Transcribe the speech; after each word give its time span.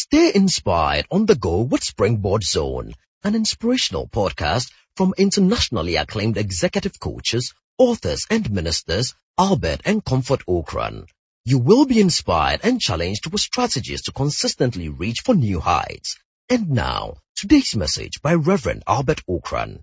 Stay 0.00 0.32
inspired 0.32 1.06
on 1.10 1.26
the 1.26 1.34
go 1.34 1.62
with 1.62 1.82
Springboard 1.82 2.44
Zone, 2.44 2.94
an 3.24 3.34
inspirational 3.34 4.06
podcast 4.06 4.70
from 4.94 5.12
internationally 5.18 5.96
acclaimed 5.96 6.36
executive 6.36 7.00
coaches, 7.00 7.52
authors 7.78 8.24
and 8.30 8.48
ministers 8.52 9.16
Albert 9.36 9.80
and 9.84 10.04
Comfort 10.04 10.46
Ocran. 10.46 11.08
You 11.44 11.58
will 11.58 11.84
be 11.84 12.00
inspired 12.00 12.60
and 12.62 12.80
challenged 12.80 13.26
with 13.26 13.40
strategies 13.40 14.02
to 14.02 14.12
consistently 14.12 14.88
reach 14.88 15.22
for 15.24 15.34
new 15.34 15.58
heights. 15.58 16.16
And 16.48 16.70
now, 16.70 17.16
today's 17.34 17.74
message 17.74 18.22
by 18.22 18.34
Reverend 18.34 18.84
Albert 18.86 19.22
Ocran. 19.28 19.80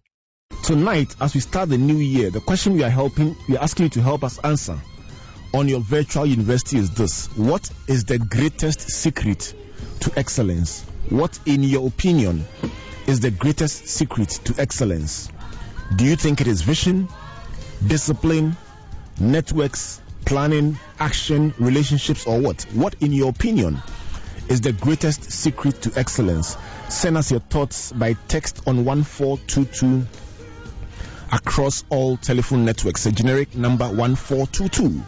Tonight, 0.64 1.14
as 1.20 1.34
we 1.34 1.42
start 1.42 1.68
the 1.68 1.78
new 1.78 1.98
year, 1.98 2.30
the 2.30 2.40
question 2.40 2.76
we 2.76 2.84
are 2.84 2.90
helping, 2.90 3.36
we 3.50 3.58
are 3.58 3.64
asking 3.64 3.88
you 3.88 3.90
to 3.90 4.02
help 4.02 4.24
us 4.24 4.40
answer 4.40 4.80
on 5.54 5.68
your 5.68 5.82
virtual 5.82 6.26
university 6.26 6.78
is 6.78 6.92
this. 6.92 7.28
What 7.36 7.70
is 7.90 8.06
the 8.06 8.18
greatest 8.18 8.80
secret 8.80 9.54
to 10.02 10.12
excellence? 10.18 10.84
What, 11.10 11.40
in 11.46 11.64
your 11.64 11.88
opinion, 11.88 12.46
is 13.08 13.20
the 13.20 13.32
greatest 13.32 13.88
secret 13.88 14.30
to 14.46 14.56
excellence? 14.60 15.30
Do 15.96 16.06
you 16.06 16.16
think 16.16 16.42
it 16.42 16.48
is 16.48 16.62
vision, 16.62 17.08
discipline, 17.86 18.58
networks, 19.20 20.02
planning, 20.26 20.80
action, 21.00 21.54
relationships, 21.60 22.26
or 22.26 22.40
what? 22.40 22.64
What, 22.74 22.96
in 23.02 23.14
your 23.14 23.30
opinion, 23.30 23.82
is 24.50 24.62
the 24.62 24.72
greatest 24.74 25.32
secret 25.32 25.82
to 25.84 26.00
excellence? 26.00 26.58
Send 26.90 27.18
us 27.18 27.32
your 27.32 27.40
thoughts 27.40 27.92
by 27.92 28.14
text 28.28 28.68
on 28.68 28.86
1422 28.86 30.08
across 31.32 31.84
all 31.90 32.18
telephone 32.18 32.66
networks. 32.66 33.06
A 33.06 33.12
generic 33.12 33.56
number 33.56 33.86
1422. 33.86 35.02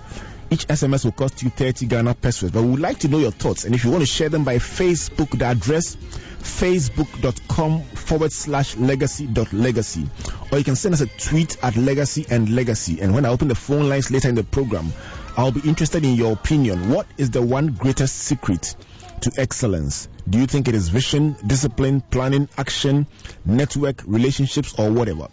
Each 0.50 0.66
SMS 0.68 1.04
will 1.04 1.12
cost 1.12 1.44
you 1.44 1.50
30 1.50 1.88
Ghana 1.88 2.16
pesewas. 2.16 2.54
But 2.54 2.64
we 2.64 2.72
would 2.72 2.80
like 2.80 3.00
to 3.00 3.10
know 3.10 3.20
your 3.20 3.32
thoughts. 3.32 3.66
And 3.66 3.76
if 3.76 3.84
you 3.84 3.92
want 3.92 4.02
to 4.02 4.08
share 4.08 4.30
them 4.30 4.46
by 4.46 4.58
Facebook, 4.58 5.38
the 5.38 5.46
address 5.46 5.96
facebook.com 5.96 7.82
forward 7.82 8.32
slash 8.32 8.78
legacy 8.78 9.28
dot 9.28 9.52
legacy. 9.52 10.08
Or 10.52 10.58
you 10.58 10.64
can 10.64 10.78
send 10.78 10.94
us 10.94 11.02
a 11.02 11.08
tweet 11.08 11.58
at 11.62 11.76
legacy 11.76 12.26
and 12.30 12.50
legacy. 12.50 13.02
And 13.02 13.14
when 13.14 13.26
I 13.26 13.30
open 13.30 13.50
the 13.50 13.56
phone 13.56 13.90
lines 13.90 14.10
later 14.10 14.30
in 14.30 14.36
the 14.36 14.44
program, 14.44 14.94
I'll 15.36 15.52
be 15.52 15.68
interested 15.68 16.06
in 16.06 16.16
your 16.16 16.34
opinion. 16.34 16.90
What 16.90 17.08
is 17.18 17.32
the 17.32 17.42
one 17.42 17.74
greatest 17.74 18.16
secret 18.16 18.76
to 19.22 19.32
excellence? 19.38 20.08
Do 20.30 20.40
you 20.40 20.48
think 20.48 20.68
it 20.68 20.76
is 20.76 20.90
vision, 20.90 21.36
discipline, 21.46 22.02
planning, 22.02 22.48
action, 22.58 23.08
network, 23.46 24.04
relationships, 24.06 24.74
or 24.78 24.92
whatever? 24.92 25.28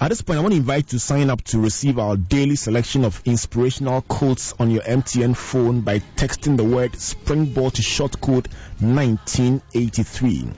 At 0.00 0.10
this 0.10 0.22
point, 0.22 0.38
I 0.38 0.42
want 0.42 0.52
to 0.52 0.58
invite 0.58 0.92
you 0.92 0.98
to 1.00 1.04
sign 1.04 1.28
up 1.28 1.42
to 1.46 1.58
receive 1.58 1.98
our 1.98 2.16
daily 2.16 2.54
selection 2.54 3.04
of 3.04 3.20
inspirational 3.24 4.00
quotes 4.02 4.52
on 4.52 4.70
your 4.70 4.82
MTN 4.82 5.36
phone 5.36 5.80
by 5.80 5.98
texting 5.98 6.56
the 6.56 6.62
word 6.62 6.94
Springboard 6.94 7.74
to 7.74 7.82
short 7.82 8.20
code 8.20 8.46
1983. 8.78 10.52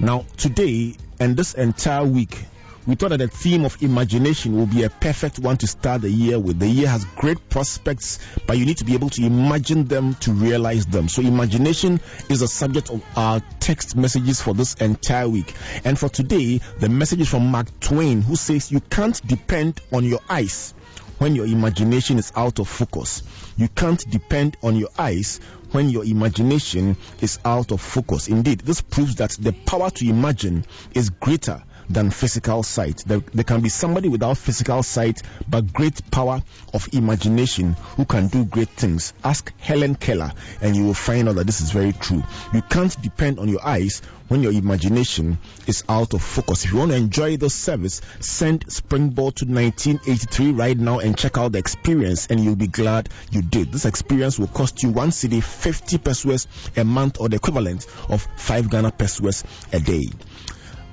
Now, 0.00 0.26
today 0.36 0.96
and 1.18 1.38
this 1.38 1.54
entire 1.54 2.04
week, 2.04 2.44
we 2.88 2.94
thought 2.94 3.10
that 3.10 3.18
the 3.18 3.28
theme 3.28 3.66
of 3.66 3.82
imagination 3.82 4.56
will 4.56 4.64
be 4.64 4.82
a 4.82 4.88
perfect 4.88 5.38
one 5.38 5.58
to 5.58 5.66
start 5.66 6.00
the 6.00 6.10
year 6.10 6.38
with. 6.38 6.58
The 6.58 6.66
year 6.66 6.88
has 6.88 7.04
great 7.04 7.50
prospects, 7.50 8.18
but 8.46 8.56
you 8.56 8.64
need 8.64 8.78
to 8.78 8.86
be 8.86 8.94
able 8.94 9.10
to 9.10 9.26
imagine 9.26 9.84
them 9.84 10.14
to 10.20 10.32
realize 10.32 10.86
them. 10.86 11.06
So, 11.08 11.20
imagination 11.20 12.00
is 12.30 12.40
the 12.40 12.48
subject 12.48 12.88
of 12.88 13.04
our 13.14 13.42
text 13.60 13.94
messages 13.94 14.40
for 14.40 14.54
this 14.54 14.72
entire 14.76 15.28
week. 15.28 15.52
And 15.84 15.98
for 15.98 16.08
today, 16.08 16.62
the 16.78 16.88
message 16.88 17.20
is 17.20 17.28
from 17.28 17.48
Mark 17.48 17.78
Twain, 17.78 18.22
who 18.22 18.36
says, 18.36 18.72
You 18.72 18.80
can't 18.80 19.20
depend 19.26 19.82
on 19.92 20.04
your 20.04 20.20
eyes 20.26 20.72
when 21.18 21.34
your 21.34 21.44
imagination 21.44 22.16
is 22.16 22.32
out 22.34 22.58
of 22.58 22.68
focus. 22.68 23.22
You 23.58 23.68
can't 23.68 24.02
depend 24.10 24.56
on 24.62 24.76
your 24.76 24.88
eyes 24.98 25.40
when 25.72 25.90
your 25.90 26.06
imagination 26.06 26.96
is 27.20 27.38
out 27.44 27.70
of 27.70 27.82
focus. 27.82 28.28
Indeed, 28.28 28.60
this 28.60 28.80
proves 28.80 29.16
that 29.16 29.32
the 29.32 29.52
power 29.52 29.90
to 29.90 30.08
imagine 30.08 30.64
is 30.94 31.10
greater 31.10 31.62
than 31.88 32.10
physical 32.10 32.62
sight. 32.62 33.02
There, 33.06 33.20
there, 33.32 33.44
can 33.44 33.60
be 33.60 33.68
somebody 33.68 34.08
without 34.08 34.36
physical 34.36 34.82
sight 34.82 35.22
but 35.48 35.72
great 35.72 36.10
power 36.10 36.42
of 36.74 36.88
imagination 36.92 37.74
who 37.96 38.04
can 38.04 38.28
do 38.28 38.44
great 38.44 38.68
things. 38.70 39.12
Ask 39.24 39.52
Helen 39.58 39.94
Keller 39.94 40.32
and 40.60 40.76
you 40.76 40.84
will 40.84 40.94
find 40.94 41.28
out 41.28 41.36
that 41.36 41.46
this 41.46 41.60
is 41.60 41.70
very 41.70 41.92
true. 41.92 42.22
You 42.52 42.62
can't 42.62 43.00
depend 43.00 43.38
on 43.38 43.48
your 43.48 43.64
eyes 43.64 44.02
when 44.28 44.42
your 44.42 44.52
imagination 44.52 45.38
is 45.66 45.84
out 45.88 46.14
of 46.14 46.22
focus. 46.22 46.64
If 46.64 46.72
you 46.72 46.78
want 46.78 46.90
to 46.90 46.96
enjoy 46.96 47.36
this 47.36 47.54
service, 47.54 48.02
send 48.20 48.70
Springboard 48.70 49.36
to 49.36 49.46
1983 49.46 50.52
right 50.52 50.76
now 50.76 50.98
and 50.98 51.16
check 51.16 51.38
out 51.38 51.52
the 51.52 51.58
experience 51.58 52.26
and 52.26 52.38
you'll 52.38 52.56
be 52.56 52.66
glad 52.66 53.08
you 53.30 53.42
did. 53.42 53.72
This 53.72 53.86
experience 53.86 54.38
will 54.38 54.46
cost 54.46 54.82
you 54.82 54.90
one 54.90 55.10
cedi 55.10 55.42
50 55.42 55.98
pesewas 55.98 56.46
a 56.76 56.84
month 56.84 57.20
or 57.20 57.28
the 57.28 57.36
equivalent 57.36 57.86
of 58.08 58.26
5 58.36 58.70
Ghana 58.70 58.92
pesewas 58.92 59.44
a 59.72 59.80
day. 59.80 60.08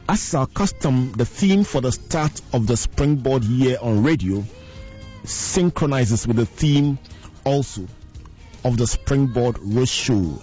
As 0.08 0.36
our 0.36 0.46
custom, 0.46 1.14
the 1.14 1.26
theme 1.26 1.64
for 1.64 1.82
the 1.82 1.92
start 1.92 2.40
of 2.54 2.68
the 2.68 2.78
Springboard 2.78 3.44
year 3.44 3.78
on 3.82 4.04
radio 4.04 4.44
synchronizes 5.24 6.28
with 6.28 6.38
the 6.38 6.46
theme 6.46 7.00
also 7.44 7.88
of 8.64 8.78
the 8.78 8.86
Springboard 8.86 9.58
Road 9.60 9.88
Show. 9.88 10.40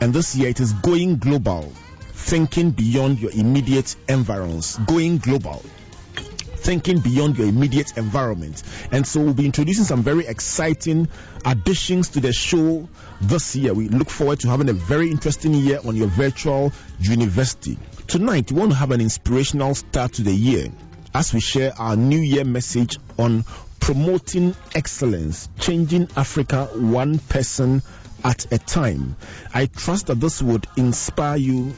And 0.00 0.14
this 0.14 0.34
year 0.34 0.48
it 0.48 0.60
is 0.60 0.72
going 0.72 1.18
global, 1.18 1.70
thinking 2.12 2.70
beyond 2.70 3.18
your 3.18 3.32
immediate 3.32 3.94
environs, 4.08 4.78
going 4.78 5.18
global 5.18 5.62
thinking 6.66 6.98
beyond 6.98 7.38
your 7.38 7.46
immediate 7.46 7.96
environment. 7.96 8.60
And 8.90 9.06
so 9.06 9.20
we'll 9.20 9.34
be 9.34 9.46
introducing 9.46 9.84
some 9.84 10.02
very 10.02 10.26
exciting 10.26 11.06
additions 11.44 12.08
to 12.10 12.20
the 12.20 12.32
show 12.32 12.88
this 13.20 13.54
year. 13.54 13.72
We 13.72 13.88
look 13.88 14.10
forward 14.10 14.40
to 14.40 14.48
having 14.48 14.68
a 14.68 14.72
very 14.72 15.12
interesting 15.12 15.54
year 15.54 15.78
on 15.84 15.94
your 15.94 16.08
virtual 16.08 16.72
university. 16.98 17.78
Tonight, 18.08 18.52
we 18.52 18.60
want 18.60 18.70
to 18.70 18.76
have 18.78 18.92
an 18.92 19.00
inspirational 19.00 19.74
start 19.74 20.12
to 20.12 20.22
the 20.22 20.32
year 20.32 20.68
as 21.12 21.34
we 21.34 21.40
share 21.40 21.72
our 21.76 21.96
New 21.96 22.20
Year 22.20 22.44
message 22.44 22.98
on 23.18 23.44
promoting 23.80 24.54
excellence, 24.76 25.48
changing 25.58 26.08
Africa 26.16 26.66
one 26.72 27.18
person 27.18 27.82
at 28.22 28.52
a 28.52 28.58
time. 28.58 29.16
I 29.52 29.66
trust 29.66 30.06
that 30.06 30.20
this 30.20 30.40
would 30.40 30.68
inspire 30.76 31.36
you 31.36 31.74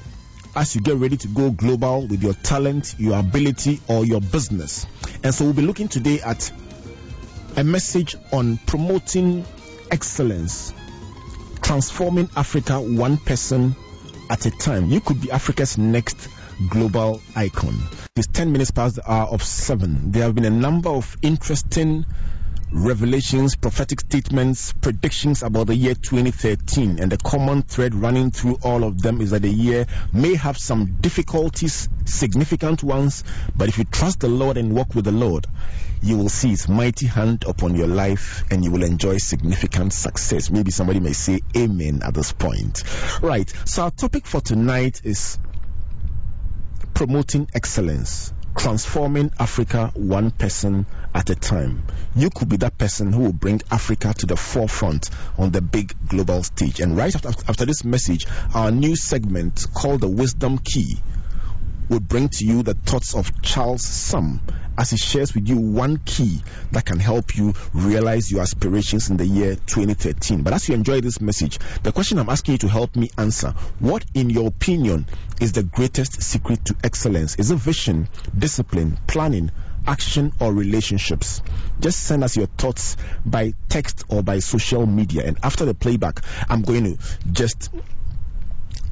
as 0.54 0.74
you 0.74 0.82
get 0.82 0.96
ready 0.98 1.16
to 1.16 1.28
go 1.28 1.50
global 1.50 2.06
with 2.06 2.22
your 2.22 2.34
talent, 2.34 2.94
your 2.98 3.18
ability, 3.18 3.80
or 3.88 4.04
your 4.04 4.20
business. 4.20 4.86
And 5.24 5.34
so 5.34 5.46
we'll 5.46 5.54
be 5.54 5.62
looking 5.62 5.88
today 5.88 6.20
at 6.20 6.52
a 7.56 7.64
message 7.64 8.16
on 8.34 8.58
promoting 8.66 9.46
excellence, 9.90 10.74
transforming 11.62 12.28
Africa 12.36 12.78
one 12.82 13.16
person 13.16 13.74
at 14.30 14.46
a 14.46 14.50
time. 14.50 14.90
You 14.90 15.00
could 15.00 15.20
be 15.20 15.30
Africa's 15.30 15.78
next 15.78 16.28
global 16.68 17.20
icon. 17.34 17.74
It's 18.16 18.26
10 18.28 18.52
minutes 18.52 18.70
past 18.70 18.96
the 18.96 19.10
hour 19.10 19.26
of 19.26 19.42
7. 19.42 20.12
There 20.12 20.24
have 20.24 20.34
been 20.34 20.44
a 20.44 20.50
number 20.50 20.90
of 20.90 21.16
interesting 21.22 22.04
revelations, 22.70 23.56
prophetic 23.56 24.00
statements, 24.00 24.72
predictions 24.74 25.42
about 25.42 25.68
the 25.68 25.74
year 25.74 25.94
2013. 25.94 26.98
And 26.98 27.10
the 27.10 27.16
common 27.16 27.62
thread 27.62 27.94
running 27.94 28.30
through 28.30 28.58
all 28.62 28.84
of 28.84 29.00
them 29.00 29.20
is 29.20 29.30
that 29.30 29.42
the 29.42 29.50
year 29.50 29.86
may 30.12 30.34
have 30.34 30.58
some 30.58 30.98
difficulties, 31.00 31.88
significant 32.04 32.82
ones, 32.82 33.24
but 33.56 33.68
if 33.68 33.78
you 33.78 33.84
trust 33.84 34.20
the 34.20 34.28
Lord 34.28 34.56
and 34.56 34.74
walk 34.74 34.94
with 34.94 35.06
the 35.06 35.12
Lord, 35.12 35.46
you 36.02 36.18
will 36.18 36.28
see 36.28 36.50
His 36.50 36.68
mighty 36.68 37.06
hand 37.06 37.44
upon 37.46 37.74
your 37.74 37.88
life 37.88 38.44
and 38.50 38.64
you 38.64 38.70
will 38.70 38.82
enjoy 38.82 39.18
significant 39.18 39.92
success. 39.92 40.50
Maybe 40.50 40.70
somebody 40.70 41.00
may 41.00 41.12
say 41.12 41.40
amen 41.56 42.00
at 42.04 42.14
this 42.14 42.32
point. 42.32 42.82
Right. 43.22 43.52
So 43.64 43.84
our 43.84 43.90
topic 43.90 44.26
for 44.26 44.40
tonight 44.40 45.02
is 45.04 45.38
promoting 46.94 47.48
excellence 47.54 48.32
transforming 48.58 49.30
Africa 49.38 49.92
one 49.94 50.32
person 50.32 50.84
at 51.14 51.30
a 51.30 51.34
time. 51.36 51.84
You 52.16 52.28
could 52.28 52.48
be 52.48 52.56
that 52.58 52.76
person 52.76 53.12
who 53.12 53.22
will 53.22 53.32
bring 53.32 53.62
Africa 53.70 54.12
to 54.18 54.26
the 54.26 54.36
forefront 54.36 55.10
on 55.38 55.50
the 55.50 55.62
big 55.62 55.94
global 56.08 56.42
stage. 56.42 56.80
And 56.80 56.96
right 56.96 57.14
after, 57.14 57.28
after 57.48 57.64
this 57.64 57.84
message, 57.84 58.26
our 58.54 58.70
new 58.70 58.96
segment 58.96 59.66
called 59.72 60.00
the 60.00 60.08
Wisdom 60.08 60.58
Key 60.58 60.98
will 61.88 62.00
bring 62.00 62.28
to 62.28 62.44
you 62.44 62.62
the 62.62 62.74
thoughts 62.74 63.14
of 63.14 63.42
Charles 63.42 63.82
Sam 63.82 64.40
as 64.78 64.90
he 64.90 64.96
shares 64.96 65.34
with 65.34 65.48
you 65.48 65.56
one 65.56 65.98
key 65.98 66.40
that 66.70 66.86
can 66.86 67.00
help 67.00 67.36
you 67.36 67.52
realize 67.74 68.30
your 68.30 68.42
aspirations 68.42 69.10
in 69.10 69.16
the 69.16 69.26
year 69.26 69.56
2013. 69.56 70.42
But 70.42 70.52
as 70.52 70.68
you 70.68 70.76
enjoy 70.76 71.00
this 71.00 71.20
message, 71.20 71.58
the 71.82 71.90
question 71.90 72.18
I'm 72.18 72.30
asking 72.30 72.52
you 72.52 72.58
to 72.58 72.68
help 72.68 72.94
me 72.94 73.10
answer 73.18 73.50
what, 73.80 74.04
in 74.14 74.30
your 74.30 74.46
opinion, 74.46 75.06
is 75.40 75.52
the 75.52 75.64
greatest 75.64 76.22
secret 76.22 76.64
to 76.66 76.76
excellence? 76.84 77.34
Is 77.36 77.50
it 77.50 77.56
vision, 77.56 78.08
discipline, 78.36 78.98
planning? 79.06 79.50
action 79.86 80.32
or 80.38 80.52
relationships 80.52 81.40
just 81.80 81.98
send 82.02 82.22
us 82.22 82.36
your 82.36 82.46
thoughts 82.46 82.96
by 83.24 83.54
text 83.70 84.04
or 84.10 84.22
by 84.22 84.38
social 84.38 84.84
media 84.84 85.24
and 85.24 85.38
after 85.42 85.64
the 85.64 85.72
playback 85.72 86.20
i'm 86.50 86.60
going 86.60 86.84
to 86.84 86.98
just 87.32 87.70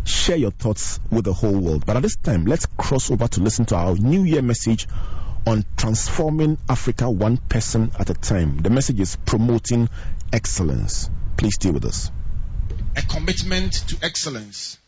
share 0.07 0.37
your 0.37 0.53
thoughts 0.53 1.01
with 1.11 1.25
the 1.25 1.33
whole 1.33 1.59
world. 1.59 1.85
But 1.85 1.97
at 1.97 2.03
this 2.03 2.17
time, 2.17 2.45
let's 2.47 2.67
cross 2.79 3.11
over 3.11 3.27
to 3.27 3.41
listen 3.41 3.65
to 3.67 3.77
our 3.77 3.97
New 3.97 4.23
Year 4.23 4.41
message 4.41 4.87
on 5.47 5.65
transforming 5.77 6.59
Africa 6.69 7.09
one 7.09 7.37
person 7.37 7.93
at 7.99 8.11
a 8.11 8.15
time. 8.15 8.59
The 8.59 8.71
message 8.71 8.99
is 9.01 9.17
promoting 9.17 9.89
excellence. 10.33 11.09
Please 11.37 11.55
stay 11.55 11.71
with 11.71 11.85
us. 11.85 12.11
a 12.97 13.03
commitment 13.03 13.73
to 13.89 13.97
excellence. 14.03 14.79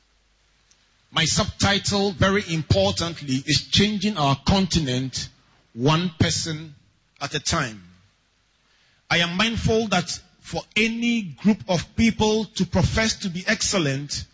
My 1.10 1.24
subtitle, 1.26 2.10
very 2.12 2.42
importantly, 2.48 3.42
is 3.46 3.68
Changing 3.68 4.16
Our 4.16 4.36
Continent 4.46 5.28
One 5.74 6.10
Person 6.18 6.74
at 7.20 7.34
a 7.34 7.40
Time. 7.40 7.82
I 9.10 9.18
am 9.18 9.36
mindful 9.36 9.88
that 9.88 10.10
for 10.40 10.62
any 10.76 11.22
group 11.22 11.62
of 11.68 11.96
people 11.96 12.46
to 12.56 12.66
profess 12.66 13.16
to 13.20 13.30
be 13.30 13.44
excellent, 13.46 14.24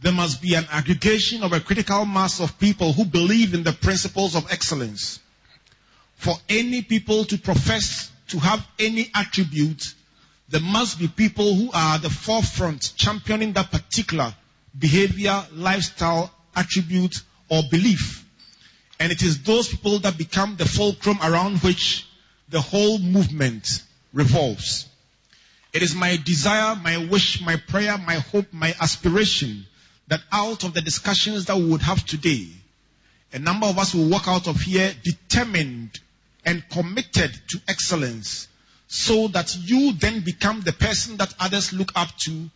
there 0.00 0.12
must 0.12 0.40
be 0.42 0.54
an 0.54 0.66
aggregation 0.70 1.42
of 1.42 1.52
a 1.52 1.60
critical 1.60 2.04
mass 2.06 2.40
of 2.40 2.58
people 2.58 2.92
who 2.92 3.04
believe 3.04 3.54
in 3.54 3.62
the 3.62 3.72
principles 3.72 4.34
of 4.34 4.50
excellence. 4.50 5.19
For 6.20 6.34
any 6.50 6.82
people 6.82 7.24
to 7.24 7.38
profess 7.38 8.10
to 8.28 8.38
have 8.38 8.66
any 8.78 9.10
attribute, 9.14 9.94
there 10.50 10.60
must 10.60 10.98
be 10.98 11.08
people 11.08 11.54
who 11.54 11.72
are 11.72 11.94
at 11.94 12.02
the 12.02 12.10
forefront 12.10 12.92
championing 12.94 13.54
that 13.54 13.70
particular 13.70 14.34
behavior, 14.78 15.42
lifestyle, 15.54 16.30
attribute, 16.54 17.22
or 17.48 17.62
belief. 17.70 18.22
And 18.98 19.10
it 19.10 19.22
is 19.22 19.44
those 19.44 19.68
people 19.70 20.00
that 20.00 20.18
become 20.18 20.56
the 20.56 20.66
fulcrum 20.66 21.18
around 21.22 21.60
which 21.60 22.06
the 22.50 22.60
whole 22.60 22.98
movement 22.98 23.82
revolves. 24.12 24.90
It 25.72 25.82
is 25.82 25.94
my 25.94 26.18
desire, 26.22 26.76
my 26.76 26.98
wish, 26.98 27.40
my 27.40 27.56
prayer, 27.56 27.96
my 27.96 28.16
hope, 28.16 28.52
my 28.52 28.74
aspiration 28.78 29.64
that 30.08 30.20
out 30.30 30.64
of 30.64 30.74
the 30.74 30.82
discussions 30.82 31.46
that 31.46 31.56
we 31.56 31.64
would 31.64 31.80
have 31.80 32.04
today, 32.04 32.46
a 33.32 33.38
number 33.38 33.66
of 33.66 33.78
us 33.78 33.94
will 33.94 34.10
walk 34.10 34.28
out 34.28 34.48
of 34.48 34.60
here 34.60 34.92
determined 35.02 35.98
and 36.44 36.68
committed 36.68 37.32
to 37.48 37.60
excellence 37.68 38.48
so 38.88 39.28
that 39.28 39.56
you 39.56 39.92
then 39.92 40.20
become 40.20 40.60
the 40.62 40.72
person 40.72 41.16
that 41.18 41.32
others 41.38 41.72
look 41.72 41.92
up 41.94 42.08
to 42.18 42.50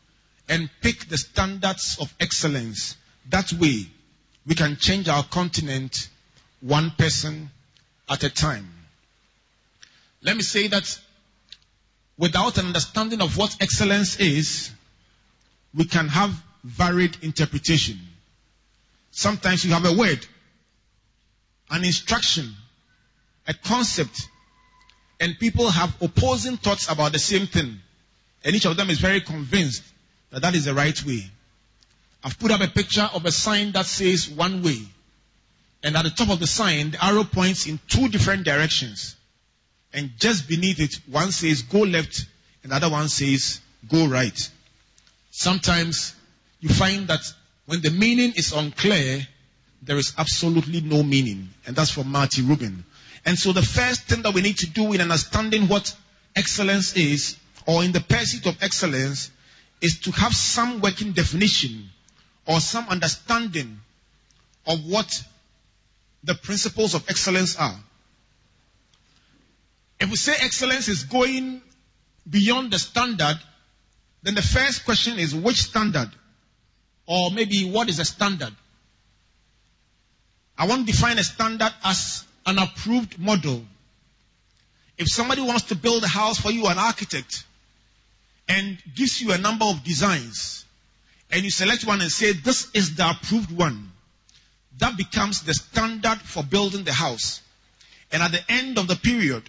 and 0.49 0.69
pick 0.83 1.09
the 1.09 1.17
standards 1.17 1.99
of 2.01 2.13
excellence. 2.21 2.97
That 3.31 3.53
way, 3.53 3.87
we 4.47 4.55
can 4.55 4.77
change 4.77 5.09
our 5.09 5.23
continent 5.23 6.09
one 6.61 6.91
person 6.99 7.51
at 8.09 8.25
a 8.25 8.31
time. 8.31 8.69
Let 10.23 10.37
me 10.37 10.43
say 10.43 10.69
that 10.69 10.99
without 12.19 12.59
an 12.59 12.67
understanding 12.67 13.21
of 13.21 13.37
what 13.37 13.57
excellence 13.61 14.19
is, 14.19 14.71
we 15.75 15.85
can 15.85 16.09
have 16.09 16.35
varied 16.65 17.17
interpretation. 17.23 17.99
Sometimes 19.11 19.65
you 19.65 19.73
have 19.73 19.85
a 19.85 19.93
word, 19.93 20.27
an 21.71 21.85
instruction, 21.85 22.55
a 23.47 23.55
concept, 23.55 24.29
and 25.21 25.39
people 25.39 25.69
have 25.71 25.95
opposing 26.03 26.57
thoughts 26.57 26.91
about 26.91 27.13
the 27.13 27.19
same 27.19 27.47
thing. 27.47 27.81
And 28.45 28.55
each 28.55 28.67
of 28.67 28.77
them 28.77 28.91
is 28.91 28.99
very 29.01 29.21
convinced 29.21 29.83
that 30.31 30.43
that 30.43 30.55
is 30.55 30.65
the 30.65 30.75
right 30.75 31.05
way. 31.05 31.31
I've 32.23 32.39
put 32.39 32.51
up 32.51 32.61
a 32.61 32.69
picture 32.69 33.09
of 33.13 33.25
a 33.25 33.31
sign 33.31 33.73
that 33.73 33.87
says 33.87 34.29
one 34.29 34.63
way. 34.63 34.79
And 35.83 35.97
at 35.97 36.05
the 36.05 36.11
top 36.11 36.31
of 36.31 36.41
the 36.41 36.47
sign, 36.47 36.93
the 36.93 37.05
arrow 37.05 37.25
points 37.25 37.67
in 37.67 37.79
two 37.89 38.09
different 38.09 38.45
directions. 38.45 39.17
And 39.93 40.11
just 40.19 40.49
beneath 40.49 40.81
it, 40.81 40.95
one 41.11 41.31
says 41.31 41.63
go 41.63 41.81
left 41.81 42.27
and 42.63 42.73
the 42.73 42.77
other 42.77 42.91
one 42.91 43.09
says 43.09 43.61
go 43.89 44.07
right. 44.07 44.51
Sometimes 45.31 46.15
you 46.61 46.71
find 46.71 47.09
that 47.09 47.21
when 47.67 47.83
the 47.83 47.91
meaning 47.91 48.33
is 48.37 48.53
unclear, 48.53 49.27
there 49.83 49.99
is 49.99 50.15
absolutely 50.17 50.81
no 50.81 51.03
meaning. 51.03 51.51
And 51.67 51.77
that's 51.77 51.91
from 51.91 52.09
Marty 52.11 52.41
Rubin. 52.43 52.85
And 53.27 53.39
so 53.39 53.53
the 53.53 53.63
first 53.63 54.03
thing 54.03 54.23
that 54.23 54.35
we 54.35 54.43
need 54.43 54.59
to 54.59 54.67
do 54.69 54.93
in 54.93 55.01
understanding 55.01 55.69
what 55.69 55.95
excellence 56.37 56.97
is, 56.97 57.37
or 57.67 57.83
in 57.83 57.93
the 57.93 58.01
pursuit 58.01 58.47
of 58.47 58.63
excellence, 58.63 59.31
is 59.81 60.01
to 60.01 60.11
have 60.13 60.35
some 60.35 60.81
working 60.81 61.13
definition 61.13 61.89
or 62.47 62.61
some 62.61 62.89
understanding 62.89 63.81
of 64.67 64.85
what 64.87 65.23
the 66.23 66.35
principles 66.35 66.95
of 66.95 67.05
excellence 67.09 67.57
are. 67.57 67.79
If 70.01 70.11
we 70.11 70.17
say 70.17 70.35
excellence 70.41 70.89
is 70.89 71.05
going 71.05 71.63
beyond 72.29 72.73
the 72.73 72.79
standard, 72.79 73.39
then 74.23 74.35
the 74.35 74.43
first 74.43 74.85
question 74.85 75.19
is 75.19 75.35
which 75.35 75.63
standard? 75.63 76.11
Or 77.07 77.31
maybe 77.31 77.71
what 77.71 77.89
is 77.89 77.99
a 77.99 78.05
standard? 78.05 78.55
I 80.57 80.67
want 80.67 80.87
to 80.87 80.93
define 80.93 81.19
a 81.19 81.25
standard 81.25 81.73
as 81.85 82.25
an 82.47 82.59
approved 82.59 83.19
model. 83.19 83.65
If 84.97 85.09
somebody 85.09 85.43
wants 85.43 85.65
to 85.65 85.75
build 85.75 86.05
a 86.05 86.09
house 86.09 86.39
for 86.39 86.51
you, 86.51 86.67
an 86.67 86.79
architect, 86.79 87.45
and 88.49 88.79
gives 88.95 89.21
you 89.21 89.33
a 89.33 89.39
number 89.39 89.65
of 89.65 89.83
designs, 89.83 90.65
and 91.31 91.43
you 91.43 91.51
select 91.51 91.85
one 91.85 92.01
and 92.01 92.11
say, 92.11 92.33
this 92.33 92.71
is 92.75 92.97
the 92.97 93.11
approved 93.11 93.51
one, 93.51 93.91
that 94.79 94.97
becomes 94.97 95.43
the 95.43 95.55
standard 95.55 96.21
for 96.21 96.43
building 96.43 96.85
the 96.85 96.93
house. 96.93 97.41
And 98.13 98.23
at 98.23 98.33
the 98.33 98.45
end 98.49 98.79
of 98.79 98.87
the 98.87 98.97
period, 98.97 99.43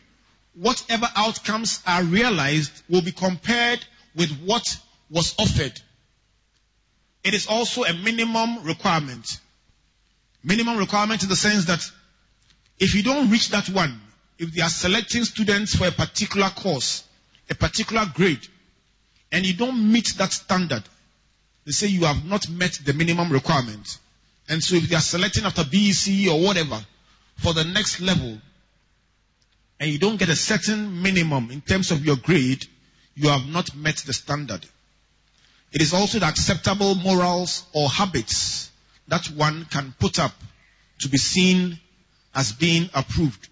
whatever 0.55 1.07
outcomes 1.15 1.81
are 1.85 2.03
realized 2.03 2.71
will 2.89 3.01
be 3.01 3.11
compared 3.11 3.85
with 4.15 4.31
what 4.41 4.63
was 5.09 5.35
offered. 5.37 5.79
It 7.23 7.33
is 7.33 7.47
also 7.47 7.83
a 7.83 7.93
minimum 7.93 8.63
requirement. 8.63 9.39
Minimum 10.43 10.77
requirement 10.77 11.23
in 11.23 11.29
the 11.29 11.35
sense 11.35 11.65
that 11.65 11.81
if 12.79 12.95
you 12.95 13.03
don't 13.03 13.29
reach 13.29 13.49
that 13.49 13.69
one, 13.69 13.99
if 14.37 14.53
they 14.53 14.61
are 14.61 14.69
selecting 14.69 15.23
students 15.23 15.75
for 15.75 15.87
a 15.87 15.91
particular 15.91 16.49
course, 16.49 17.03
a 17.49 17.55
particular 17.55 18.05
grade, 18.13 18.45
and 19.31 19.45
you 19.45 19.53
don't 19.53 19.91
meet 19.91 20.13
that 20.17 20.31
standard, 20.31 20.83
they 21.65 21.71
say 21.71 21.87
you 21.87 22.05
have 22.05 22.25
not 22.25 22.49
met 22.49 22.73
the 22.85 22.93
minimum 22.93 23.31
requirement. 23.31 23.97
And 24.47 24.63
so 24.63 24.75
if 24.75 24.89
they 24.89 24.95
are 24.95 25.01
selecting 25.01 25.45
after 25.45 25.63
BEC 25.63 26.31
or 26.31 26.41
whatever 26.41 26.79
for 27.37 27.53
the 27.53 27.63
next 27.63 28.01
level, 28.01 28.37
and 29.79 29.91
you 29.91 29.99
don't 29.99 30.17
get 30.17 30.29
a 30.29 30.35
certain 30.35 31.01
minimum 31.01 31.51
in 31.51 31.61
terms 31.61 31.91
of 31.91 32.05
your 32.05 32.15
grade, 32.15 32.65
you 33.15 33.29
have 33.29 33.47
not 33.47 33.75
met 33.75 33.97
the 33.97 34.13
standard. 34.13 34.65
It 35.71 35.81
is 35.81 35.93
also 35.93 36.19
the 36.19 36.27
acceptable 36.27 36.95
morals 36.95 37.65
or 37.73 37.89
habits 37.89 38.71
that 39.07 39.25
one 39.27 39.65
can 39.65 39.93
put 39.99 40.19
up 40.19 40.33
to 40.99 41.09
be 41.09 41.17
seen 41.17 41.79
as 42.35 42.51
being 42.51 42.89
approved. 42.93 43.49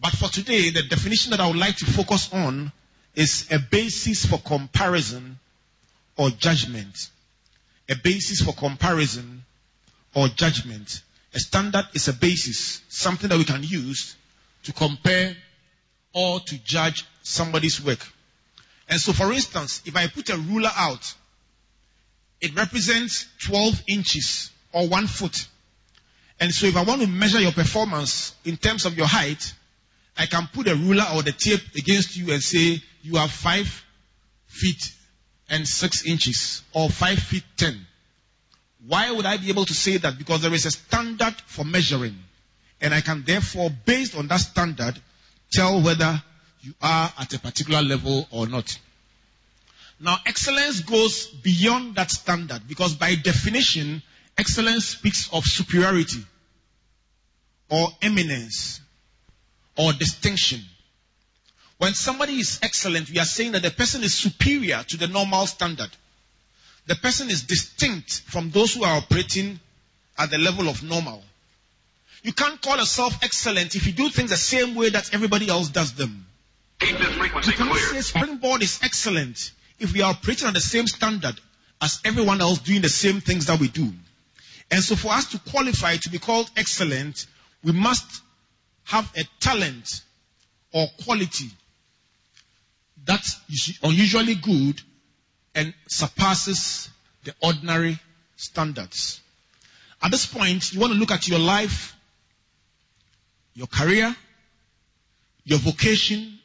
But 0.00 0.12
for 0.12 0.28
today, 0.28 0.70
the 0.70 0.82
definition 0.82 1.30
that 1.30 1.40
I 1.40 1.48
would 1.48 1.56
like 1.56 1.76
to 1.76 1.86
focus 1.86 2.32
on 2.32 2.70
is 3.14 3.48
a 3.50 3.58
basis 3.58 4.26
for 4.26 4.38
comparison 4.38 5.38
or 6.16 6.30
judgment. 6.30 7.08
A 7.88 7.96
basis 7.96 8.42
for 8.42 8.52
comparison 8.52 9.44
or 10.14 10.28
judgment. 10.28 11.02
A 11.34 11.38
standard 11.38 11.86
is 11.94 12.08
a 12.08 12.12
basis, 12.12 12.82
something 12.88 13.28
that 13.28 13.38
we 13.38 13.44
can 13.44 13.62
use 13.62 14.16
to 14.64 14.72
compare 14.72 15.36
or 16.12 16.40
to 16.40 16.58
judge 16.64 17.04
somebody's 17.22 17.82
work. 17.82 18.00
And 18.88 19.00
so, 19.00 19.12
for 19.12 19.32
instance, 19.32 19.82
if 19.84 19.96
I 19.96 20.06
put 20.06 20.30
a 20.30 20.36
ruler 20.36 20.70
out, 20.74 21.14
it 22.40 22.54
represents 22.54 23.26
12 23.44 23.82
inches 23.88 24.50
or 24.72 24.88
one 24.88 25.06
foot. 25.06 25.46
And 26.38 26.52
so, 26.52 26.66
if 26.66 26.76
I 26.76 26.82
want 26.82 27.00
to 27.00 27.06
measure 27.06 27.40
your 27.40 27.52
performance 27.52 28.34
in 28.44 28.56
terms 28.56 28.84
of 28.84 28.96
your 28.96 29.06
height, 29.06 29.54
I 30.18 30.26
can 30.26 30.48
put 30.52 30.68
a 30.68 30.74
ruler 30.74 31.04
or 31.14 31.22
the 31.22 31.32
tape 31.32 31.62
against 31.76 32.16
you 32.16 32.32
and 32.32 32.42
say 32.42 32.82
you 33.02 33.16
are 33.16 33.28
five 33.28 33.84
feet 34.46 34.92
and 35.48 35.66
six 35.66 36.04
inches 36.04 36.62
or 36.72 36.88
five 36.90 37.18
feet 37.18 37.44
ten. 37.56 37.86
Why 38.86 39.10
would 39.10 39.26
I 39.26 39.36
be 39.36 39.48
able 39.48 39.64
to 39.64 39.74
say 39.74 39.96
that? 39.98 40.18
Because 40.18 40.42
there 40.42 40.52
is 40.52 40.66
a 40.66 40.70
standard 40.70 41.34
for 41.46 41.64
measuring. 41.64 42.16
And 42.80 42.94
I 42.94 43.00
can 43.00 43.24
therefore, 43.24 43.70
based 43.84 44.16
on 44.16 44.28
that 44.28 44.40
standard, 44.40 45.00
tell 45.52 45.80
whether 45.82 46.22
you 46.60 46.74
are 46.82 47.12
at 47.18 47.32
a 47.32 47.38
particular 47.38 47.82
level 47.82 48.28
or 48.30 48.46
not. 48.46 48.78
Now, 49.98 50.18
excellence 50.26 50.80
goes 50.80 51.26
beyond 51.26 51.94
that 51.96 52.10
standard 52.10 52.68
because 52.68 52.94
by 52.94 53.14
definition, 53.14 54.02
excellence 54.38 54.86
speaks 54.86 55.32
of 55.32 55.44
superiority 55.44 56.24
or 57.70 57.88
eminence 58.02 58.80
or 59.76 59.92
distinction. 59.92 60.60
When 61.78 61.92
somebody 61.94 62.34
is 62.34 62.58
excellent, 62.62 63.10
we 63.10 63.18
are 63.18 63.24
saying 63.24 63.52
that 63.52 63.62
the 63.62 63.70
person 63.70 64.02
is 64.02 64.14
superior 64.14 64.82
to 64.88 64.96
the 64.96 65.08
normal 65.08 65.46
standard. 65.46 65.90
The 66.86 66.94
person 66.94 67.28
is 67.28 67.42
distinct 67.42 68.20
from 68.26 68.50
those 68.50 68.74
who 68.74 68.84
are 68.84 68.96
operating 68.96 69.60
at 70.18 70.30
the 70.30 70.38
level 70.38 70.68
of 70.68 70.82
normal. 70.82 71.22
You 72.22 72.32
can't 72.32 72.60
call 72.60 72.78
yourself 72.78 73.18
excellent 73.22 73.74
if 73.76 73.86
you 73.86 73.92
do 73.92 74.08
things 74.08 74.30
the 74.30 74.36
same 74.36 74.74
way 74.74 74.88
that 74.90 75.12
everybody 75.12 75.48
else 75.48 75.68
does 75.68 75.92
them. 75.94 76.26
Keep 76.78 76.98
this 76.98 77.08
frequency 77.14 77.50
You 77.50 77.56
cannot 77.56 77.76
clear. 77.76 78.02
say 78.02 78.18
Springboard 78.18 78.62
is 78.62 78.80
excellent 78.82 79.52
if 79.78 79.92
we 79.92 80.02
are 80.02 80.10
operating 80.10 80.46
on 80.46 80.54
the 80.54 80.60
same 80.60 80.86
standard 80.86 81.38
as 81.80 82.00
everyone 82.04 82.40
else 82.40 82.58
doing 82.60 82.80
the 82.82 82.88
same 82.88 83.20
things 83.20 83.46
that 83.46 83.60
we 83.60 83.68
do. 83.68 83.92
And 84.70 84.82
so 84.82 84.96
for 84.96 85.12
us 85.12 85.30
to 85.30 85.38
qualify 85.50 85.96
to 85.96 86.10
be 86.10 86.18
called 86.18 86.50
excellent, 86.56 87.26
we 87.62 87.72
must 87.72 88.22
have 88.84 89.10
a 89.16 89.24
talent 89.40 90.02
or 90.72 90.86
quality 91.04 91.50
that's 93.04 93.40
unusually 93.82 94.34
good 94.34 94.80
and 95.54 95.72
surpasses 95.86 96.90
the 97.24 97.34
ordinary 97.40 97.98
standards. 98.36 99.20
At 100.02 100.10
this 100.10 100.26
point, 100.26 100.72
you 100.72 100.80
want 100.80 100.92
to 100.92 100.98
look 100.98 101.10
at 101.10 101.26
your 101.28 101.38
life, 101.38 101.96
your 103.54 103.68
career, 103.68 104.14
your 105.44 105.58
vocation, 105.58 106.38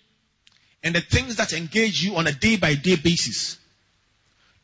and 0.84 0.96
the 0.96 1.02
things 1.02 1.36
that 1.38 1.54
engage 1.54 2.04
you 2.04 2.16
on 2.16 2.28
a 2.28 2.32
day 2.32 2.58
by 2.58 2.76
day 2.76 2.96
basis. 2.96 3.58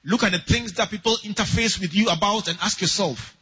Look 0.03 0.23
at 0.23 0.31
the 0.31 0.39
things 0.39 0.73
that 0.73 0.89
people 0.89 1.17
interface 1.17 1.79
with 1.79 1.93
you 1.93 2.09
about 2.09 2.47
and 2.47 2.57
ask 2.61 2.79
yourself, 2.79 3.37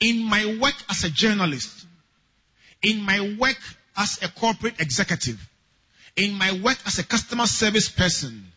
in 0.00 0.24
my 0.24 0.58
work 0.60 0.74
as 0.88 1.04
a 1.04 1.10
journalist, 1.10 1.86
in 2.82 3.02
my 3.02 3.36
work 3.38 3.58
as 3.96 4.22
a 4.22 4.28
corporate 4.28 4.80
executive, 4.80 5.38
in 6.16 6.34
my 6.34 6.52
work 6.64 6.78
as 6.86 6.98
a 6.98 7.04
customer 7.04 7.46
service 7.46 7.88
person, 7.88 8.50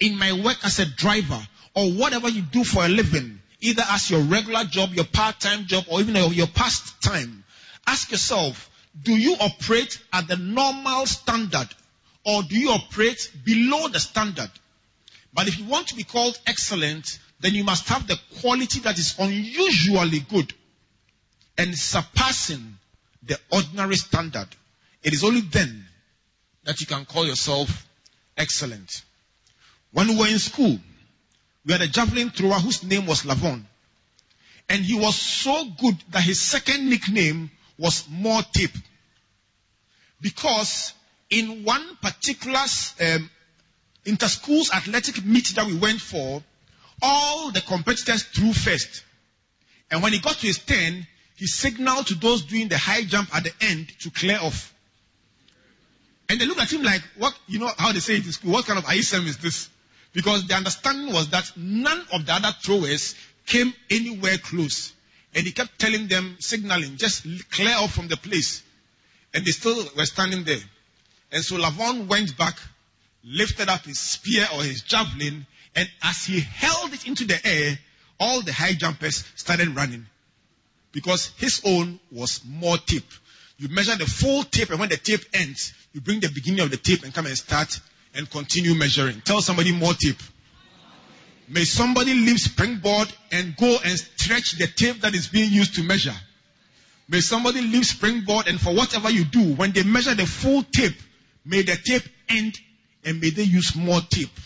in 0.00 0.18
my 0.18 0.32
work 0.32 0.56
as 0.64 0.80
a 0.80 0.86
driver, 0.86 1.40
or 1.74 1.92
whatever 1.92 2.28
you 2.28 2.42
do 2.42 2.64
for 2.64 2.84
a 2.84 2.88
living, 2.88 3.40
either 3.60 3.82
as 3.90 4.10
your 4.10 4.20
regular 4.20 4.64
job, 4.64 4.92
your 4.92 5.04
part-time 5.04 5.66
job, 5.66 5.84
or 5.88 6.00
even 6.00 6.16
your 6.32 6.46
pastime, 6.48 7.44
ask 7.86 8.10
yourself, 8.10 8.68
do 9.00 9.16
you 9.16 9.36
operate 9.40 10.00
at 10.12 10.26
the 10.26 10.36
normal 10.36 11.06
standard 11.06 11.68
or 12.24 12.42
do 12.42 12.58
you 12.58 12.70
operate 12.70 13.30
below 13.44 13.88
the 13.88 14.00
standard? 14.00 14.50
But 15.32 15.46
if 15.46 15.58
you 15.58 15.66
want 15.66 15.88
to 15.88 15.94
be 15.94 16.02
called 16.02 16.38
excellent, 16.46 17.18
then 17.40 17.54
you 17.54 17.62
must 17.62 17.88
have 17.88 18.08
the 18.08 18.18
quality 18.40 18.80
that 18.80 18.98
is 18.98 19.16
unusually 19.18 20.20
good 20.20 20.52
and 21.58 21.76
surpassing 21.76 22.78
the 23.24 23.38
ordinary 23.50 23.96
standard. 23.96 24.46
It 25.02 25.12
is 25.12 25.24
only 25.24 25.40
then 25.40 25.84
that 26.64 26.80
you 26.80 26.86
can 26.86 27.04
call 27.04 27.26
yourself 27.26 27.86
excellent. 28.36 29.02
When 29.92 30.08
we 30.08 30.16
were 30.16 30.28
in 30.28 30.38
school, 30.38 30.78
we 31.66 31.72
had 31.72 31.82
a 31.82 31.88
javelin 31.88 32.30
thrower 32.30 32.54
whose 32.54 32.84
name 32.84 33.06
was 33.06 33.24
Lavon. 33.24 33.64
And 34.68 34.84
he 34.84 34.94
was 34.98 35.16
so 35.16 35.64
good 35.80 35.96
that 36.10 36.22
his 36.22 36.40
second 36.40 36.88
nickname 36.88 37.50
was 37.78 38.08
More 38.08 38.42
Tip. 38.52 38.70
Because 40.20 40.92
in 41.30 41.64
one 41.64 41.96
particular 42.02 42.60
um, 43.00 43.30
inter-schools 44.04 44.70
athletic 44.72 45.24
meet 45.24 45.48
that 45.56 45.66
we 45.66 45.76
went 45.76 46.00
for, 46.00 46.42
all 47.02 47.50
the 47.50 47.60
competitors 47.60 48.24
threw 48.24 48.52
first. 48.52 49.04
And 49.90 50.02
when 50.02 50.12
he 50.12 50.18
got 50.18 50.36
to 50.36 50.46
his 50.46 50.58
turn, 50.58 51.06
he 51.38 51.46
signaled 51.46 52.08
to 52.08 52.14
those 52.16 52.42
doing 52.42 52.68
the 52.68 52.76
high 52.76 53.04
jump 53.04 53.34
at 53.34 53.44
the 53.44 53.52
end 53.60 53.88
to 54.00 54.10
clear 54.10 54.38
off. 54.40 54.74
And 56.28 56.40
they 56.40 56.46
looked 56.46 56.60
at 56.60 56.72
him 56.72 56.82
like, 56.82 57.02
what, 57.16 57.32
you 57.46 57.60
know 57.60 57.70
how 57.78 57.92
they 57.92 58.00
say 58.00 58.16
it 58.16 58.26
in 58.26 58.32
school, 58.32 58.52
what 58.52 58.66
kind 58.66 58.78
of 58.78 58.90
ISM 58.90 59.26
is 59.26 59.38
this? 59.38 59.68
Because 60.12 60.46
the 60.46 60.54
understanding 60.54 61.14
was 61.14 61.30
that 61.30 61.50
none 61.56 62.04
of 62.12 62.26
the 62.26 62.32
other 62.32 62.52
throwers 62.60 63.14
came 63.46 63.72
anywhere 63.88 64.36
close. 64.38 64.92
And 65.34 65.46
he 65.46 65.52
kept 65.52 65.78
telling 65.78 66.08
them, 66.08 66.36
signaling, 66.40 66.96
just 66.96 67.24
clear 67.50 67.76
off 67.76 67.94
from 67.94 68.08
the 68.08 68.16
place. 68.16 68.62
And 69.32 69.44
they 69.44 69.52
still 69.52 69.84
were 69.96 70.06
standing 70.06 70.44
there. 70.44 70.58
And 71.30 71.44
so 71.44 71.56
Lavon 71.56 72.08
went 72.08 72.36
back, 72.36 72.58
lifted 73.24 73.68
up 73.68 73.84
his 73.84 73.98
spear 73.98 74.46
or 74.54 74.62
his 74.62 74.82
javelin, 74.82 75.46
and 75.76 75.88
as 76.02 76.24
he 76.24 76.40
held 76.40 76.92
it 76.92 77.06
into 77.06 77.24
the 77.24 77.38
air, 77.46 77.78
all 78.18 78.42
the 78.42 78.52
high 78.52 78.72
jumpers 78.72 79.24
started 79.36 79.68
running. 79.76 80.06
Because 80.98 81.30
his 81.36 81.62
own 81.64 82.00
was 82.10 82.40
more 82.44 82.76
tip. 82.76 83.04
You 83.56 83.68
measure 83.68 83.94
the 83.94 84.04
full 84.04 84.42
tape, 84.42 84.70
and 84.70 84.80
when 84.80 84.88
the 84.88 84.96
tape 84.96 85.20
ends, 85.32 85.72
you 85.92 86.00
bring 86.00 86.18
the 86.18 86.28
beginning 86.28 86.58
of 86.58 86.72
the 86.72 86.76
tape 86.76 87.04
and 87.04 87.14
come 87.14 87.26
and 87.26 87.38
start 87.38 87.78
and 88.16 88.28
continue 88.28 88.74
measuring. 88.74 89.20
Tell 89.20 89.40
somebody 89.40 89.70
more 89.70 89.94
tape. 89.94 90.20
May 91.48 91.62
somebody 91.62 92.14
leave 92.14 92.40
springboard 92.40 93.06
and 93.30 93.56
go 93.56 93.78
and 93.84 93.96
stretch 93.96 94.58
the 94.58 94.66
tape 94.66 95.02
that 95.02 95.14
is 95.14 95.28
being 95.28 95.52
used 95.52 95.76
to 95.76 95.84
measure. 95.84 96.16
May 97.08 97.20
somebody 97.20 97.60
leave 97.60 97.86
springboard 97.86 98.48
and 98.48 98.60
for 98.60 98.74
whatever 98.74 99.08
you 99.08 99.24
do, 99.24 99.54
when 99.54 99.70
they 99.70 99.84
measure 99.84 100.16
the 100.16 100.26
full 100.26 100.64
tape, 100.64 100.96
may 101.44 101.62
the 101.62 101.76
tape 101.76 102.02
end 102.28 102.58
and 103.04 103.20
may 103.20 103.30
they 103.30 103.44
use 103.44 103.76
more 103.76 104.00
tape. 104.00 104.36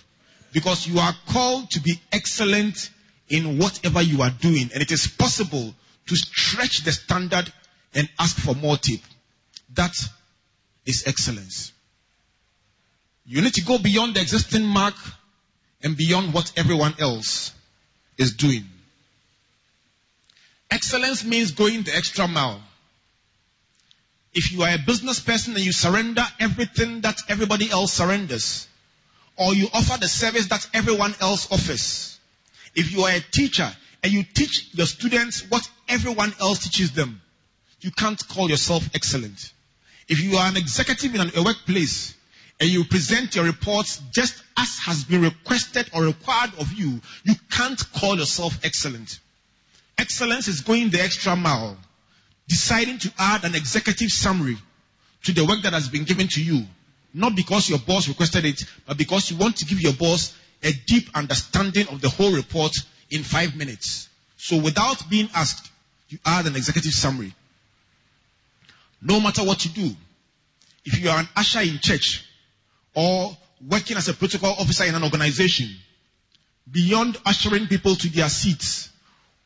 Because 0.52 0.86
you 0.86 0.98
are 0.98 1.14
called 1.28 1.70
to 1.70 1.80
be 1.80 1.98
excellent 2.12 2.90
in 3.30 3.56
whatever 3.56 4.02
you 4.02 4.20
are 4.20 4.28
doing. 4.28 4.68
And 4.74 4.82
it 4.82 4.92
is 4.92 5.06
possible 5.06 5.74
to 6.06 6.16
stretch 6.16 6.84
the 6.84 6.92
standard 6.92 7.52
and 7.94 8.08
ask 8.18 8.36
for 8.36 8.54
more 8.54 8.76
tape. 8.76 9.02
That 9.74 9.94
is 10.86 11.04
excellence. 11.06 11.72
You 13.24 13.40
need 13.40 13.54
to 13.54 13.62
go 13.62 13.78
beyond 13.78 14.14
the 14.14 14.20
existing 14.20 14.64
mark 14.64 14.94
and 15.82 15.96
beyond 15.96 16.34
what 16.34 16.52
everyone 16.56 16.94
else 16.98 17.52
is 18.18 18.34
doing. 18.34 18.64
Excellence 20.70 21.24
means 21.24 21.52
going 21.52 21.82
the 21.82 21.94
extra 21.94 22.26
mile. 22.26 22.60
If 24.34 24.52
you 24.52 24.62
are 24.62 24.74
a 24.74 24.78
business 24.78 25.20
person 25.20 25.54
and 25.54 25.64
you 25.64 25.72
surrender 25.72 26.24
everything 26.40 27.02
that 27.02 27.18
everybody 27.28 27.70
else 27.70 27.92
surrenders, 27.92 28.66
or 29.36 29.54
you 29.54 29.68
offer 29.72 29.98
the 29.98 30.08
service 30.08 30.46
that 30.46 30.66
everyone 30.72 31.14
else 31.20 31.50
offers, 31.52 32.18
if 32.74 32.92
you 32.92 33.02
are 33.02 33.10
a 33.10 33.20
teacher 33.20 33.70
and 34.02 34.12
you 34.12 34.22
teach 34.22 34.74
your 34.74 34.86
students 34.86 35.48
what 35.48 35.68
everyone 35.88 36.32
else 36.40 36.64
teaches 36.64 36.92
them, 36.92 37.20
you 37.80 37.90
can't 37.90 38.26
call 38.28 38.48
yourself 38.48 38.88
excellent. 38.94 39.52
If 40.08 40.20
you 40.20 40.36
are 40.36 40.48
an 40.48 40.56
executive 40.56 41.14
in 41.14 41.20
a 41.20 41.42
workplace 41.42 42.14
and 42.60 42.68
you 42.68 42.84
present 42.84 43.34
your 43.34 43.44
reports 43.44 44.02
just 44.12 44.42
as 44.56 44.78
has 44.80 45.04
been 45.04 45.22
requested 45.22 45.88
or 45.94 46.02
required 46.04 46.50
of 46.58 46.72
you, 46.72 47.00
you 47.24 47.34
can't 47.50 47.80
call 47.92 48.18
yourself 48.18 48.58
excellent. 48.64 49.18
Excellence 49.98 50.48
is 50.48 50.62
going 50.62 50.90
the 50.90 51.00
extra 51.00 51.36
mile, 51.36 51.76
deciding 52.48 52.98
to 52.98 53.12
add 53.18 53.44
an 53.44 53.54
executive 53.54 54.10
summary 54.10 54.56
to 55.24 55.32
the 55.32 55.44
work 55.44 55.62
that 55.62 55.72
has 55.72 55.88
been 55.88 56.04
given 56.04 56.26
to 56.28 56.42
you. 56.42 56.64
Not 57.14 57.36
because 57.36 57.68
your 57.68 57.78
boss 57.78 58.08
requested 58.08 58.44
it, 58.44 58.64
but 58.86 58.96
because 58.96 59.30
you 59.30 59.36
want 59.36 59.56
to 59.58 59.64
give 59.64 59.80
your 59.80 59.92
boss 59.92 60.36
a 60.62 60.72
deep 60.86 61.08
understanding 61.14 61.88
of 61.88 62.00
the 62.00 62.08
whole 62.08 62.32
report 62.32 62.72
in 63.12 63.22
five 63.22 63.54
minutes. 63.56 64.08
So 64.36 64.56
without 64.56 65.08
being 65.08 65.28
asked, 65.34 65.70
you 66.08 66.18
add 66.24 66.46
an 66.46 66.56
executive 66.56 66.92
summary. 66.92 67.32
No 69.00 69.20
matter 69.20 69.44
what 69.44 69.64
you 69.64 69.70
do, 69.70 69.96
if 70.84 71.00
you 71.00 71.10
are 71.10 71.18
an 71.18 71.28
usher 71.36 71.60
in 71.60 71.78
church 71.78 72.26
or 72.94 73.36
working 73.68 73.96
as 73.96 74.08
a 74.08 74.14
protocol 74.14 74.56
officer 74.58 74.84
in 74.84 74.94
an 74.94 75.04
organization, 75.04 75.68
beyond 76.70 77.16
ushering 77.24 77.66
people 77.66 77.94
to 77.94 78.08
their 78.08 78.28
seats, 78.28 78.90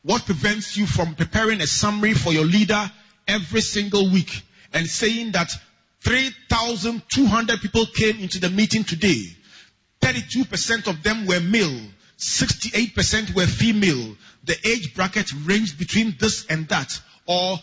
what 0.02 0.24
prevents 0.24 0.76
you 0.76 0.86
from 0.86 1.14
preparing 1.14 1.60
a 1.60 1.66
summary 1.66 2.14
for 2.14 2.32
your 2.32 2.44
leader 2.44 2.90
every 3.26 3.60
single 3.60 4.10
week 4.10 4.42
and 4.72 4.86
saying 4.86 5.32
that 5.32 5.50
3,200 6.02 7.60
people 7.60 7.86
came 7.86 8.20
into 8.20 8.38
the 8.38 8.48
meeting 8.48 8.84
today. 8.84 9.24
32% 10.00 10.86
of 10.86 11.02
them 11.02 11.26
were 11.26 11.40
male. 11.40 11.80
68% 12.18 13.34
were 13.34 13.46
female. 13.46 14.16
The 14.44 14.56
age 14.64 14.94
bracket 14.94 15.30
ranged 15.44 15.78
between 15.78 16.16
this 16.18 16.46
and 16.46 16.68
that. 16.68 17.00
Or 17.26 17.58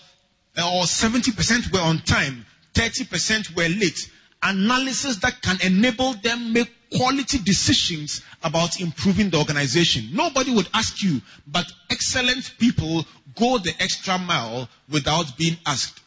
or 0.57 0.83
70% 0.83 1.71
were 1.73 1.79
on 1.79 1.99
time, 1.99 2.45
30% 2.73 3.55
were 3.55 3.67
late. 3.67 4.09
Analysis 4.41 5.17
that 5.17 5.41
can 5.41 5.57
enable 5.61 6.13
them 6.15 6.53
make 6.53 6.69
quality 6.95 7.39
decisions 7.39 8.21
about 8.43 8.79
improving 8.79 9.29
the 9.29 9.37
organization. 9.37 10.09
Nobody 10.13 10.53
would 10.53 10.67
ask 10.73 11.01
you, 11.01 11.21
but 11.47 11.65
excellent 11.89 12.53
people 12.59 13.05
go 13.35 13.57
the 13.57 13.73
extra 13.79 14.17
mile 14.17 14.69
without 14.89 15.37
being 15.37 15.57
asked. 15.65 15.99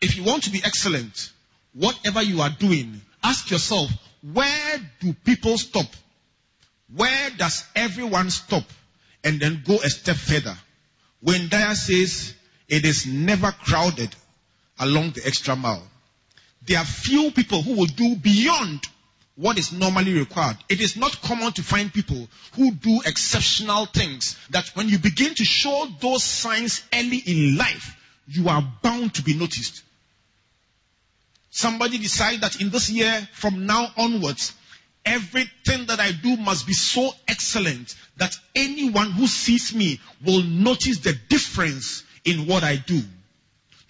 If 0.00 0.16
you 0.16 0.24
want 0.24 0.44
to 0.44 0.50
be 0.50 0.62
excellent, 0.64 1.30
whatever 1.74 2.22
you 2.22 2.40
are 2.40 2.50
doing, 2.50 3.00
ask 3.22 3.50
yourself, 3.50 3.90
where 4.32 4.80
do 5.00 5.12
people 5.24 5.56
stop? 5.58 5.86
Where 6.92 7.30
does 7.30 7.64
everyone 7.74 8.30
stop? 8.30 8.64
And 9.22 9.40
then 9.40 9.62
go 9.66 9.76
a 9.76 9.88
step 9.88 10.16
further. 10.16 10.56
Wayne 11.22 11.48
Dyer 11.48 11.74
says, 11.74 12.34
it 12.68 12.84
is 12.84 13.06
never 13.06 13.52
crowded 13.52 14.14
along 14.78 15.10
the 15.12 15.26
extra 15.26 15.56
mile. 15.56 15.82
There 16.66 16.78
are 16.78 16.84
few 16.84 17.30
people 17.30 17.62
who 17.62 17.74
will 17.76 17.86
do 17.86 18.16
beyond 18.16 18.80
what 19.36 19.58
is 19.58 19.72
normally 19.72 20.14
required. 20.18 20.56
It 20.68 20.80
is 20.80 20.96
not 20.96 21.20
common 21.22 21.52
to 21.52 21.62
find 21.62 21.92
people 21.92 22.28
who 22.54 22.70
do 22.72 23.00
exceptional 23.04 23.86
things 23.86 24.38
that 24.50 24.68
when 24.74 24.88
you 24.88 24.98
begin 24.98 25.34
to 25.34 25.44
show 25.44 25.88
those 26.00 26.22
signs 26.22 26.84
early 26.92 27.18
in 27.18 27.56
life, 27.56 27.96
you 28.28 28.48
are 28.48 28.62
bound 28.82 29.14
to 29.14 29.22
be 29.22 29.34
noticed. 29.34 29.82
Somebody 31.50 31.98
decide 31.98 32.40
that 32.40 32.60
in 32.60 32.70
this 32.70 32.90
year, 32.90 33.28
from 33.32 33.66
now 33.66 33.88
onwards, 33.96 34.52
everything 35.04 35.86
that 35.86 36.00
I 36.00 36.12
do 36.12 36.36
must 36.36 36.66
be 36.66 36.72
so 36.72 37.10
excellent 37.28 37.94
that 38.16 38.36
anyone 38.54 39.10
who 39.10 39.26
sees 39.26 39.74
me 39.74 40.00
will 40.24 40.42
notice 40.42 40.98
the 40.98 41.16
difference 41.28 42.04
in 42.24 42.46
what 42.46 42.64
I 42.64 42.76
do. 42.76 43.00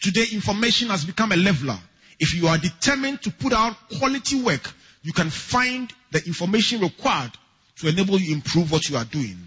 Today, 0.01 0.27
information 0.33 0.89
has 0.89 1.05
become 1.05 1.33
a 1.33 1.37
leveler. 1.37 1.79
If 2.21 2.35
you 2.35 2.49
are 2.49 2.59
determined 2.59 3.23
to 3.23 3.31
put 3.31 3.53
out 3.53 3.77
quality 3.99 4.43
work, 4.43 4.73
you 5.03 5.13
can 5.13 5.31
find 5.31 5.93
the 6.11 6.25
information 6.27 6.81
required 6.81 7.33
to 7.77 7.89
enable 7.89 8.19
you 8.21 8.35
improve 8.35 8.71
what 8.71 8.89
you 8.89 8.97
are 8.97 9.05
doing. 9.05 9.39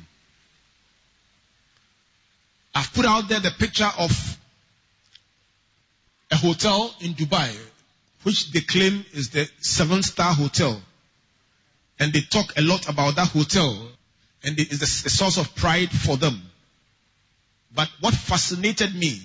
I've 2.76 2.94
put 2.94 3.06
out 3.06 3.28
there 3.28 3.40
the 3.40 3.52
picture 3.52 3.90
of 3.98 4.38
a 6.32 6.36
hotel 6.36 6.94
in 7.02 7.14
Dubai, 7.14 7.56
which 8.24 8.52
they 8.52 8.62
claim 8.62 9.04
is 9.14 9.30
the 9.30 9.50
seven 9.62 10.04
star 10.04 10.34
hotel. 10.34 10.82
And 12.00 12.14
they 12.14 12.22
talk 12.22 12.54
a 12.58 12.62
lot 12.62 12.88
about 12.90 13.16
that 13.16 13.30
hotel 13.30 13.90
and 14.44 14.60
it 14.60 14.72
is 14.72 14.82
a 14.82 15.10
source 15.10 15.38
of 15.38 15.56
pride 15.56 15.90
for 15.90 16.16
them. 16.16 16.42
But 17.74 17.90
what 18.00 18.14
fascinated 18.14 18.96
me 18.96 19.20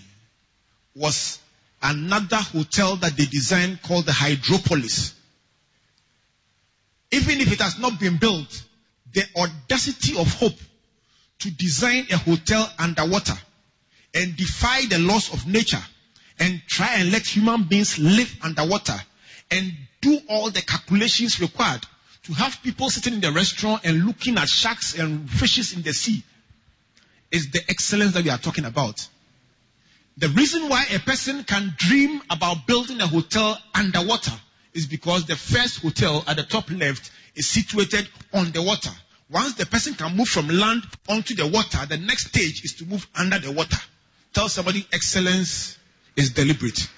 was 0.94 1.38
another 1.82 2.36
hotel 2.36 2.96
that 2.96 3.16
they 3.16 3.26
designed 3.26 3.82
called 3.82 4.06
the 4.06 4.12
Hydropolis. 4.12 5.12
Even 7.10 7.40
if 7.40 7.52
it 7.52 7.60
has 7.60 7.78
not 7.78 8.00
been 8.00 8.16
built, 8.16 8.62
the 9.12 9.24
audacity 9.36 10.18
of 10.18 10.32
hope 10.34 10.58
to 11.40 11.50
design 11.50 12.06
a 12.10 12.16
hotel 12.16 12.70
underwater 12.78 13.38
and 14.14 14.36
defy 14.36 14.86
the 14.86 14.98
laws 14.98 15.32
of 15.32 15.46
nature 15.46 15.82
and 16.38 16.62
try 16.66 16.94
and 16.94 17.12
let 17.12 17.26
human 17.26 17.64
beings 17.64 17.98
live 17.98 18.34
underwater 18.42 18.98
and 19.50 19.72
do 20.00 20.18
all 20.28 20.50
the 20.50 20.62
calculations 20.62 21.40
required 21.40 21.84
to 22.24 22.32
have 22.34 22.62
people 22.62 22.88
sitting 22.88 23.14
in 23.14 23.20
the 23.20 23.32
restaurant 23.32 23.84
and 23.84 24.04
looking 24.04 24.38
at 24.38 24.48
sharks 24.48 24.98
and 24.98 25.28
fishes 25.28 25.74
in 25.74 25.82
the 25.82 25.92
sea 25.92 26.22
is 27.30 27.50
the 27.50 27.60
excellence 27.68 28.12
that 28.12 28.24
we 28.24 28.30
are 28.30 28.38
talking 28.38 28.64
about. 28.64 29.08
The 30.18 30.28
reason 30.28 30.68
why 30.68 30.84
a 30.94 30.98
person 30.98 31.42
can 31.44 31.74
dream 31.76 32.22
about 32.30 32.66
building 32.66 33.00
a 33.00 33.06
hotel 33.06 33.58
underwater 33.74 34.32
is 34.74 34.86
because 34.86 35.24
the 35.26 35.36
first 35.36 35.82
hotel 35.82 36.22
at 36.26 36.36
the 36.36 36.42
top 36.42 36.70
left 36.70 37.10
is 37.34 37.48
situated 37.48 38.08
on 38.32 38.52
the 38.52 38.62
water. 38.62 38.90
Once 39.30 39.54
the 39.54 39.64
person 39.64 39.94
can 39.94 40.14
move 40.14 40.28
from 40.28 40.48
land 40.48 40.82
onto 41.08 41.34
the 41.34 41.46
water, 41.46 41.78
the 41.86 41.96
next 41.96 42.28
stage 42.28 42.64
is 42.64 42.74
to 42.74 42.84
move 42.84 43.06
under 43.14 43.38
the 43.38 43.50
water. 43.50 43.78
Tell 44.34 44.48
somebody 44.48 44.86
excellence 44.92 45.78
is 46.16 46.30
deliberate. 46.30 46.88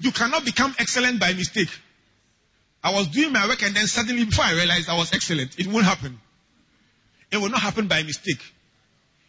You 0.00 0.12
cannot 0.12 0.44
become 0.44 0.74
excellent 0.78 1.20
by 1.20 1.32
mistake. 1.32 1.70
I 2.84 2.92
was 2.92 3.08
doing 3.08 3.32
my 3.32 3.46
work 3.48 3.62
and 3.62 3.74
then 3.74 3.86
suddenly 3.86 4.24
before 4.24 4.44
I 4.44 4.52
realized 4.52 4.88
I 4.88 4.96
was 4.96 5.12
excellent, 5.12 5.58
it 5.58 5.66
won't 5.66 5.84
happen. 5.84 6.20
It 7.32 7.38
will 7.38 7.48
not 7.48 7.60
happen 7.60 7.88
by 7.88 8.02
mistake. 8.02 8.40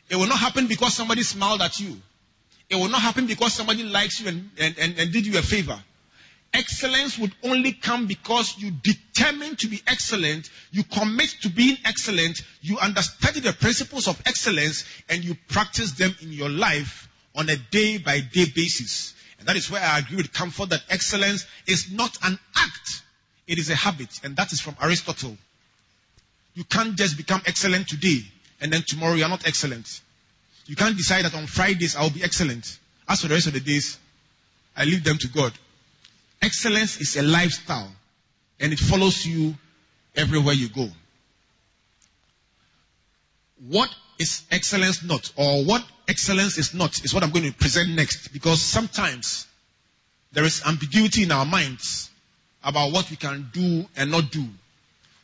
It 0.09 0.15
will 0.15 0.27
not 0.27 0.38
happen 0.39 0.67
because 0.67 0.93
somebody 0.93 1.24
smiled 1.24 1.62
at 1.62 1.79
you. 1.79 1.97
It 2.69 2.75
will 2.75 2.89
not 2.89 3.01
happen 3.01 3.27
because 3.27 3.53
somebody 3.53 3.83
likes 3.83 4.21
you 4.21 4.27
and, 4.27 4.50
and, 4.59 4.77
and, 4.77 5.00
and 5.00 5.12
did 5.12 5.25
you 5.25 5.38
a 5.38 5.41
favor. 5.41 5.79
Excellence 6.53 7.17
would 7.17 7.33
only 7.43 7.74
come 7.74 8.07
because 8.07 8.57
you 8.57 8.71
determine 8.71 9.55
to 9.57 9.67
be 9.67 9.81
excellent, 9.86 10.50
you 10.71 10.83
commit 10.83 11.29
to 11.41 11.50
being 11.50 11.77
excellent, 11.86 12.41
you 12.62 12.77
understand 12.79 13.36
the 13.38 13.53
principles 13.53 14.07
of 14.07 14.21
excellence, 14.25 14.86
and 15.09 15.24
you 15.24 15.36
practice 15.50 15.91
them 15.93 16.15
in 16.21 16.31
your 16.31 16.50
life 16.50 17.09
on 17.36 17.50
a 17.50 17.55
day 17.55 17.97
by 17.97 18.19
day 18.19 18.45
basis. 18.55 19.13
And 19.39 19.48
that 19.48 19.56
is 19.56 19.70
where 19.70 19.82
I 19.82 20.00
agree 20.00 20.17
with 20.17 20.34
Comfort 20.34 20.70
that 20.70 20.84
excellence 20.89 21.46
is 21.67 21.91
not 21.91 22.17
an 22.24 22.39
act, 22.56 23.03
it 23.48 23.60
is 23.60 23.70
a 23.70 23.75
habit. 23.75 24.20
And 24.24 24.36
that 24.36 24.51
is 24.51 24.60
from 24.60 24.75
Aristotle. 24.82 25.38
You 26.53 26.63
can't 26.63 26.98
just 26.98 27.17
become 27.17 27.41
excellent 27.46 27.88
today 27.88 28.24
and 28.60 28.74
then 28.74 28.82
tomorrow 28.86 29.13
you 29.13 29.24
are 29.24 29.29
not 29.29 29.48
excellent. 29.48 30.01
You 30.65 30.75
can't 30.75 30.98
decide 30.98 31.25
that 31.25 31.36
on 31.36 31.46
Fridays 31.46 31.96
I'll 31.96 32.10
be 32.10 32.24
excellent. 32.24 32.79
As 33.08 33.22
for 33.22 33.27
the 33.27 33.36
rest 33.36 33.48
of 33.48 33.53
the 33.53 33.60
days, 33.60 33.98
I 34.75 34.86
leave 34.86 35.03
them 35.03 35.17
to 35.20 35.27
God. 35.27 35.53
Excellence 36.41 37.00
is 37.00 37.15
a 37.15 37.24
lifestyle 37.24 37.91
and 38.60 38.74
it 38.74 38.79
follows 38.79 39.25
you 39.25 39.56
everywhere 40.15 40.53
you 40.53 40.70
go. 40.70 40.88
What 43.67 43.89
is 44.20 44.43
excellence 44.52 45.04
not? 45.04 45.32
Or 45.36 45.63
what 45.63 45.84
excellence 46.08 46.58
is 46.58 46.74
not 46.74 47.04
is 47.04 47.13
what 47.13 47.24
I'm 47.24 47.32
going 47.32 47.46
to 47.46 47.58
present 47.58 47.89
next 47.89 48.30
because 48.30 48.62
sometimes 48.62 49.48
there 50.32 50.43
is 50.43 50.63
ambiguity 50.65 51.24
in 51.24 51.32
our 51.32 51.46
minds 51.46 52.10
about 52.63 52.91
what 52.91 53.10
we 53.10 53.15
can 53.15 53.50
do 53.54 53.86
and 53.96 54.12
not 54.12 54.32
do. 54.32 54.46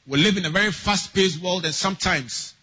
We 0.08 0.19
live 0.22 0.38
in 0.38 0.46
a 0.46 0.50
very 0.50 0.72
fast 0.72 1.13
paced 1.13 1.41
world 1.41 1.65
and 1.65 1.74
sometimes 1.74 2.54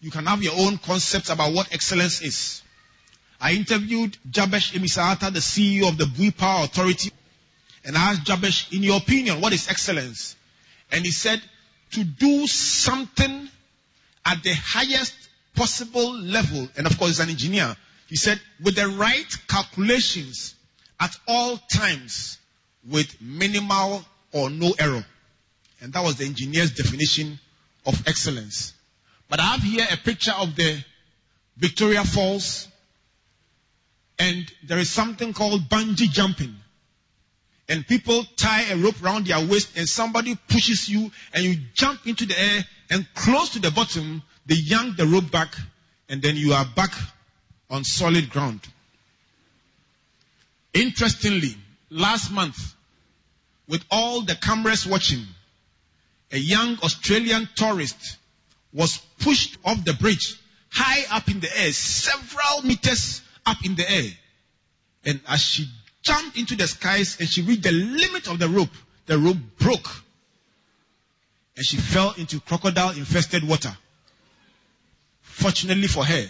you 0.00 0.10
can 0.10 0.26
have 0.26 0.42
your 0.42 0.54
own 0.56 0.78
concepts 0.78 1.30
about 1.30 1.52
what 1.52 1.72
excellence 1.72 2.22
is. 2.22 2.62
I 3.40 3.52
interviewed 3.52 4.16
Jabesh 4.30 4.72
Amissah-Arthur, 4.72 5.30
the 5.30 5.40
CEO 5.40 5.88
of 5.88 5.96
the 5.96 6.06
Bui 6.06 6.30
Power 6.30 6.64
Authority, 6.64 7.10
and 7.84 7.96
I 7.96 8.10
asked 8.10 8.24
Jabesh, 8.24 8.72
in 8.72 8.82
your 8.82 8.98
opinion, 8.98 9.40
what 9.40 9.52
is 9.52 9.68
excellence? 9.68 10.36
And 10.92 11.04
he 11.04 11.10
said, 11.10 11.40
to 11.92 12.04
do 12.04 12.46
something 12.46 13.48
at 14.24 14.42
the 14.42 14.52
highest 14.54 15.14
possible 15.54 16.12
level, 16.18 16.68
and 16.76 16.86
of 16.86 16.98
course, 16.98 17.10
he's 17.10 17.20
an 17.20 17.30
engineer. 17.30 17.76
He 18.08 18.16
said, 18.16 18.40
with 18.62 18.76
the 18.76 18.88
right 18.88 19.36
calculations 19.48 20.54
at 20.98 21.16
all 21.28 21.56
times 21.56 22.38
with 22.88 23.20
minimal 23.20 24.04
or 24.32 24.50
no 24.50 24.74
error. 24.78 25.04
And 25.80 25.92
that 25.92 26.02
was 26.02 26.16
the 26.16 26.26
engineer's 26.26 26.72
definition 26.72 27.38
of 27.86 28.06
excellence. 28.06 28.74
But 29.28 29.40
I 29.40 29.44
have 29.44 29.62
here 29.62 29.86
a 29.90 29.96
picture 29.96 30.32
of 30.32 30.54
the 30.56 30.84
Victoria 31.56 32.04
Falls, 32.04 32.68
and 34.18 34.50
there 34.64 34.78
is 34.78 34.90
something 34.90 35.32
called 35.32 35.68
bungee 35.68 36.10
jumping. 36.10 36.54
And 37.68 37.86
people 37.86 38.24
tie 38.36 38.64
a 38.70 38.76
rope 38.76 39.02
around 39.02 39.26
their 39.26 39.46
waist, 39.46 39.78
and 39.78 39.88
somebody 39.88 40.36
pushes 40.48 40.88
you, 40.88 41.12
and 41.32 41.44
you 41.44 41.56
jump 41.74 42.06
into 42.06 42.26
the 42.26 42.38
air, 42.38 42.64
and 42.90 43.06
close 43.14 43.50
to 43.50 43.60
the 43.60 43.70
bottom, 43.70 44.22
they 44.46 44.56
yank 44.56 44.96
the 44.96 45.06
rope 45.06 45.30
back, 45.30 45.54
and 46.08 46.20
then 46.22 46.36
you 46.36 46.52
are 46.52 46.66
back 46.76 46.92
on 47.68 47.84
solid 47.84 48.30
ground. 48.30 48.60
Interestingly, 50.72 51.56
last 51.90 52.32
month, 52.32 52.74
with 53.68 53.84
all 53.90 54.22
the 54.22 54.34
cameras 54.34 54.86
watching, 54.86 55.24
a 56.32 56.38
young 56.38 56.78
Australian 56.82 57.48
tourist 57.54 58.18
was 58.72 58.98
pushed 59.20 59.58
off 59.64 59.84
the 59.84 59.94
bridge 59.94 60.36
high 60.70 61.16
up 61.16 61.28
in 61.28 61.40
the 61.40 61.58
air, 61.58 61.72
several 61.72 62.62
meters 62.62 63.22
up 63.44 63.64
in 63.64 63.74
the 63.74 63.90
air. 63.90 64.10
And 65.04 65.20
as 65.28 65.40
she 65.40 65.68
jumped 66.02 66.36
into 66.36 66.56
the 66.56 66.66
skies 66.66 67.18
and 67.20 67.28
she 67.28 67.42
reached 67.42 67.64
the 67.64 67.72
limit 67.72 68.28
of 68.28 68.38
the 68.38 68.48
rope, 68.48 68.70
the 69.06 69.18
rope 69.18 69.38
broke. 69.58 69.88
And 71.56 71.66
she 71.66 71.76
fell 71.76 72.14
into 72.16 72.40
crocodile 72.40 72.90
infested 72.90 73.46
water. 73.46 73.76
Fortunately 75.40 75.86
for 75.86 76.04
her, 76.04 76.26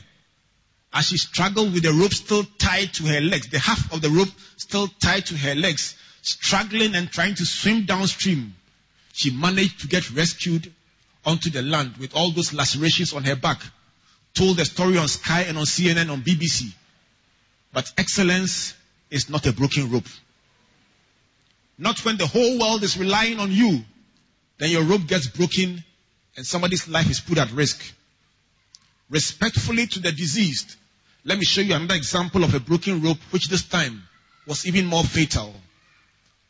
as 0.92 1.08
she 1.08 1.16
struggled 1.16 1.72
with 1.72 1.82
the 1.82 1.92
rope 1.92 2.14
still 2.14 2.44
tied 2.58 2.94
to 2.94 3.06
her 3.06 3.20
legs, 3.20 3.48
the 3.48 3.58
half 3.58 3.92
of 3.92 4.00
the 4.00 4.08
rope 4.08 4.28
still 4.56 4.86
tied 4.86 5.26
to 5.26 5.36
her 5.36 5.56
legs, 5.56 5.96
struggling 6.22 6.94
and 6.94 7.10
trying 7.10 7.34
to 7.34 7.44
swim 7.44 7.86
downstream, 7.86 8.54
she 9.12 9.32
managed 9.32 9.80
to 9.80 9.88
get 9.88 10.08
rescued 10.12 10.72
onto 11.24 11.50
the 11.50 11.60
land 11.60 11.96
with 11.96 12.14
all 12.14 12.30
those 12.30 12.52
lacerations 12.52 13.12
on 13.12 13.24
her 13.24 13.34
back. 13.34 13.60
Told 14.34 14.58
the 14.58 14.64
story 14.64 14.96
on 14.96 15.08
Sky 15.08 15.42
and 15.42 15.58
on 15.58 15.64
CNN 15.64 16.08
on 16.08 16.22
BBC. 16.22 16.72
But 17.72 17.92
excellence 17.98 18.74
is 19.10 19.28
not 19.28 19.44
a 19.44 19.52
broken 19.52 19.90
rope. 19.90 20.06
Not 21.78 22.04
when 22.04 22.16
the 22.16 22.28
whole 22.28 22.60
world 22.60 22.84
is 22.84 22.96
relying 22.96 23.40
on 23.40 23.50
you, 23.50 23.84
then 24.58 24.70
your 24.70 24.84
rope 24.84 25.08
gets 25.08 25.26
broken 25.26 25.82
and 26.36 26.46
somebody's 26.46 26.86
life 26.86 27.10
is 27.10 27.18
put 27.18 27.38
at 27.38 27.50
risk. 27.50 27.82
Respectfully 29.10 29.86
to 29.88 30.00
the 30.00 30.12
deceased, 30.12 30.76
let 31.24 31.38
me 31.38 31.44
show 31.44 31.60
you 31.60 31.74
another 31.74 31.96
example 31.96 32.44
of 32.44 32.54
a 32.54 32.60
broken 32.60 33.02
rope, 33.02 33.18
which 33.30 33.48
this 33.48 33.64
time 33.64 34.02
was 34.46 34.66
even 34.66 34.86
more 34.86 35.02
fatal. 35.02 35.52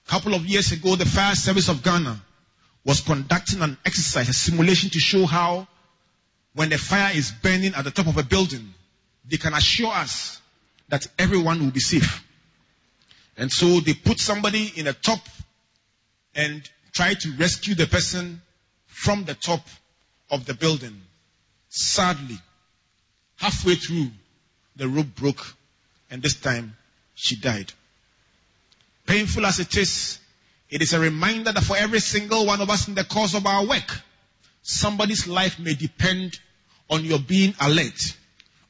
A 0.07 0.11
couple 0.11 0.35
of 0.35 0.47
years 0.47 0.71
ago, 0.71 0.95
the 0.95 1.07
fire 1.07 1.35
service 1.35 1.69
of 1.69 1.83
Ghana 1.83 2.21
was 2.85 3.01
conducting 3.01 3.63
an 3.63 3.79
exercise, 3.85 4.29
a 4.29 4.33
simulation 4.33 4.91
to 4.91 4.99
show 4.99 5.27
how 5.27 5.67
when 6.55 6.73
a 6.73 6.79
fire 6.79 7.13
is 7.15 7.31
burning 7.31 7.75
at 7.75 7.85
the 7.85 7.91
top 7.91 8.07
of 8.07 8.19
a 8.19 8.23
building, 8.23 8.75
they 9.29 9.37
can 9.37 9.55
assure 9.55 9.93
us 9.93 10.41
that 10.89 11.07
everyone 11.19 11.61
will 11.61 11.71
be 11.71 11.81
safe. 11.81 12.25
And 13.37 13.51
so 13.51 13.81
they 13.81 13.95
put 13.95 14.19
somebody 14.19 14.73
in 14.77 14.85
the 14.85 14.93
top 14.93 15.21
and 16.35 16.69
try 16.93 17.15
to 17.15 17.33
rescue 17.39 17.75
the 17.75 17.87
person 17.87 18.43
from 18.87 19.25
the 19.25 19.35
top 19.35 19.61
of 20.31 20.45
the 20.45 20.55
building. 20.55 21.01
Sadly, 21.69 22.39
halfway 23.41 23.75
through, 23.75 24.11
the 24.77 24.87
rope 24.87 25.15
broke 25.17 25.57
and 26.11 26.23
this 26.23 26.35
time 26.35 26.77
she 27.15 27.37
died. 27.37 27.73
Painful 29.07 29.45
as 29.47 29.59
it 29.59 29.77
is, 29.77 30.19
it 30.69 30.83
is 30.83 30.93
a 30.93 31.01
reminder 31.01 31.51
that 31.51 31.65
for 31.65 31.77
every 31.77 32.01
single 32.01 32.47
one 32.47 32.61
of 32.61 32.71
us 32.71 32.87
in 32.87 32.95
the 32.95 33.03
course 33.03 33.35
of 33.35 33.47
our 33.47 33.67
work, 33.67 34.01
somebody's 34.63 35.27
life 35.27 35.59
may 35.59 35.75
depend 35.75 36.39
on 36.91 37.05
your 37.05 37.19
being 37.19 37.55
alert, 37.61 38.17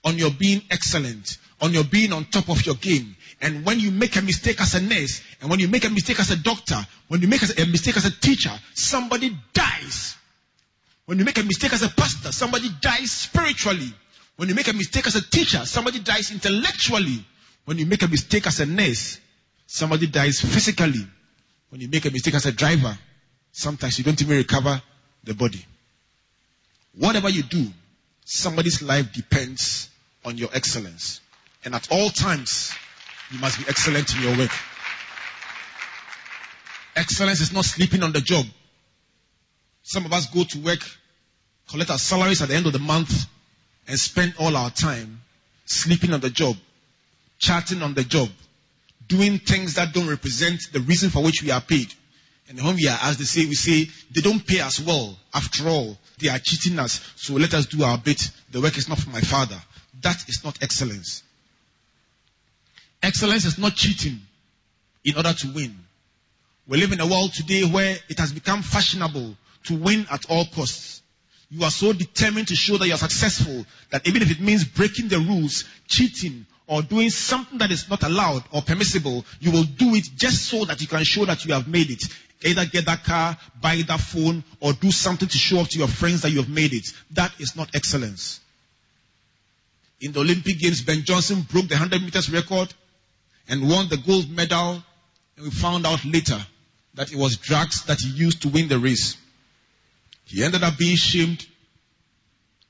on 0.04 0.16
your 0.16 0.30
being 0.30 0.62
excellent, 0.70 1.36
on 1.60 1.74
your 1.74 1.84
being 1.84 2.12
on 2.12 2.24
top 2.24 2.48
of 2.48 2.64
your 2.64 2.76
game. 2.76 3.16
And 3.42 3.66
when 3.66 3.80
you 3.80 3.90
make 3.90 4.16
a 4.16 4.22
mistake 4.22 4.60
as 4.60 4.74
a 4.74 4.80
nurse, 4.80 5.20
and 5.40 5.50
when 5.50 5.58
you 5.58 5.68
make 5.68 5.84
a 5.84 5.90
mistake 5.90 6.20
as 6.20 6.30
a 6.30 6.36
doctor, 6.36 6.78
when 7.08 7.20
you 7.20 7.28
make 7.28 7.42
a 7.42 7.66
mistake 7.66 7.96
as 7.96 8.06
a 8.06 8.20
teacher, 8.20 8.52
somebody 8.74 9.36
dies. 9.52 10.16
When 11.06 11.18
you 11.18 11.24
make 11.24 11.38
a 11.38 11.42
mistake 11.42 11.72
as 11.72 11.82
a 11.82 11.88
pastor, 11.88 12.30
somebody 12.30 12.68
dies 12.80 13.10
spiritually. 13.10 13.92
When 14.36 14.48
you 14.48 14.54
make 14.54 14.68
a 14.68 14.72
mistake 14.72 15.06
as 15.06 15.16
a 15.16 15.22
teacher, 15.22 15.64
somebody 15.66 16.00
dies 16.00 16.30
intellectually. 16.30 17.24
When 17.64 17.78
you 17.78 17.86
make 17.86 18.02
a 18.02 18.08
mistake 18.08 18.46
as 18.46 18.60
a 18.60 18.66
nurse, 18.66 19.20
somebody 19.66 20.06
dies 20.06 20.40
physically. 20.40 21.06
When 21.68 21.80
you 21.80 21.88
make 21.88 22.04
a 22.06 22.10
mistake 22.10 22.34
as 22.34 22.46
a 22.46 22.52
driver, 22.52 22.96
sometimes 23.52 23.98
you 23.98 24.04
don't 24.04 24.20
even 24.20 24.36
recover 24.36 24.82
the 25.24 25.34
body. 25.34 25.64
Whatever 26.94 27.28
you 27.28 27.42
do, 27.42 27.66
somebody's 28.24 28.82
life 28.82 29.12
depends 29.12 29.88
on 30.24 30.38
your 30.38 30.48
excellence. 30.52 31.20
And 31.64 31.74
at 31.74 31.90
all 31.90 32.10
times, 32.10 32.72
you 33.30 33.38
must 33.38 33.58
be 33.58 33.64
excellent 33.68 34.14
in 34.14 34.22
your 34.22 34.36
work. 34.36 34.50
Excellence 36.96 37.40
is 37.40 37.52
not 37.52 37.64
sleeping 37.64 38.02
on 38.02 38.12
the 38.12 38.20
job. 38.20 38.44
Some 39.82 40.04
of 40.04 40.12
us 40.12 40.26
go 40.26 40.44
to 40.44 40.58
work, 40.58 40.80
collect 41.68 41.90
our 41.90 41.98
salaries 41.98 42.42
at 42.42 42.48
the 42.48 42.54
end 42.54 42.66
of 42.66 42.72
the 42.72 42.78
month, 42.78 43.26
and 43.88 43.98
spend 43.98 44.34
all 44.38 44.56
our 44.56 44.70
time 44.70 45.20
sleeping 45.66 46.12
on 46.12 46.20
the 46.20 46.30
job, 46.30 46.56
chatting 47.38 47.82
on 47.82 47.94
the 47.94 48.04
job, 48.04 48.28
doing 49.08 49.38
things 49.38 49.74
that 49.74 49.92
don't 49.92 50.08
represent 50.08 50.60
the 50.72 50.80
reason 50.80 51.10
for 51.10 51.22
which 51.22 51.42
we 51.42 51.50
are 51.50 51.60
paid. 51.60 51.92
And 52.48 52.60
when 52.60 52.76
we 52.76 52.88
are 52.88 52.98
asked, 53.02 53.18
they 53.18 53.24
say, 53.24 53.46
we 53.46 53.54
say, 53.54 53.88
they 54.10 54.20
don't 54.20 54.44
pay 54.44 54.60
us 54.60 54.80
well. 54.80 55.16
After 55.32 55.68
all, 55.68 55.96
they 56.18 56.28
are 56.28 56.38
cheating 56.38 56.78
us. 56.78 57.00
So 57.16 57.34
let 57.34 57.54
us 57.54 57.66
do 57.66 57.84
our 57.84 57.96
bit. 57.96 58.30
The 58.50 58.60
work 58.60 58.76
is 58.76 58.88
not 58.88 58.98
for 58.98 59.10
my 59.10 59.20
father. 59.20 59.60
That 60.02 60.16
is 60.28 60.42
not 60.44 60.62
excellence. 60.62 61.22
Excellence 63.02 63.44
is 63.44 63.58
not 63.58 63.74
cheating 63.74 64.20
in 65.04 65.16
order 65.16 65.32
to 65.32 65.52
win. 65.52 65.76
We 66.66 66.78
live 66.78 66.92
in 66.92 67.00
a 67.00 67.06
world 67.06 67.32
today 67.32 67.64
where 67.64 67.96
it 68.08 68.18
has 68.18 68.32
become 68.32 68.62
fashionable 68.62 69.36
to 69.64 69.74
win 69.74 70.06
at 70.10 70.28
all 70.30 70.44
costs. 70.44 70.99
You 71.50 71.64
are 71.64 71.70
so 71.70 71.92
determined 71.92 72.48
to 72.48 72.54
show 72.54 72.76
that 72.78 72.86
you 72.86 72.94
are 72.94 72.98
successful 72.98 73.66
that 73.90 74.06
even 74.06 74.22
if 74.22 74.30
it 74.30 74.40
means 74.40 74.64
breaking 74.64 75.08
the 75.08 75.18
rules, 75.18 75.64
cheating, 75.88 76.46
or 76.68 76.82
doing 76.82 77.10
something 77.10 77.58
that 77.58 77.72
is 77.72 77.90
not 77.90 78.04
allowed 78.04 78.44
or 78.52 78.62
permissible, 78.62 79.24
you 79.40 79.50
will 79.50 79.64
do 79.64 79.96
it 79.96 80.04
just 80.14 80.44
so 80.44 80.64
that 80.64 80.80
you 80.80 80.86
can 80.86 81.02
show 81.02 81.24
that 81.24 81.44
you 81.44 81.52
have 81.52 81.66
made 81.66 81.90
it. 81.90 82.04
Either 82.44 82.64
get 82.64 82.86
that 82.86 83.02
car, 83.02 83.36
buy 83.60 83.82
that 83.88 83.98
phone, 83.98 84.44
or 84.60 84.72
do 84.74 84.92
something 84.92 85.26
to 85.26 85.36
show 85.36 85.58
off 85.58 85.68
to 85.70 85.78
your 85.78 85.88
friends 85.88 86.22
that 86.22 86.30
you 86.30 86.38
have 86.38 86.48
made 86.48 86.72
it. 86.72 86.86
That 87.10 87.32
is 87.40 87.56
not 87.56 87.74
excellence. 87.74 88.38
In 90.00 90.12
the 90.12 90.20
Olympic 90.20 90.60
Games, 90.60 90.82
Ben 90.82 91.02
Johnson 91.02 91.42
broke 91.42 91.66
the 91.68 91.74
100 91.74 92.02
meters 92.02 92.30
record 92.30 92.72
and 93.48 93.68
won 93.68 93.88
the 93.88 93.98
gold 93.98 94.30
medal. 94.30 94.82
And 95.36 95.44
we 95.44 95.50
found 95.50 95.84
out 95.84 96.04
later 96.04 96.38
that 96.94 97.12
it 97.12 97.18
was 97.18 97.36
drugs 97.36 97.84
that 97.86 97.98
he 98.00 98.10
used 98.10 98.42
to 98.42 98.48
win 98.48 98.68
the 98.68 98.78
race. 98.78 99.16
He 100.30 100.44
ended 100.44 100.62
up 100.62 100.78
being 100.78 100.94
shamed, 100.94 101.44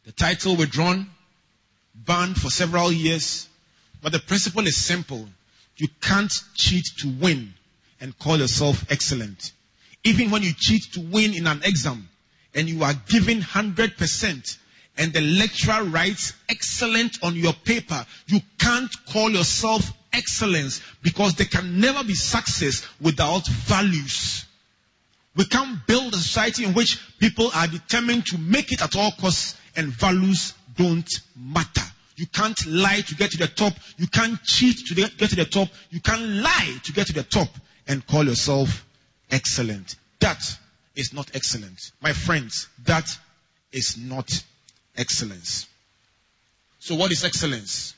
the 0.06 0.12
title 0.12 0.56
withdrawn, 0.56 1.10
banned 1.94 2.40
for 2.40 2.48
several 2.48 2.90
years. 2.90 3.48
But 4.00 4.12
the 4.12 4.18
principle 4.18 4.66
is 4.66 4.76
simple. 4.78 5.28
You 5.76 5.88
can't 6.00 6.32
cheat 6.54 6.86
to 7.00 7.08
win 7.08 7.52
and 8.00 8.18
call 8.18 8.38
yourself 8.38 8.90
excellent. 8.90 9.52
Even 10.04 10.30
when 10.30 10.42
you 10.42 10.54
cheat 10.56 10.84
to 10.94 11.00
win 11.00 11.34
in 11.34 11.46
an 11.46 11.60
exam 11.62 12.08
and 12.54 12.66
you 12.66 12.82
are 12.82 12.94
given 12.94 13.42
100% 13.42 14.58
and 14.96 15.12
the 15.12 15.20
lecturer 15.20 15.84
writes 15.84 16.32
excellent 16.48 17.22
on 17.22 17.36
your 17.36 17.52
paper, 17.52 18.06
you 18.26 18.40
can't 18.58 18.90
call 19.12 19.28
yourself 19.30 19.92
excellence 20.14 20.80
because 21.02 21.34
there 21.34 21.46
can 21.46 21.78
never 21.78 22.04
be 22.04 22.14
success 22.14 22.88
without 23.02 23.46
values. 23.46 24.46
We 25.36 25.44
can't 25.44 25.86
build 25.86 26.12
a 26.12 26.16
society 26.16 26.64
in 26.64 26.74
which 26.74 26.98
people 27.18 27.50
are 27.54 27.66
determined 27.66 28.26
to 28.26 28.38
make 28.38 28.72
it 28.72 28.82
at 28.82 28.96
all 28.96 29.12
costs 29.12 29.56
and 29.76 29.88
values 29.88 30.54
don't 30.76 31.08
matter. 31.36 31.86
You 32.16 32.26
can't 32.26 32.66
lie 32.66 33.00
to 33.00 33.14
get 33.14 33.30
to 33.30 33.38
the 33.38 33.46
top. 33.46 33.72
You 33.96 34.06
can't 34.06 34.42
cheat 34.42 34.78
to 34.88 34.94
get 34.94 35.18
to 35.18 35.36
the 35.36 35.44
top. 35.44 35.68
You 35.90 36.00
can't 36.00 36.20
lie 36.22 36.78
to 36.84 36.92
get 36.92 37.06
to 37.06 37.12
the 37.12 37.22
top 37.22 37.48
and 37.86 38.06
call 38.06 38.24
yourself 38.24 38.84
excellent. 39.30 39.96
That 40.18 40.42
is 40.96 41.14
not 41.14 41.30
excellent. 41.34 41.92
My 42.02 42.12
friends, 42.12 42.68
that 42.84 43.16
is 43.72 43.96
not 43.96 44.44
excellence. 44.96 45.66
So 46.80 46.94
what 46.94 47.12
is 47.12 47.24
excellence? 47.24 47.94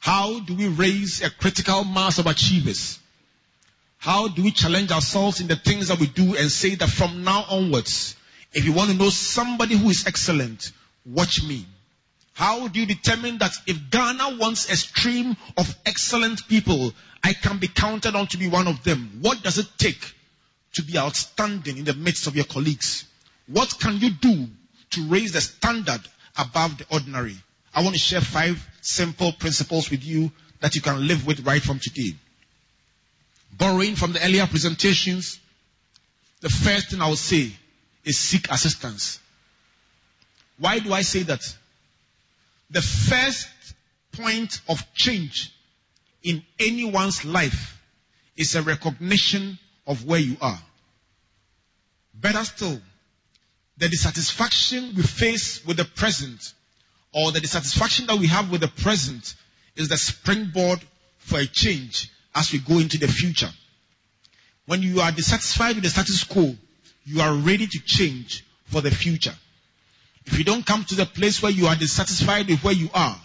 How 0.00 0.40
do 0.40 0.54
we 0.54 0.68
raise 0.68 1.22
a 1.22 1.30
critical 1.30 1.84
mass 1.84 2.18
of 2.18 2.26
achievers? 2.26 2.98
How 3.98 4.28
do 4.28 4.44
we 4.44 4.52
challenge 4.52 4.92
ourselves 4.92 5.40
in 5.40 5.48
the 5.48 5.56
things 5.56 5.88
that 5.88 5.98
we 5.98 6.06
do 6.06 6.36
and 6.36 6.50
say 6.50 6.76
that 6.76 6.88
from 6.88 7.24
now 7.24 7.44
onwards, 7.50 8.16
if 8.52 8.64
you 8.64 8.72
want 8.72 8.90
to 8.90 8.96
know 8.96 9.10
somebody 9.10 9.76
who 9.76 9.90
is 9.90 10.06
excellent, 10.06 10.72
watch 11.04 11.42
me. 11.42 11.66
How 12.32 12.68
do 12.68 12.78
you 12.78 12.86
determine 12.86 13.38
that 13.38 13.50
if 13.66 13.90
Ghana 13.90 14.38
wants 14.38 14.70
a 14.70 14.76
stream 14.76 15.36
of 15.56 15.76
excellent 15.84 16.46
people, 16.46 16.94
I 17.24 17.32
can 17.32 17.58
be 17.58 17.66
counted 17.66 18.14
on 18.14 18.28
to 18.28 18.38
be 18.38 18.46
one 18.46 18.68
of 18.68 18.84
them? 18.84 19.18
What 19.20 19.42
does 19.42 19.58
it 19.58 19.66
take 19.76 20.14
to 20.74 20.84
be 20.84 20.96
outstanding 20.96 21.78
in 21.78 21.84
the 21.84 21.94
midst 21.94 22.28
of 22.28 22.36
your 22.36 22.44
colleagues? 22.44 23.04
What 23.48 23.80
can 23.80 23.98
you 23.98 24.10
do 24.10 24.46
to 24.90 25.08
raise 25.08 25.32
the 25.32 25.40
standard 25.40 26.00
above 26.38 26.78
the 26.78 26.86
ordinary? 26.92 27.36
I 27.74 27.82
want 27.82 27.94
to 27.94 28.00
share 28.00 28.20
five 28.20 28.64
simple 28.80 29.32
principles 29.32 29.90
with 29.90 30.04
you 30.04 30.30
that 30.60 30.76
you 30.76 30.80
can 30.80 31.08
live 31.08 31.26
with 31.26 31.44
right 31.44 31.62
from 31.62 31.80
today. 31.80 32.14
Borrowing 33.52 33.96
from 33.96 34.12
the 34.12 34.24
earlier 34.24 34.46
presentations, 34.46 35.40
the 36.40 36.48
first 36.48 36.90
thing 36.90 37.00
I 37.00 37.08
will 37.08 37.16
say 37.16 37.50
is 38.04 38.18
seek 38.18 38.50
assistance. 38.50 39.18
Why 40.58 40.78
do 40.78 40.92
I 40.92 41.02
say 41.02 41.22
that? 41.24 41.42
The 42.70 42.82
first 42.82 43.48
point 44.12 44.60
of 44.68 44.82
change 44.94 45.52
in 46.22 46.42
anyone's 46.58 47.24
life 47.24 47.80
is 48.36 48.54
a 48.54 48.62
recognition 48.62 49.58
of 49.86 50.04
where 50.04 50.20
you 50.20 50.36
are. 50.40 50.60
Better 52.14 52.44
still, 52.44 52.80
the 53.78 53.88
dissatisfaction 53.88 54.94
we 54.96 55.02
face 55.02 55.64
with 55.64 55.76
the 55.76 55.84
present 55.84 56.52
or 57.12 57.32
the 57.32 57.40
dissatisfaction 57.40 58.06
that 58.06 58.18
we 58.18 58.26
have 58.26 58.50
with 58.50 58.60
the 58.60 58.68
present 58.68 59.34
is 59.76 59.88
the 59.88 59.96
springboard 59.96 60.80
for 61.18 61.38
a 61.38 61.46
change 61.46 62.10
as 62.34 62.52
we 62.52 62.58
go 62.58 62.78
into 62.78 62.98
the 62.98 63.08
future. 63.08 63.50
When 64.66 64.82
you 64.82 65.00
are 65.00 65.10
dissatisfied 65.12 65.76
with 65.76 65.84
the 65.84 65.90
status 65.90 66.24
quo, 66.24 66.54
you 67.04 67.20
are 67.20 67.32
ready 67.34 67.66
to 67.66 67.78
change 67.84 68.44
for 68.66 68.80
the 68.80 68.90
future. 68.90 69.34
If 70.26 70.38
you 70.38 70.44
don't 70.44 70.66
come 70.66 70.84
to 70.84 70.94
the 70.94 71.06
place 71.06 71.42
where 71.42 71.52
you 71.52 71.66
are 71.68 71.74
dissatisfied 71.74 72.48
with 72.48 72.62
where 72.62 72.74
you 72.74 72.90
are 72.92 73.18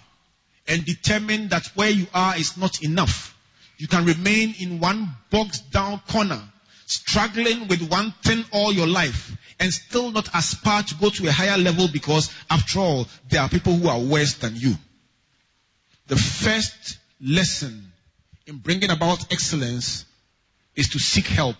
and 0.67 0.85
determine 0.85 1.49
that 1.49 1.67
where 1.75 1.89
you 1.89 2.07
are 2.13 2.37
is 2.37 2.55
not 2.57 2.81
enough, 2.81 3.37
you 3.77 3.87
can 3.87 4.05
remain 4.05 4.55
in 4.59 4.79
one 4.79 5.09
boxed 5.29 5.69
down 5.71 5.99
corner, 6.07 6.41
struggling 6.85 7.67
with 7.67 7.89
one 7.89 8.13
thing 8.23 8.45
all 8.53 8.71
your 8.71 8.87
life 8.87 9.35
and 9.59 9.73
still 9.73 10.11
not 10.11 10.29
aspire 10.33 10.83
to 10.83 10.95
go 10.95 11.09
to 11.09 11.27
a 11.27 11.31
higher 11.31 11.57
level 11.57 11.87
because 11.87 12.33
after 12.49 12.79
all, 12.79 13.07
there 13.29 13.41
are 13.41 13.49
people 13.49 13.75
who 13.75 13.89
are 13.89 13.99
worse 13.99 14.35
than 14.35 14.55
you. 14.55 14.75
The 16.07 16.15
first 16.15 16.97
lesson 17.21 17.92
in 18.47 18.57
bringing 18.57 18.91
about 18.91 19.31
excellence 19.31 20.05
is 20.75 20.89
to 20.89 20.99
seek 20.99 21.27
help 21.27 21.55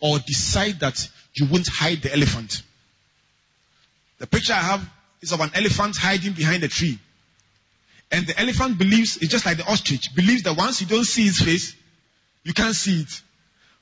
or 0.00 0.18
decide 0.18 0.80
that 0.80 1.08
you 1.34 1.46
won't 1.46 1.68
hide 1.68 2.02
the 2.02 2.12
elephant. 2.12 2.62
The 4.18 4.26
picture 4.26 4.52
I 4.52 4.56
have 4.56 4.90
is 5.22 5.32
of 5.32 5.40
an 5.40 5.50
elephant 5.54 5.96
hiding 5.96 6.32
behind 6.32 6.62
a 6.64 6.68
tree. 6.68 6.98
And 8.10 8.26
the 8.26 8.38
elephant 8.38 8.78
believes, 8.78 9.18
it's 9.18 9.28
just 9.28 9.46
like 9.46 9.56
the 9.56 9.70
ostrich, 9.70 10.14
believes 10.14 10.42
that 10.42 10.56
once 10.56 10.80
you 10.80 10.86
don't 10.86 11.04
see 11.04 11.24
his 11.24 11.40
face, 11.40 11.74
you 12.42 12.52
can't 12.52 12.74
see 12.74 13.02
it. 13.02 13.22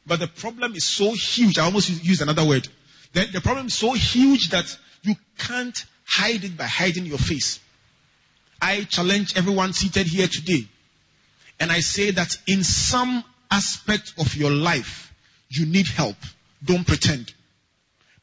But 0.07 0.21
the 0.21 0.27
problem 0.27 0.75
is 0.75 0.85
so 0.85 1.13
huge, 1.13 1.59
I 1.59 1.65
almost 1.65 2.05
used 2.05 2.23
another 2.23 2.45
word. 2.45 2.69
The, 3.15 3.27
the 3.33 3.41
problem 3.41 3.67
is 3.67 3.75
so 3.75 3.93
huge 3.95 4.51
that 4.51 4.77
you 5.03 5.15
can't 5.39 5.85
hide 6.07 6.45
it 6.45 6.57
by 6.57 6.65
hiding 6.65 7.07
your 7.07 7.19
face. 7.19 7.61
I 8.61 8.85
challenge 8.85 9.37
everyone 9.37 9.73
seated 9.73 10.07
here 10.07 10.27
today. 10.27 10.67
And 11.61 11.73
I 11.73 11.81
say 11.81 12.11
that 12.13 12.37
in 12.47 12.63
some 12.63 13.25
aspect 13.51 14.15
of 14.19 14.35
your 14.35 14.51
life, 14.51 15.13
you 15.49 15.67
need 15.67 15.89
help. 15.89 16.17
Don't 16.65 16.87
pretend. 16.87 17.33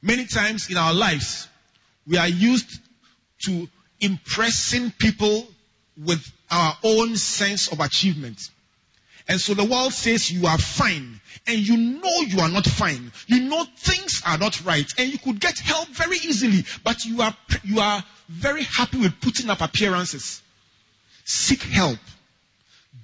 Many 0.01 0.25
times 0.25 0.69
in 0.69 0.77
our 0.77 0.93
lives, 0.93 1.47
we 2.07 2.17
are 2.17 2.27
used 2.27 2.79
to 3.45 3.67
impressing 3.99 4.91
people 4.91 5.47
with 5.97 6.31
our 6.51 6.77
own 6.83 7.15
sense 7.15 7.71
of 7.71 7.79
achievement. 7.79 8.49
And 9.27 9.41
so 9.41 9.55
the 9.55 9.63
world 9.63 9.93
says 9.93 10.31
you 10.31 10.45
are 10.45 10.57
fine 10.57 11.19
and 11.47 11.57
you 11.57 11.77
know 11.77 12.21
you 12.27 12.41
are 12.41 12.49
not 12.49 12.65
fine. 12.65 13.11
You 13.27 13.41
know 13.41 13.65
things 13.77 14.21
are 14.25 14.37
not 14.37 14.63
right 14.63 14.87
and 14.99 15.11
you 15.11 15.17
could 15.17 15.39
get 15.39 15.57
help 15.57 15.87
very 15.89 16.17
easily, 16.17 16.63
but 16.83 17.03
you 17.05 17.21
are, 17.21 17.35
you 17.63 17.79
are 17.79 18.03
very 18.29 18.63
happy 18.63 18.99
with 18.99 19.19
putting 19.21 19.49
up 19.49 19.61
appearances. 19.61 20.43
Seek 21.23 21.63
help. 21.63 21.97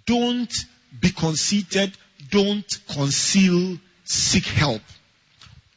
Don't 0.06 0.54
be 1.00 1.10
conceited. 1.10 1.96
Don't 2.30 2.80
conceal. 2.90 3.78
Seek 4.04 4.46
help. 4.46 4.82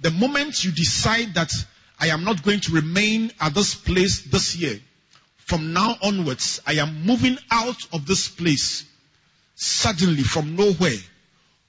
The 0.00 0.11
moment 0.11 0.64
you 0.64 0.72
decide 0.72 1.35
that 1.35 1.53
I 1.98 2.09
am 2.09 2.24
not 2.24 2.42
going 2.42 2.61
to 2.61 2.72
remain 2.72 3.33
at 3.40 3.55
this 3.55 3.74
place 3.74 4.22
this 4.22 4.57
year, 4.57 4.81
from 5.37 5.72
now 5.72 5.96
onwards, 6.03 6.61
I 6.66 6.74
am 6.74 7.05
moving 7.05 7.38
out 7.50 7.77
of 7.92 8.07
this 8.07 8.29
place. 8.29 8.85
Suddenly, 9.55 10.22
from 10.22 10.57
nowhere, 10.57 10.98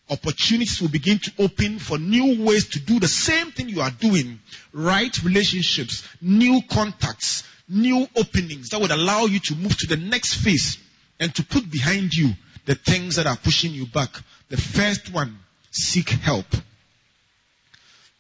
opportunities 0.09 0.81
will 0.81 0.89
begin 0.89 1.19
to 1.19 1.31
open 1.39 1.77
for 1.77 1.97
new 1.97 2.43
ways 2.43 2.69
to 2.69 2.79
do 2.79 2.99
the 2.99 3.07
same 3.07 3.51
thing 3.51 3.69
you 3.69 3.81
are 3.81 3.91
doing. 3.91 4.39
Right 4.73 5.15
relationships, 5.23 6.07
new 6.21 6.61
contacts, 6.67 7.43
new 7.69 8.07
openings 8.15 8.69
that 8.69 8.81
would 8.81 8.91
allow 8.91 9.25
you 9.25 9.39
to 9.39 9.55
move 9.55 9.77
to 9.77 9.87
the 9.87 9.97
next 9.97 10.35
phase 10.35 10.77
and 11.19 11.33
to 11.35 11.43
put 11.43 11.69
behind 11.69 12.13
you 12.13 12.31
the 12.65 12.75
things 12.75 13.15
that 13.15 13.27
are 13.27 13.37
pushing 13.37 13.71
you 13.71 13.85
back. 13.85 14.09
The 14.49 14.57
first 14.57 15.13
one, 15.13 15.37
seek 15.71 16.09
help. 16.09 16.45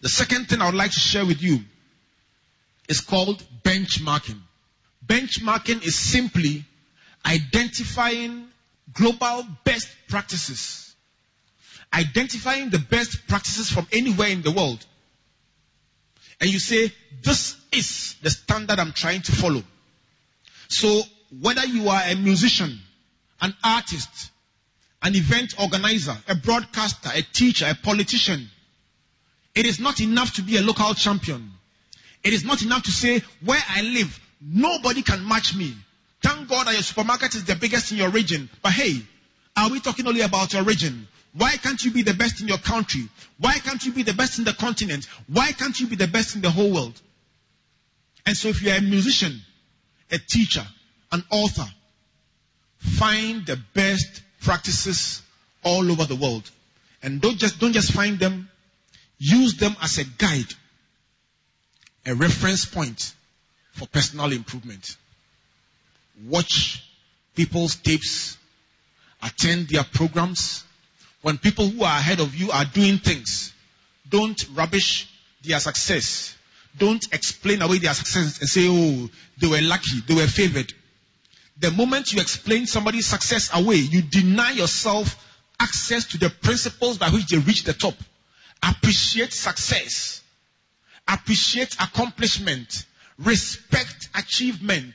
The 0.01 0.09
second 0.09 0.47
thing 0.47 0.61
I 0.61 0.67
would 0.67 0.75
like 0.75 0.91
to 0.91 0.99
share 0.99 1.25
with 1.25 1.41
you 1.41 1.59
is 2.87 3.01
called 3.01 3.43
benchmarking. 3.63 4.39
Benchmarking 5.05 5.85
is 5.85 5.95
simply 5.95 6.63
identifying 7.25 8.47
global 8.93 9.45
best 9.63 9.89
practices. 10.07 10.95
Identifying 11.93 12.69
the 12.69 12.79
best 12.79 13.27
practices 13.27 13.69
from 13.69 13.87
anywhere 13.91 14.29
in 14.29 14.41
the 14.41 14.51
world. 14.51 14.85
And 16.41 16.51
you 16.51 16.59
say, 16.59 16.91
this 17.23 17.55
is 17.71 18.15
the 18.21 18.29
standard 18.29 18.79
I'm 18.79 18.91
trying 18.91 19.21
to 19.21 19.31
follow. 19.31 19.63
So 20.67 21.01
whether 21.41 21.65
you 21.65 21.89
are 21.89 22.01
a 22.07 22.15
musician, 22.15 22.79
an 23.41 23.53
artist, 23.63 24.31
an 25.01 25.15
event 25.15 25.53
organizer, 25.59 26.15
a 26.27 26.35
broadcaster, 26.35 27.09
a 27.13 27.21
teacher, 27.21 27.65
a 27.69 27.75
politician, 27.75 28.49
it 29.53 29.65
is 29.65 29.79
not 29.79 30.01
enough 30.01 30.33
to 30.33 30.41
be 30.41 30.57
a 30.57 30.61
local 30.61 30.93
champion. 30.93 31.51
It 32.23 32.33
is 32.33 32.43
not 32.43 32.61
enough 32.61 32.83
to 32.83 32.91
say, 32.91 33.21
where 33.43 33.61
I 33.69 33.81
live, 33.81 34.19
nobody 34.41 35.01
can 35.01 35.27
match 35.27 35.55
me. 35.55 35.73
Thank 36.21 36.49
God 36.49 36.67
that 36.67 36.73
your 36.73 36.81
supermarket 36.81 37.35
is 37.35 37.45
the 37.45 37.55
biggest 37.55 37.91
in 37.91 37.97
your 37.97 38.09
region. 38.09 38.49
But 38.61 38.73
hey, 38.73 39.01
are 39.55 39.69
we 39.69 39.79
talking 39.79 40.07
only 40.07 40.21
about 40.21 40.53
your 40.53 40.63
region? 40.63 41.07
Why 41.33 41.57
can't 41.57 41.83
you 41.83 41.91
be 41.91 42.01
the 42.01 42.13
best 42.13 42.41
in 42.41 42.47
your 42.47 42.57
country? 42.57 43.07
Why 43.37 43.53
can't 43.59 43.85
you 43.85 43.91
be 43.91 44.03
the 44.03 44.13
best 44.13 44.39
in 44.39 44.45
the 44.45 44.53
continent? 44.53 45.05
Why 45.27 45.51
can't 45.51 45.79
you 45.79 45.87
be 45.87 45.95
the 45.95 46.07
best 46.07 46.35
in 46.35 46.41
the 46.41 46.49
whole 46.49 46.71
world? 46.71 46.99
And 48.25 48.35
so 48.35 48.47
if 48.47 48.61
you're 48.61 48.75
a 48.75 48.81
musician, 48.81 49.39
a 50.11 50.17
teacher, 50.17 50.65
an 51.11 51.23
author, 51.29 51.67
find 52.77 53.45
the 53.45 53.59
best 53.73 54.21
practices 54.41 55.21
all 55.63 55.91
over 55.91 56.05
the 56.05 56.15
world. 56.15 56.49
And 57.01 57.21
don't 57.21 57.37
just, 57.37 57.59
don't 57.59 57.73
just 57.73 57.91
find 57.91 58.19
them, 58.19 58.49
use 59.17 59.55
them 59.55 59.75
as 59.81 59.97
a 59.97 60.05
guide, 60.05 60.53
a 62.05 62.15
reference 62.15 62.65
point 62.65 63.13
for 63.73 63.87
personal 63.87 64.31
improvement. 64.31 64.95
Watch 66.27 66.83
people's 67.35 67.75
tapes, 67.75 68.37
attend 69.21 69.67
their 69.69 69.83
programs. 69.83 70.63
When 71.21 71.37
people 71.37 71.67
who 71.67 71.83
are 71.83 71.97
ahead 71.97 72.19
of 72.19 72.35
you 72.35 72.51
are 72.51 72.65
doing 72.65 72.99
things, 72.99 73.53
don't 74.09 74.45
rubbish 74.53 75.09
their 75.43 75.59
success. 75.59 76.35
Don't 76.77 77.05
explain 77.13 77.61
away 77.61 77.79
their 77.79 77.93
success 77.93 78.39
and 78.39 78.49
say, 78.49 78.67
oh, 78.67 79.09
they 79.37 79.47
were 79.47 79.61
lucky, 79.61 80.01
they 80.07 80.13
were 80.13 80.27
favored. 80.27 80.73
The 81.57 81.71
moment 81.71 82.11
you 82.11 82.21
explain 82.21 82.65
somebody's 82.65 83.07
success 83.07 83.49
away, 83.53 83.77
you 83.77 84.01
deny 84.01 84.51
yourself 84.51 85.21
access 85.59 86.05
to 86.07 86.17
the 86.17 86.29
principles 86.29 86.97
by 86.97 87.09
which 87.09 87.27
they 87.27 87.37
reach 87.37 87.63
the 87.63 87.73
top. 87.73 87.93
Appreciate 88.61 89.31
success. 89.31 90.21
Appreciate 91.07 91.75
accomplishment. 91.75 92.85
Respect 93.19 94.09
achievement. 94.15 94.93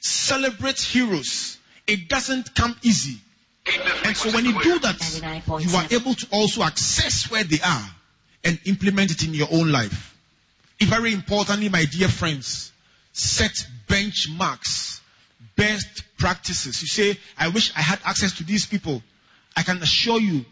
Celebrate 0.00 0.80
heroes. 0.80 1.58
It 1.86 2.08
doesn't 2.08 2.54
come 2.54 2.74
easy. 2.82 3.20
And 4.04 4.16
so 4.16 4.30
when 4.30 4.44
you 4.44 4.60
do 4.62 4.78
that, 4.80 5.62
you 5.62 5.76
are 5.76 5.86
able 5.90 6.14
to 6.14 6.26
also 6.32 6.62
access 6.62 7.30
where 7.30 7.44
they 7.44 7.60
are 7.64 7.90
and 8.42 8.58
implement 8.64 9.10
it 9.10 9.24
in 9.24 9.34
your 9.34 9.48
own 9.52 9.70
life. 9.70 10.16
Very 10.80 11.12
importantly, 11.12 11.68
my 11.68 11.84
dear 11.84 12.08
friends, 12.08 12.72
set 13.12 13.52
benchmarks, 13.86 14.99
best 15.60 16.04
practices. 16.16 16.80
You 16.80 16.88
say, 16.88 17.20
I 17.38 17.48
wish 17.48 17.72
I 17.76 17.82
had 17.82 18.00
access 18.04 18.32
to 18.38 18.44
these 18.44 18.66
people. 18.66 19.02
I 19.56 19.62
can 19.62 19.76
assure 19.82 20.18
you 20.18 20.44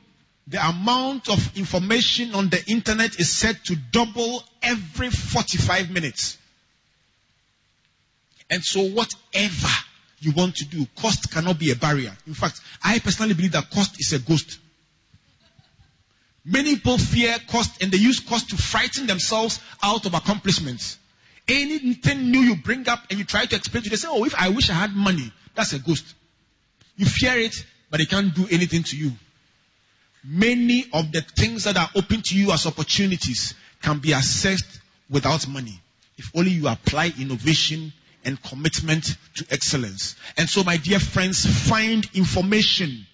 the 0.46 0.64
amount 0.66 1.28
of 1.30 1.56
information 1.56 2.34
on 2.34 2.48
the 2.48 2.62
internet 2.66 3.18
is 3.18 3.30
set 3.30 3.64
to 3.66 3.76
double 3.76 4.42
every 4.62 5.10
45 5.10 5.90
minutes. 5.90 6.38
And 8.50 8.62
so 8.62 8.82
whatever 8.82 9.68
you 10.20 10.32
want 10.32 10.56
to 10.56 10.64
do, 10.64 10.86
cost 10.96 11.30
cannot 11.30 11.58
be 11.58 11.70
a 11.70 11.76
barrier. 11.76 12.16
In 12.26 12.34
fact, 12.34 12.60
I 12.82 12.98
personally 12.98 13.34
believe 13.34 13.52
that 13.52 13.70
cost 13.70 14.00
is 14.00 14.12
a 14.12 14.18
ghost. 14.18 14.58
Many 16.44 16.76
people 16.76 16.96
fear 16.96 17.36
cost 17.50 17.82
and 17.82 17.92
they 17.92 17.98
use 17.98 18.20
cost 18.20 18.50
to 18.50 18.56
frighten 18.56 19.06
themselves 19.06 19.60
out 19.82 20.06
of 20.06 20.14
accomplishments. 20.14 20.98
Anything 21.48 22.30
new 22.30 22.40
you 22.40 22.56
bring 22.56 22.88
up 22.88 23.00
and 23.10 23.18
you 23.18 23.24
try 23.24 23.46
to 23.46 23.56
explain 23.56 23.82
to 23.82 23.90
them, 23.90 23.96
say, 23.98 24.08
oh, 24.10 24.24
if 24.24 24.34
I 24.34 24.50
wish 24.50 24.68
I 24.68 24.74
had 24.74 24.94
money, 24.94 25.32
that's 25.54 25.72
a 25.72 25.78
ghost. 25.78 26.14
You 26.96 27.06
fear 27.06 27.38
it, 27.38 27.64
but 27.90 28.00
it 28.00 28.10
can't 28.10 28.34
do 28.34 28.46
anything 28.50 28.82
to 28.82 28.96
you. 28.96 29.12
Many 30.24 30.84
of 30.92 31.10
the 31.12 31.22
things 31.22 31.64
that 31.64 31.76
are 31.76 31.88
open 31.94 32.22
to 32.22 32.36
you 32.36 32.52
as 32.52 32.66
opportunities 32.66 33.54
can 33.82 33.98
be 33.98 34.10
accessed 34.10 34.78
without 35.08 35.48
money. 35.48 35.80
If 36.18 36.30
only 36.34 36.50
you 36.50 36.68
apply 36.68 37.12
innovation 37.18 37.92
and 38.24 38.42
commitment 38.42 39.16
to 39.36 39.46
excellence. 39.50 40.16
And 40.36 40.50
so, 40.50 40.64
my 40.64 40.76
dear 40.76 40.98
friends, 40.98 41.46
find 41.68 42.04
information 42.14 43.06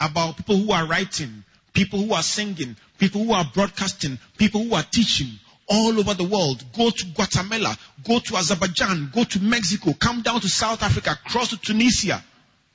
about 0.00 0.38
people 0.38 0.56
who 0.56 0.72
are 0.72 0.86
writing, 0.86 1.44
people 1.74 2.00
who 2.00 2.14
are 2.14 2.22
singing, 2.22 2.76
people 2.98 3.22
who 3.22 3.32
are 3.32 3.44
broadcasting, 3.44 4.18
people 4.38 4.64
who 4.64 4.74
are 4.74 4.82
teaching 4.82 5.38
all 5.68 5.98
over 5.98 6.14
the 6.14 6.24
world. 6.24 6.64
Go 6.76 6.90
to 6.90 7.06
Guatemala, 7.06 7.76
go 8.04 8.18
to 8.18 8.36
Azerbaijan, 8.36 9.10
go 9.14 9.24
to 9.24 9.40
Mexico, 9.40 9.92
come 9.92 10.22
down 10.22 10.40
to 10.40 10.48
South 10.48 10.82
Africa, 10.82 11.18
cross 11.26 11.50
to 11.50 11.60
Tunisia. 11.60 12.22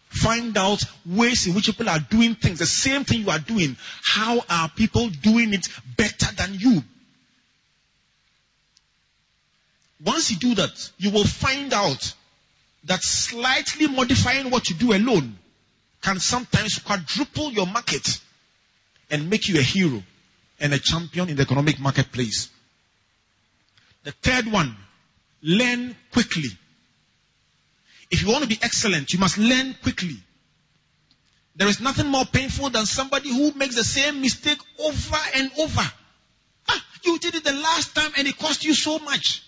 Find 0.09 0.57
out 0.57 0.83
ways 1.05 1.47
in 1.47 1.53
which 1.53 1.67
people 1.67 1.87
are 1.87 1.99
doing 1.99 2.35
things, 2.35 2.59
the 2.59 2.65
same 2.65 3.05
thing 3.05 3.21
you 3.21 3.29
are 3.29 3.39
doing. 3.39 3.77
How 4.03 4.43
are 4.49 4.69
people 4.69 5.09
doing 5.09 5.53
it 5.53 5.67
better 5.95 6.35
than 6.35 6.55
you? 6.55 6.83
Once 10.03 10.31
you 10.31 10.37
do 10.37 10.55
that, 10.55 10.91
you 10.97 11.11
will 11.11 11.23
find 11.23 11.73
out 11.73 12.13
that 12.85 13.01
slightly 13.01 13.87
modifying 13.87 14.49
what 14.49 14.69
you 14.69 14.75
do 14.75 14.93
alone 14.93 15.37
can 16.01 16.19
sometimes 16.19 16.79
quadruple 16.79 17.51
your 17.51 17.67
market 17.67 18.19
and 19.11 19.29
make 19.29 19.47
you 19.47 19.59
a 19.59 19.61
hero 19.61 20.01
and 20.59 20.73
a 20.73 20.79
champion 20.79 21.29
in 21.29 21.35
the 21.35 21.43
economic 21.43 21.79
marketplace. 21.79 22.49
The 24.03 24.11
third 24.11 24.51
one, 24.51 24.75
learn 25.41 25.95
quickly. 26.11 26.49
If 28.09 28.21
you 28.21 28.29
want 28.29 28.43
to 28.43 28.49
be 28.49 28.59
excellent, 28.61 29.13
you 29.13 29.19
must 29.19 29.37
learn 29.37 29.75
quickly. 29.81 30.17
There 31.55 31.67
is 31.67 31.79
nothing 31.79 32.07
more 32.07 32.25
painful 32.25 32.69
than 32.69 32.85
somebody 32.85 33.29
who 33.29 33.53
makes 33.53 33.75
the 33.75 33.83
same 33.83 34.21
mistake 34.21 34.59
over 34.79 35.17
and 35.35 35.51
over. 35.59 35.81
Ah, 36.67 36.85
you 37.03 37.19
did 37.19 37.35
it 37.35 37.43
the 37.43 37.53
last 37.53 37.95
time 37.95 38.11
and 38.17 38.27
it 38.27 38.37
cost 38.37 38.63
you 38.63 38.73
so 38.73 38.99
much. 38.99 39.43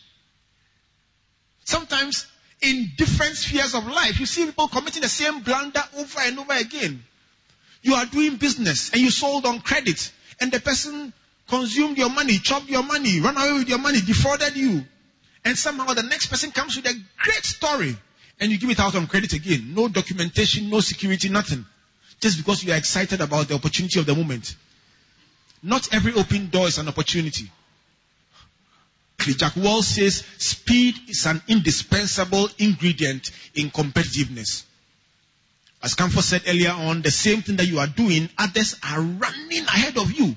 Sometimes 1.64 2.28
in 2.62 2.92
different 2.98 3.36
spheres 3.36 3.74
of 3.74 3.86
life, 3.88 4.20
you 4.20 4.26
see 4.26 4.46
people 4.46 4.68
committing 4.68 5.02
the 5.02 5.10
same 5.10 5.42
blunder 5.42 5.84
over 5.98 6.20
and 6.22 6.40
over 6.40 6.54
again. 6.54 7.04
You 7.82 7.96
are 7.96 8.06
doing 8.06 8.38
business 8.38 8.92
and 8.92 9.02
you 9.02 9.12
sold 9.12 9.46
on 9.46 9.60
credit 9.60 10.12
and 10.40 10.52
the 10.52 10.60
person 10.60 11.14
consumed 11.48 11.98
your 11.98 12.10
money, 12.10 12.40
chopped 12.40 12.70
your 12.70 12.84
money, 12.84 13.20
ran 13.20 13.38
away 13.38 13.54
with 13.60 13.70
your 13.70 13.80
money, 13.80 14.00
defrauded 14.02 14.56
you. 14.56 14.84
And 15.46 15.58
somehow 15.58 15.94
the 15.94 16.04
next 16.04 16.28
person 16.28 16.52
comes 16.52 16.76
with 16.76 16.86
a 16.86 16.94
great 16.94 17.44
story 17.46 17.98
and 18.40 18.52
you 18.52 18.58
give 18.58 18.70
it 18.70 18.80
out 18.80 18.96
on 18.96 19.08
credit 19.08 19.34
again. 19.34 19.74
No 19.74 19.88
documentation, 19.88 20.70
no 20.70 20.80
security, 20.80 21.30
nothing. 21.30 21.66
Just 22.22 22.38
because 22.38 22.64
you 22.64 22.72
are 22.72 22.78
excited 22.78 23.22
about 23.22 23.48
the 23.48 23.56
opportunity 23.56 24.00
of 24.00 24.06
the 24.06 24.16
moment. 24.16 24.56
Not 25.62 25.94
every 25.94 26.14
open 26.14 26.50
door 26.50 26.68
is 26.68 26.78
an 26.78 26.88
opportunity. 26.88 27.50
Jack 29.20 29.56
Welch 29.56 29.86
says 29.86 30.24
speed 30.38 30.96
is 31.08 31.26
an 31.26 31.42
indispensable 31.48 32.50
ingredient 32.60 33.32
in 33.56 33.70
competitiveness. 33.70 34.64
As 35.82 35.94
Comfort 35.94 36.24
said 36.24 36.44
earlier 36.48 36.72
on, 36.72 37.02
the 37.02 37.12
same 37.12 37.42
thing 37.42 37.58
that 37.58 37.68
you 37.68 37.80
are 37.80 37.88
doing, 37.88 38.30
others 38.38 38.76
are 38.84 39.02
running 39.02 39.64
ahead 39.64 39.98
of 39.98 40.12
you. 40.12 40.36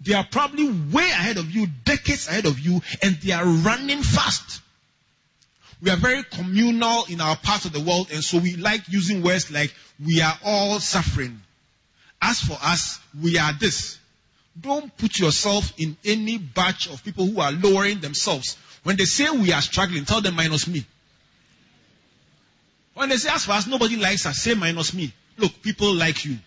They 0.00 0.14
are 0.14 0.24
probably 0.24 0.68
way 0.68 1.08
ahead 1.10 1.36
of 1.36 1.50
you, 1.50 1.66
decades 1.84 2.26
ahead 2.26 2.46
of 2.46 2.58
you, 2.58 2.80
and 3.02 3.16
they 3.16 3.32
are 3.32 3.44
running 3.44 4.02
fast. 4.02 4.62
We 5.82 5.90
are 5.90 5.96
very 5.96 6.22
communal 6.22 7.04
in 7.06 7.20
our 7.20 7.36
part 7.36 7.64
of 7.64 7.72
the 7.72 7.80
world, 7.80 8.10
and 8.12 8.22
so 8.22 8.38
we 8.38 8.56
like 8.56 8.88
using 8.88 9.22
words 9.22 9.50
like, 9.50 9.74
we 10.04 10.20
are 10.20 10.38
all 10.44 10.78
suffering. 10.80 11.40
As 12.20 12.40
for 12.40 12.56
us, 12.62 12.98
we 13.20 13.38
are 13.38 13.52
this. 13.52 13.98
Don't 14.58 14.94
put 14.96 15.18
yourself 15.18 15.72
in 15.78 15.96
any 16.04 16.38
batch 16.38 16.88
of 16.88 17.02
people 17.04 17.26
who 17.26 17.40
are 17.40 17.52
lowering 17.52 18.00
themselves. 18.00 18.56
When 18.82 18.96
they 18.96 19.04
say 19.04 19.30
we 19.30 19.52
are 19.52 19.62
struggling, 19.62 20.04
tell 20.04 20.20
them 20.20 20.36
minus 20.36 20.66
me. 20.66 20.84
When 22.94 23.08
they 23.08 23.16
say 23.16 23.30
as 23.30 23.44
for 23.44 23.52
us, 23.52 23.66
nobody 23.66 23.96
likes 23.96 24.26
us, 24.26 24.38
say 24.38 24.54
minus 24.54 24.92
me. 24.92 25.12
Look, 25.38 25.62
people 25.62 25.94
like 25.94 26.24
you. 26.24 26.38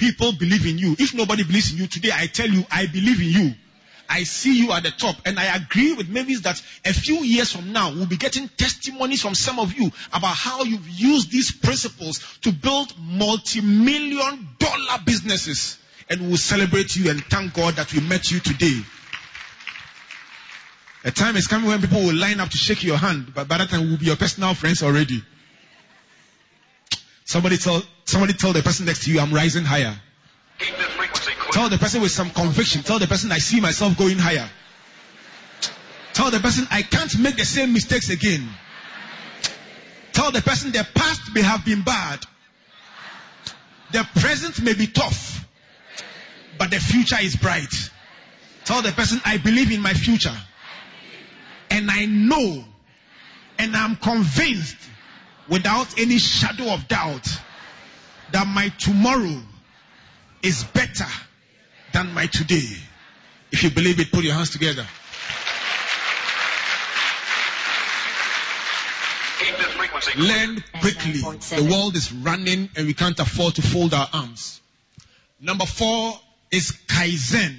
People 0.00 0.32
believe 0.32 0.66
in 0.66 0.78
you. 0.78 0.96
If 0.98 1.12
nobody 1.12 1.44
believes 1.44 1.72
in 1.72 1.78
you 1.78 1.86
today, 1.86 2.08
I 2.10 2.26
tell 2.26 2.48
you, 2.48 2.64
I 2.70 2.86
believe 2.86 3.20
in 3.20 3.28
you. 3.28 3.54
I 4.08 4.22
see 4.22 4.58
you 4.58 4.72
at 4.72 4.82
the 4.82 4.90
top. 4.90 5.16
And 5.26 5.38
I 5.38 5.54
agree 5.54 5.92
with 5.92 6.08
Mavis 6.08 6.40
that 6.40 6.60
a 6.86 6.94
few 6.94 7.16
years 7.16 7.52
from 7.52 7.74
now, 7.74 7.92
we'll 7.92 8.06
be 8.06 8.16
getting 8.16 8.48
testimonies 8.48 9.20
from 9.20 9.34
some 9.34 9.58
of 9.58 9.74
you 9.74 9.92
about 10.10 10.34
how 10.34 10.64
you've 10.64 10.88
used 10.88 11.30
these 11.30 11.52
principles 11.52 12.38
to 12.40 12.50
build 12.50 12.94
multi-million 12.98 14.48
dollar 14.58 14.98
businesses. 15.04 15.76
And 16.08 16.28
we'll 16.28 16.38
celebrate 16.38 16.96
you 16.96 17.10
and 17.10 17.22
thank 17.22 17.52
God 17.52 17.74
that 17.74 17.92
we 17.92 18.00
met 18.00 18.32
you 18.32 18.40
today. 18.40 18.80
A 21.04 21.10
time 21.10 21.36
is 21.36 21.46
coming 21.46 21.68
when 21.68 21.82
people 21.82 22.00
will 22.00 22.16
line 22.16 22.40
up 22.40 22.48
to 22.48 22.56
shake 22.56 22.84
your 22.84 22.96
hand, 22.96 23.32
but 23.34 23.48
by 23.48 23.58
that 23.58 23.68
time 23.68 23.82
we'll 23.82 23.98
be 23.98 24.06
your 24.06 24.16
personal 24.16 24.54
friends 24.54 24.82
already. 24.82 25.22
Somebody 27.30 27.58
tell, 27.58 27.80
somebody 28.06 28.32
tell 28.32 28.52
the 28.52 28.60
person 28.60 28.86
next 28.86 29.04
to 29.04 29.12
you, 29.12 29.20
I'm 29.20 29.32
rising 29.32 29.62
higher. 29.62 29.94
Tell 31.52 31.68
the 31.68 31.78
person 31.78 32.02
with 32.02 32.10
some 32.10 32.28
conviction. 32.28 32.82
Tell 32.82 32.98
the 32.98 33.06
person 33.06 33.30
I 33.30 33.38
see 33.38 33.60
myself 33.60 33.96
going 33.96 34.18
higher. 34.18 34.50
Tell 36.12 36.32
the 36.32 36.40
person 36.40 36.66
I 36.72 36.82
can't 36.82 37.16
make 37.20 37.36
the 37.36 37.44
same 37.44 37.72
mistakes 37.72 38.10
again. 38.10 38.48
Tell 40.12 40.32
the 40.32 40.42
person 40.42 40.72
the 40.72 40.84
past 40.92 41.32
may 41.32 41.42
have 41.42 41.64
been 41.64 41.82
bad. 41.82 42.18
The 43.92 44.04
present 44.16 44.60
may 44.60 44.74
be 44.74 44.88
tough. 44.88 45.46
But 46.58 46.72
the 46.72 46.80
future 46.80 47.18
is 47.22 47.36
bright. 47.36 47.90
Tell 48.64 48.82
the 48.82 48.90
person 48.90 49.20
I 49.24 49.36
believe 49.36 49.70
in 49.70 49.80
my 49.80 49.94
future. 49.94 50.36
And 51.70 51.92
I 51.92 52.06
know 52.06 52.64
and 53.56 53.76
I'm 53.76 53.94
convinced 53.94 54.78
without 55.50 55.98
any 55.98 56.18
shadow 56.18 56.72
of 56.72 56.88
doubt 56.88 57.26
that 58.32 58.46
my 58.46 58.68
tomorrow 58.78 59.42
is 60.42 60.64
better 60.64 61.06
than 61.92 62.14
my 62.14 62.26
today. 62.26 62.68
If 63.52 63.64
you 63.64 63.70
believe 63.70 63.98
it, 63.98 64.12
put 64.12 64.24
your 64.24 64.34
hands 64.34 64.50
together. 64.50 64.86
Learn 70.16 70.62
quickly. 70.80 71.20
The 71.20 71.68
world 71.70 71.96
is 71.96 72.12
running 72.12 72.70
and 72.76 72.86
we 72.86 72.94
can't 72.94 73.18
afford 73.18 73.56
to 73.56 73.62
fold 73.62 73.92
our 73.92 74.08
arms. 74.12 74.60
Number 75.40 75.66
four 75.66 76.14
is 76.50 76.72
kaizen, 76.86 77.56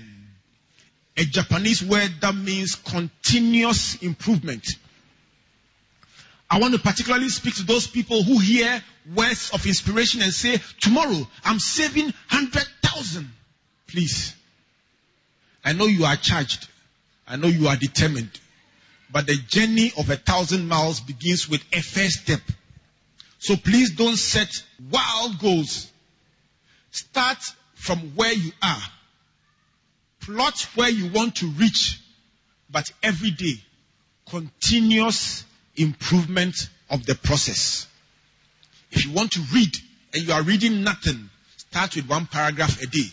a 1.17 1.23
Japanese 1.23 1.83
word 1.83 2.11
that 2.21 2.35
means 2.35 2.75
continuous 2.75 3.95
improvement. 4.01 4.67
I 6.51 6.59
want 6.59 6.73
to 6.73 6.81
particularly 6.81 7.29
speak 7.29 7.55
to 7.55 7.63
those 7.63 7.87
people 7.87 8.23
who 8.23 8.37
hear 8.37 8.83
words 9.15 9.51
of 9.53 9.65
inspiration 9.65 10.21
and 10.21 10.33
say, 10.33 10.59
tomorrow 10.81 11.25
I'm 11.45 11.59
saving 11.59 12.03
100,000. 12.03 13.31
Please. 13.87 14.35
I 15.63 15.71
know 15.71 15.85
you 15.85 16.03
are 16.03 16.17
charged. 16.17 16.67
I 17.25 17.37
know 17.37 17.47
you 17.47 17.69
are 17.69 17.77
determined. 17.77 18.37
But 19.09 19.27
the 19.27 19.37
journey 19.47 19.93
of 19.97 20.09
a 20.09 20.17
thousand 20.17 20.67
miles 20.67 20.99
begins 20.99 21.47
with 21.47 21.63
a 21.71 21.81
first 21.81 22.23
step. 22.23 22.41
So 23.39 23.55
please 23.55 23.91
don't 23.91 24.17
set 24.17 24.51
wild 24.91 25.39
goals. 25.39 25.89
Start 26.91 27.37
from 27.75 27.99
where 28.15 28.33
you 28.33 28.51
are. 28.61 28.83
Plot 30.19 30.67
where 30.75 30.89
you 30.89 31.11
want 31.13 31.37
to 31.37 31.47
reach. 31.47 32.01
But 32.69 32.91
every 33.01 33.31
day, 33.31 33.55
continuous 34.29 35.45
improvement 35.75 36.69
of 36.89 37.05
the 37.05 37.15
process. 37.15 37.87
If 38.91 39.05
you 39.05 39.11
want 39.13 39.31
to 39.33 39.41
read 39.53 39.71
and 40.13 40.23
you 40.23 40.33
are 40.33 40.43
reading 40.43 40.83
nothing, 40.83 41.29
start 41.57 41.95
with 41.95 42.09
one 42.09 42.27
paragraph 42.27 42.81
a 42.81 42.87
day. 42.87 43.07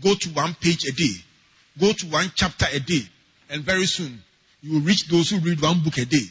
Go 0.00 0.14
to 0.14 0.28
one 0.30 0.54
page 0.54 0.84
a 0.84 0.92
day. 0.92 1.14
Go 1.80 1.92
to 1.92 2.06
one 2.06 2.30
chapter 2.34 2.66
a 2.72 2.80
day. 2.80 3.02
And 3.50 3.62
very 3.62 3.86
soon, 3.86 4.22
you 4.62 4.74
will 4.74 4.80
reach 4.80 5.08
those 5.08 5.30
who 5.30 5.38
read 5.40 5.60
one 5.60 5.80
book 5.82 5.98
a 5.98 6.04
day. 6.04 6.26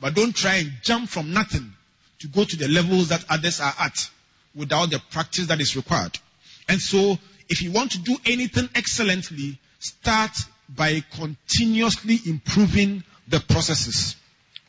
But 0.00 0.14
don't 0.14 0.34
try 0.34 0.56
and 0.56 0.72
jump 0.82 1.08
from 1.08 1.32
nothing 1.32 1.72
to 2.20 2.28
go 2.28 2.44
to 2.44 2.56
the 2.56 2.68
levels 2.68 3.08
that 3.08 3.24
others 3.28 3.60
are 3.60 3.74
at 3.80 4.10
without 4.54 4.90
the 4.90 5.00
practice 5.10 5.46
that 5.48 5.60
is 5.60 5.76
required. 5.76 6.16
And 6.68 6.80
so, 6.80 7.18
if 7.48 7.62
you 7.62 7.72
want 7.72 7.92
to 7.92 7.98
do 7.98 8.16
anything 8.26 8.68
excellently, 8.74 9.58
start 9.78 10.30
by 10.68 11.02
continuously 11.12 12.18
improving 12.26 13.04
the 13.28 13.40
processes. 13.40 14.16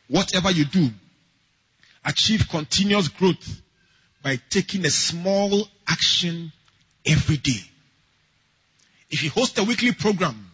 Whatever 0.08 0.50
you 0.50 0.64
do, 0.64 0.90
achieve 2.04 2.48
continuous 2.48 3.08
growth 3.08 3.62
by 4.22 4.38
taking 4.50 4.84
a 4.86 4.90
small 4.90 5.68
action 5.88 6.52
every 7.04 7.36
day. 7.36 7.60
If 9.10 9.22
you 9.22 9.30
host 9.30 9.58
a 9.58 9.64
weekly 9.64 9.92
program, 9.92 10.50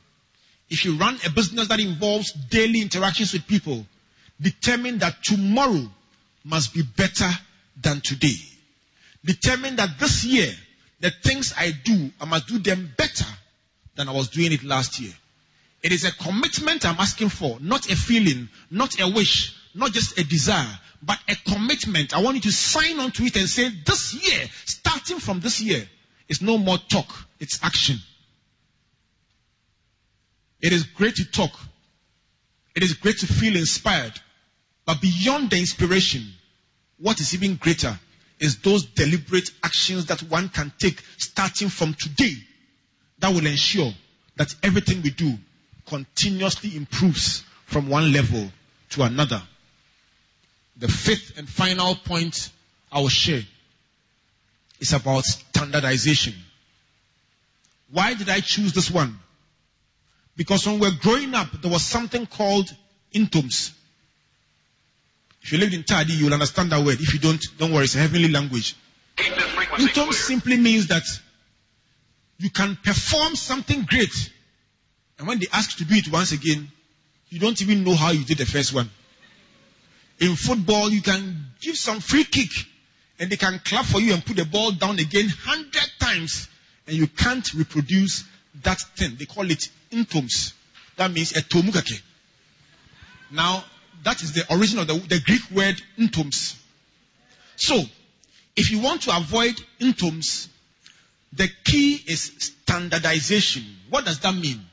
if 0.71 0.85
you 0.85 0.97
run 0.97 1.19
a 1.27 1.31
business 1.31 1.69
that 1.69 1.81
involves 1.81 2.33
daily 2.33 2.81
interactions 2.81 3.33
with 3.33 3.47
people, 3.47 3.87
determine 4.41 4.99
that 4.99 5.23
tomorrow 5.23 5.89
must 6.45 6.75
be 6.75 6.83
better 6.83 7.31
than 7.81 8.01
today. 8.01 8.37
Determine 9.25 9.77
that 9.77 9.99
this 9.99 10.25
year, 10.25 10.51
the 11.01 11.11
things 11.11 11.55
I 11.57 11.73
do, 11.85 12.11
I 12.21 12.25
must 12.25 12.49
do 12.49 12.59
them 12.59 12.93
better 12.97 13.27
than 13.97 14.09
I 14.09 14.13
was 14.13 14.29
doing 14.29 14.53
it 14.53 14.65
last 14.65 15.01
year. 15.01 15.13
It 15.83 15.93
is 15.93 16.05
a 16.05 16.13
commitment 16.13 16.87
I'm 16.87 17.01
asking 17.01 17.31
for, 17.31 17.59
not 17.61 17.91
a 17.91 17.97
feeling, 17.97 18.49
not 18.71 19.01
a 19.01 19.09
wish, 19.13 19.57
not 19.75 19.93
just 19.93 20.19
a 20.19 20.25
desire, 20.25 20.79
but 21.03 21.19
a 21.29 21.35
commitment. 21.51 22.15
I 22.15 22.23
want 22.23 22.37
you 22.37 22.43
to 22.43 22.53
sign 22.53 23.01
on 23.01 23.11
to 23.13 23.25
it 23.25 23.37
and 23.37 23.49
say, 23.49 23.69
this 23.85 24.15
year, 24.15 24.47
starting 24.65 25.19
from 25.19 25.41
this 25.41 25.61
year, 25.61 25.85
it's 26.29 26.41
no 26.41 26.57
more 26.57 26.79
talk, 26.79 27.09
it's 27.41 27.63
action. 27.65 27.97
It 30.61 30.73
is 30.73 30.85
great 30.85 31.17
to 31.17 31.25
talk. 31.25 31.51
It 32.77 32.85
is 32.85 32.95
great 32.95 33.19
to 33.19 33.27
feel 33.27 33.57
inspired. 33.57 34.13
But 34.87 35.01
beyond 35.01 35.51
the 35.51 35.59
inspiration, 35.59 36.25
what 36.99 37.21
is 37.21 37.35
even 37.35 37.57
greater 37.57 37.99
is 38.39 38.59
those 38.59 38.85
deliberate 38.85 39.51
actions 39.65 40.07
that 40.07 40.23
one 40.23 40.49
can 40.49 40.73
take 40.79 41.01
starting 41.19 41.69
from 41.69 41.95
today 41.95 42.35
that 43.19 43.35
will 43.35 43.47
ensure 43.47 43.93
that 44.37 44.55
everything 44.63 45.03
we 45.03 45.11
do 45.11 45.37
continuously 45.93 46.75
improves 46.75 47.45
from 47.67 47.91
one 47.91 48.15
level 48.15 48.51
to 48.89 49.03
another. 49.03 49.43
The 50.79 50.89
fifth 50.89 51.37
and 51.37 51.47
final 51.47 51.95
point 51.95 52.51
I 52.91 53.01
will 53.01 53.11
share 53.11 53.43
is 54.81 54.95
about 54.95 55.25
standardization. 55.25 56.33
Why 57.91 58.15
did 58.15 58.31
I 58.31 58.41
choose 58.41 58.73
this 58.73 58.91
one? 58.91 59.19
Because 60.35 60.67
when 60.67 60.81
we 60.81 60.89
were 60.89 60.97
growing 60.99 61.35
up, 61.35 61.49
there 61.61 61.71
was 61.71 61.83
something 61.83 62.25
called 62.25 62.75
intoms. 63.13 63.75
If 65.43 65.53
you 65.53 65.59
lived 65.59 65.75
in 65.75 65.85
Tadi, 65.85 66.15
you'll 66.15 66.33
understand 66.33 66.73
that 66.73 66.83
word. 66.83 67.01
If 67.03 67.13
you 67.13 67.21
don't, 67.21 67.43
don't 67.59 67.71
worry, 67.71 67.85
it's 67.85 67.97
a 67.97 67.99
heavenly 67.99 68.29
language. 68.29 68.77
Intoms 69.79 70.17
simply 70.17 70.57
means 70.57 70.87
that 70.87 71.03
you 72.39 72.49
can 72.49 72.79
perform 72.83 73.37
something 73.37 73.83
great. 73.83 74.33
And 75.23 75.29
when 75.29 75.39
they 75.39 75.47
ask 75.53 75.79
to 75.79 75.85
do 75.85 75.95
it 75.95 76.11
once 76.11 76.33
again, 76.33 76.69
you 77.29 77.39
don't 77.39 77.63
even 77.63 77.85
know 77.85 77.95
how 77.95 78.11
you 78.11 78.25
did 78.25 78.39
the 78.39 78.45
first 78.45 78.75
one. 78.75 78.91
In 80.19 80.35
football, 80.35 80.91
you 80.91 81.01
can 81.01 81.47
give 81.61 81.77
some 81.77 82.01
free 82.01 82.25
kick 82.25 82.51
and 83.21 83.31
they 83.31 83.37
can 83.37 83.61
clap 83.65 83.85
for 83.85 84.01
you 84.01 84.15
and 84.15 84.27
put 84.27 84.35
the 84.35 84.45
ball 84.45 84.73
down 84.73 84.99
again 84.99 85.29
hundred 85.29 85.89
times 86.01 86.49
and 86.89 86.97
you 86.97 87.07
can't 87.07 87.55
reproduce 87.55 88.25
that 88.65 88.81
thing. 88.97 89.15
They 89.17 89.27
call 89.27 89.49
it 89.49 89.69
intoms. 89.93 90.55
That 90.97 91.13
means 91.13 91.31
a 91.37 91.43
tomukake. 91.43 92.03
Now, 93.31 93.63
that 94.03 94.25
is 94.25 94.33
the 94.33 94.53
origin 94.53 94.81
of 94.81 94.89
the, 94.89 94.95
the 94.95 95.21
Greek 95.25 95.49
word 95.53 95.81
intoms. 95.99 96.61
So, 97.55 97.81
if 98.57 98.73
you 98.73 98.81
want 98.81 99.03
to 99.03 99.17
avoid 99.17 99.55
intoms, 99.79 100.49
the 101.33 101.49
key 101.63 102.03
is 102.09 102.51
standardization. 102.65 103.63
What 103.89 104.05
does 104.05 104.19
that 104.19 104.35
mean? 104.35 104.67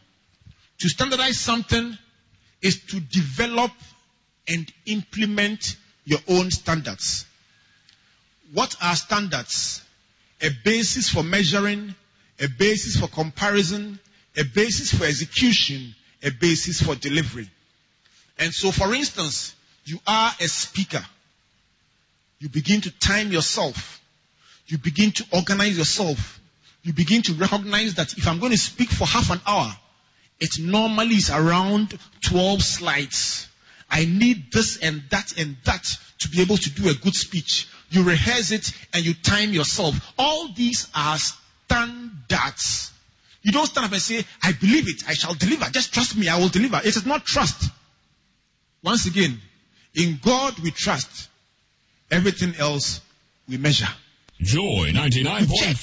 To 0.79 0.89
standardize 0.89 1.39
something 1.39 1.97
is 2.61 2.83
to 2.85 2.99
develop 2.99 3.71
and 4.47 4.71
implement 4.85 5.77
your 6.05 6.19
own 6.27 6.51
standards. 6.51 7.25
What 8.53 8.75
are 8.81 8.95
standards? 8.95 9.83
A 10.41 10.49
basis 10.63 11.09
for 11.09 11.23
measuring, 11.23 11.93
a 12.39 12.47
basis 12.47 12.97
for 12.99 13.07
comparison, 13.07 13.99
a 14.37 14.43
basis 14.43 14.93
for 14.93 15.05
execution, 15.05 15.93
a 16.23 16.31
basis 16.31 16.81
for 16.81 16.95
delivery. 16.95 17.49
And 18.37 18.53
so, 18.53 18.71
for 18.71 18.93
instance, 18.93 19.53
you 19.83 19.99
are 20.07 20.31
a 20.39 20.47
speaker, 20.47 21.03
you 22.39 22.47
begin 22.47 22.81
to 22.81 22.91
time 22.99 23.31
yourself. 23.31 24.01
You 24.67 24.77
begin 24.77 25.11
to 25.13 25.25
organize 25.33 25.77
yourself. 25.77 26.39
You 26.83 26.93
begin 26.93 27.21
to 27.23 27.33
recognize 27.33 27.95
that 27.95 28.13
if 28.17 28.27
I'm 28.27 28.39
going 28.39 28.51
to 28.51 28.57
speak 28.57 28.89
for 28.89 29.05
half 29.05 29.29
an 29.31 29.41
hour, 29.45 29.75
it 30.39 30.59
normally 30.59 31.15
is 31.15 31.29
around 31.29 31.97
12 32.21 32.61
slides. 32.63 33.47
I 33.89 34.05
need 34.05 34.51
this 34.51 34.77
and 34.77 35.03
that 35.09 35.37
and 35.37 35.57
that 35.65 35.83
to 36.19 36.29
be 36.29 36.41
able 36.41 36.57
to 36.57 36.69
do 36.69 36.89
a 36.89 36.93
good 36.93 37.15
speech. 37.15 37.67
You 37.89 38.03
rehearse 38.03 38.51
it 38.51 38.71
and 38.93 39.03
you 39.05 39.13
time 39.13 39.51
yourself. 39.51 40.13
All 40.17 40.49
these 40.55 40.87
are 40.95 41.17
standards. 41.17 42.91
You 43.41 43.51
don't 43.51 43.65
stand 43.65 43.85
up 43.85 43.91
and 43.91 44.01
say, 44.01 44.23
I 44.43 44.51
believe 44.53 44.87
it, 44.87 45.03
I 45.07 45.13
shall 45.13 45.33
deliver. 45.33 45.65
Just 45.71 45.93
trust 45.93 46.15
me, 46.17 46.29
I 46.29 46.37
will 46.37 46.49
deliver. 46.49 46.77
It 46.77 46.95
is 46.95 47.05
not 47.05 47.25
trust. 47.25 47.69
Once 48.83 49.07
again, 49.07 49.39
in 49.95 50.19
God 50.21 50.57
we 50.59 50.71
trust. 50.71 51.29
Everything 52.11 52.55
else 52.59 53.01
we 53.47 53.57
measure. 53.57 53.87
Joy 54.41 54.91
99. 54.93 55.47
Check. 55.47 55.77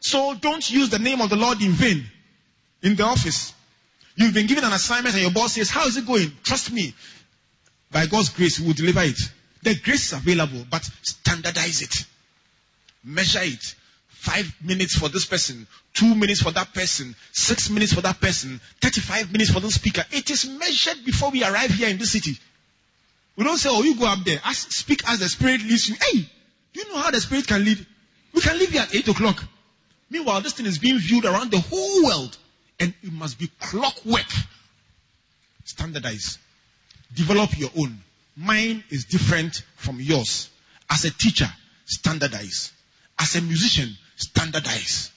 So 0.00 0.34
don't 0.34 0.68
use 0.70 0.90
the 0.90 0.98
name 0.98 1.20
of 1.20 1.30
the 1.30 1.36
Lord 1.36 1.60
in 1.62 1.72
vain 1.72 2.04
in 2.82 2.96
the 2.96 3.04
office. 3.04 3.52
You've 4.16 4.34
been 4.34 4.46
given 4.46 4.64
an 4.64 4.72
assignment 4.72 5.14
and 5.14 5.22
your 5.22 5.32
boss 5.32 5.54
says, 5.54 5.70
How 5.70 5.86
is 5.86 5.96
it 5.96 6.06
going? 6.06 6.32
Trust 6.42 6.72
me. 6.72 6.94
By 7.90 8.06
God's 8.06 8.28
grace, 8.30 8.60
we 8.60 8.68
will 8.68 8.74
deliver 8.74 9.02
it. 9.02 9.18
The 9.62 9.74
grace 9.74 10.06
is 10.06 10.12
available, 10.12 10.64
but 10.70 10.84
standardize 11.02 11.82
it. 11.82 12.04
Measure 13.04 13.40
it. 13.42 13.74
Five 14.08 14.54
minutes 14.62 14.96
for 14.98 15.08
this 15.08 15.24
person, 15.24 15.66
two 15.94 16.14
minutes 16.14 16.42
for 16.42 16.50
that 16.50 16.74
person, 16.74 17.16
six 17.32 17.70
minutes 17.70 17.94
for 17.94 18.02
that 18.02 18.20
person, 18.20 18.60
35 18.82 19.32
minutes 19.32 19.50
for 19.50 19.60
the 19.60 19.70
speaker. 19.70 20.04
It 20.12 20.30
is 20.30 20.46
measured 20.46 21.06
before 21.06 21.30
we 21.30 21.42
arrive 21.42 21.70
here 21.70 21.88
in 21.88 21.96
this 21.96 22.12
city. 22.12 22.38
We 23.36 23.44
don't 23.44 23.56
say, 23.56 23.70
oh, 23.72 23.82
you 23.82 23.96
go 23.96 24.06
up 24.06 24.18
there, 24.24 24.38
ask, 24.44 24.70
speak 24.72 25.08
as 25.08 25.20
the 25.20 25.28
Spirit 25.28 25.62
leads 25.62 25.88
you. 25.88 25.94
Hey, 25.94 26.28
do 26.74 26.80
you 26.80 26.92
know 26.92 26.98
how 26.98 27.10
the 27.10 27.20
Spirit 27.20 27.46
can 27.46 27.64
lead? 27.64 27.84
We 28.34 28.42
can 28.42 28.58
leave 28.58 28.70
here 28.70 28.82
at 28.82 28.94
8 28.94 29.08
o'clock. 29.08 29.42
Meanwhile, 30.10 30.42
this 30.42 30.52
thing 30.52 30.66
is 30.66 30.78
being 30.78 30.98
viewed 30.98 31.24
around 31.24 31.50
the 31.50 31.60
whole 31.60 32.04
world. 32.04 32.36
And 32.80 32.94
it 33.02 33.12
must 33.12 33.38
be 33.38 33.50
clockwork. 33.60 34.32
Standardize. 35.64 36.38
Develop 37.14 37.56
your 37.58 37.70
own. 37.78 38.02
Mine 38.36 38.82
is 38.88 39.04
different 39.04 39.62
from 39.76 40.00
yours. 40.00 40.48
As 40.88 41.04
a 41.04 41.10
teacher, 41.10 41.48
standardize. 41.84 42.72
As 43.18 43.36
a 43.36 43.42
musician, 43.42 43.94
standardize. 44.16 45.12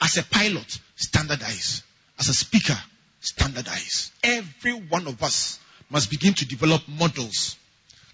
As 0.00 0.16
a 0.16 0.22
pilot, 0.24 0.78
standardize. 0.96 1.82
As 2.18 2.28
a 2.28 2.34
speaker, 2.34 2.76
standardize. 3.20 4.10
Every 4.22 4.72
one 4.72 5.06
of 5.06 5.22
us 5.22 5.58
must 5.90 6.10
begin 6.10 6.32
to 6.34 6.46
develop 6.46 6.82
models. 6.88 7.56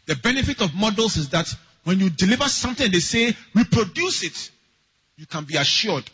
The 0.06 0.16
benefit 0.16 0.60
of 0.60 0.74
models 0.74 1.16
is 1.16 1.28
that 1.30 1.46
when 1.84 2.00
you 2.00 2.10
deliver 2.10 2.44
something, 2.44 2.90
they 2.90 2.98
say 2.98 3.36
reproduce 3.54 4.24
it, 4.24 4.50
you 5.16 5.26
can 5.26 5.44
be 5.44 5.56
assured 5.56 6.04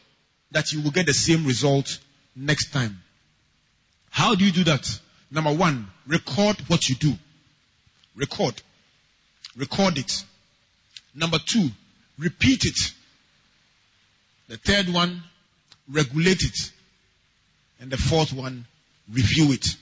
that 0.50 0.72
you 0.72 0.82
will 0.82 0.90
get 0.90 1.06
the 1.06 1.14
same 1.14 1.46
result 1.46 1.98
next 2.36 2.72
time. 2.72 3.02
How 4.10 4.34
do 4.34 4.44
you 4.44 4.52
do 4.52 4.64
that? 4.64 5.00
Number 5.30 5.52
one, 5.52 5.88
record 6.06 6.56
what 6.68 6.88
you 6.88 6.94
do. 6.94 7.14
Record. 8.14 8.54
Record 9.56 9.98
it. 9.98 10.24
Number 11.14 11.38
two, 11.38 11.70
repeat 12.18 12.64
it. 12.64 12.92
The 14.48 14.58
third 14.58 14.88
one, 14.92 15.22
regulate 15.90 16.42
it. 16.42 16.72
And 17.80 17.90
the 17.90 17.96
fourth 17.96 18.32
one, 18.32 18.66
review 19.12 19.52
it. 19.52 19.76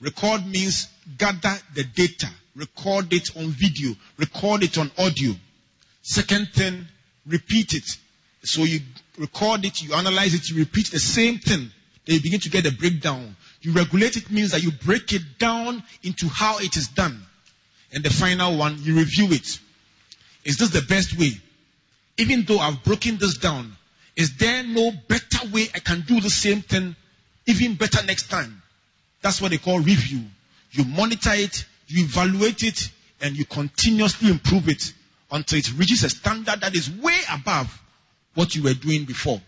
Record 0.00 0.46
means 0.46 0.88
gather 1.16 1.56
the 1.74 1.84
data, 1.84 2.28
record 2.56 3.12
it 3.12 3.36
on 3.36 3.46
video, 3.46 3.94
record 4.18 4.62
it 4.62 4.76
on 4.78 4.90
audio. 4.98 5.34
Second 6.02 6.48
thing, 6.48 6.86
repeat 7.26 7.72
it. 7.72 7.84
So 8.44 8.64
you 8.64 8.80
record 9.18 9.64
it, 9.64 9.82
you 9.82 9.94
analyze 9.94 10.34
it, 10.34 10.48
you 10.50 10.58
repeat 10.58 10.90
the 10.90 10.98
same 10.98 11.38
thing. 11.38 11.70
Then 12.04 12.16
you 12.16 12.20
begin 12.20 12.40
to 12.40 12.50
get 12.50 12.66
a 12.66 12.72
breakdown. 12.72 13.36
You 13.62 13.72
regulate 13.72 14.16
it 14.16 14.30
means 14.30 14.50
that 14.52 14.62
you 14.62 14.70
break 14.70 15.12
it 15.12 15.38
down 15.38 15.82
into 16.02 16.28
how 16.28 16.58
it 16.58 16.76
is 16.76 16.88
done. 16.88 17.22
And 17.92 18.04
the 18.04 18.10
final 18.10 18.56
one, 18.58 18.76
you 18.82 18.96
review 18.96 19.28
it. 19.32 19.58
Is 20.44 20.58
this 20.58 20.70
the 20.70 20.82
best 20.82 21.18
way? 21.18 21.32
Even 22.18 22.44
though 22.44 22.58
I've 22.58 22.84
broken 22.84 23.16
this 23.16 23.38
down, 23.38 23.74
is 24.16 24.36
there 24.36 24.62
no 24.62 24.92
better 25.08 25.48
way 25.50 25.66
I 25.74 25.78
can 25.78 26.02
do 26.02 26.20
the 26.20 26.30
same 26.30 26.60
thing 26.60 26.94
even 27.46 27.74
better 27.74 28.04
next 28.04 28.28
time? 28.28 28.62
That's 29.22 29.40
what 29.40 29.50
they 29.52 29.58
call 29.58 29.78
review. 29.78 30.22
You 30.72 30.84
monitor 30.84 31.32
it, 31.32 31.64
you 31.88 32.04
evaluate 32.04 32.62
it, 32.62 32.90
and 33.22 33.36
you 33.36 33.46
continuously 33.46 34.30
improve 34.30 34.68
it 34.68 34.92
until 35.30 35.58
it 35.58 35.72
reaches 35.78 36.04
a 36.04 36.10
standard 36.10 36.60
that 36.60 36.74
is 36.74 36.90
way 36.90 37.18
above 37.32 37.80
what 38.34 38.54
you 38.54 38.62
were 38.62 38.74
doing 38.74 39.04
before. 39.04 39.40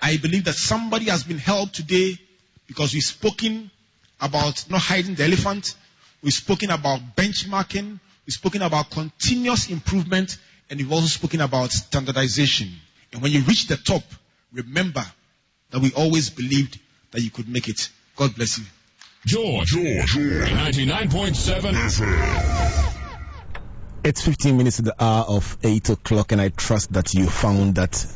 I 0.00 0.16
believe 0.16 0.44
that 0.44 0.54
somebody 0.54 1.06
has 1.06 1.24
been 1.24 1.38
helped 1.38 1.74
today 1.74 2.18
because 2.66 2.94
we've 2.94 3.02
spoken 3.02 3.70
about 4.20 4.64
not 4.70 4.80
hiding 4.80 5.14
the 5.14 5.24
elephant. 5.24 5.74
We've 6.22 6.32
spoken 6.32 6.70
about 6.70 7.16
benchmarking. 7.16 8.00
We've 8.26 8.34
spoken 8.34 8.62
about 8.62 8.90
continuous 8.90 9.70
improvement. 9.70 10.38
And 10.68 10.78
we've 10.78 10.92
also 10.92 11.06
spoken 11.06 11.40
about 11.40 11.72
standardization. 11.72 12.70
And 13.12 13.22
when 13.22 13.32
you 13.32 13.40
reach 13.40 13.66
the 13.66 13.76
top, 13.76 14.02
remember 14.52 15.04
that 15.70 15.80
we 15.80 15.92
always 15.92 16.30
believed 16.30 16.78
that 17.10 17.20
you 17.20 17.30
could 17.30 17.48
make 17.48 17.68
it. 17.68 17.90
God 18.16 18.34
bless 18.34 18.58
you. 18.58 18.64
George, 19.26 19.68
George, 19.68 20.14
99.7 20.14 21.72
FM. 21.72 22.89
It's 24.02 24.22
15 24.24 24.56
minutes 24.56 24.76
to 24.76 24.82
the 24.82 24.94
hour 24.98 25.26
of 25.28 25.58
8 25.62 25.90
o'clock, 25.90 26.32
and 26.32 26.40
I 26.40 26.48
trust 26.48 26.94
that 26.94 27.12
you 27.12 27.28
found 27.28 27.74
that 27.74 28.06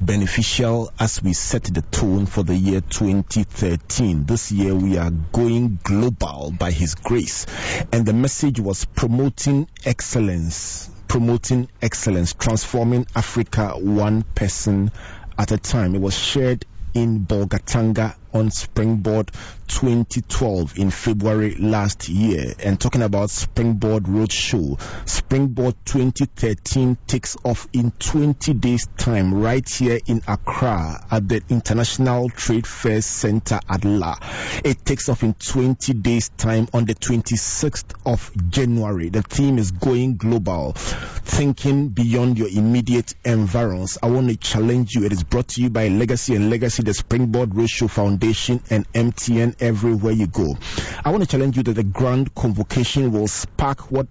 beneficial 0.00 0.90
as 0.98 1.22
we 1.22 1.34
set 1.34 1.64
the 1.64 1.82
tone 1.82 2.24
for 2.24 2.42
the 2.42 2.54
year 2.54 2.80
2013. 2.80 4.24
This 4.24 4.50
year 4.50 4.74
we 4.74 4.96
are 4.96 5.10
going 5.10 5.78
global 5.82 6.54
by 6.58 6.70
His 6.70 6.94
grace, 6.94 7.44
and 7.92 8.06
the 8.06 8.14
message 8.14 8.60
was 8.60 8.86
promoting 8.86 9.68
excellence, 9.84 10.88
promoting 11.06 11.68
excellence, 11.82 12.32
transforming 12.32 13.06
Africa 13.14 13.74
one 13.76 14.22
person 14.22 14.90
at 15.36 15.52
a 15.52 15.58
time. 15.58 15.94
It 15.94 16.00
was 16.00 16.16
shared 16.16 16.64
in 16.94 17.26
Bolgatanga 17.26 18.16
on 18.36 18.50
Springboard 18.50 19.32
2012 19.68 20.78
in 20.78 20.90
February 20.90 21.54
last 21.56 22.08
year 22.08 22.54
and 22.62 22.80
talking 22.80 23.02
about 23.02 23.30
Springboard 23.30 24.04
Roadshow. 24.04 24.78
Springboard 25.08 25.74
2013 25.84 26.96
takes 27.06 27.36
off 27.44 27.66
in 27.72 27.90
20 27.92 28.54
days 28.54 28.86
time 28.96 29.34
right 29.34 29.68
here 29.68 29.98
in 30.06 30.22
Accra 30.28 31.04
at 31.10 31.28
the 31.28 31.42
International 31.48 32.28
Trade 32.28 32.66
Fair 32.66 33.00
Center 33.00 33.58
at 33.68 33.84
La. 33.84 34.18
It 34.64 34.84
takes 34.84 35.08
off 35.08 35.22
in 35.22 35.34
20 35.34 35.94
days 35.94 36.28
time 36.28 36.68
on 36.72 36.84
the 36.84 36.94
26th 36.94 37.94
of 38.04 38.30
January. 38.50 39.08
The 39.08 39.22
theme 39.22 39.58
is 39.58 39.72
going 39.72 40.16
global, 40.16 40.72
thinking 40.74 41.88
beyond 41.88 42.38
your 42.38 42.48
immediate 42.48 43.14
environs. 43.24 43.98
I 44.02 44.10
want 44.10 44.28
to 44.28 44.36
challenge 44.36 44.94
you. 44.94 45.04
It 45.04 45.12
is 45.12 45.24
brought 45.24 45.48
to 45.48 45.62
you 45.62 45.70
by 45.70 45.88
Legacy 45.88 46.36
and 46.36 46.50
Legacy, 46.50 46.82
the 46.82 46.94
Springboard 46.94 47.50
Roadshow 47.50 47.90
Foundation 47.90 48.25
and 48.70 48.90
MTN 48.92 49.56
everywhere 49.60 50.12
you 50.12 50.26
go. 50.26 50.56
I 51.04 51.10
want 51.10 51.22
to 51.22 51.28
challenge 51.28 51.56
you 51.56 51.62
that 51.64 51.74
the 51.74 51.84
grand 51.84 52.34
convocation 52.34 53.12
will 53.12 53.28
spark 53.28 53.90
what 53.90 54.08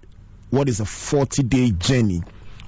what 0.50 0.68
is 0.68 0.80
a 0.80 0.84
40 0.86 1.42
day 1.42 1.70
journey 1.70 2.22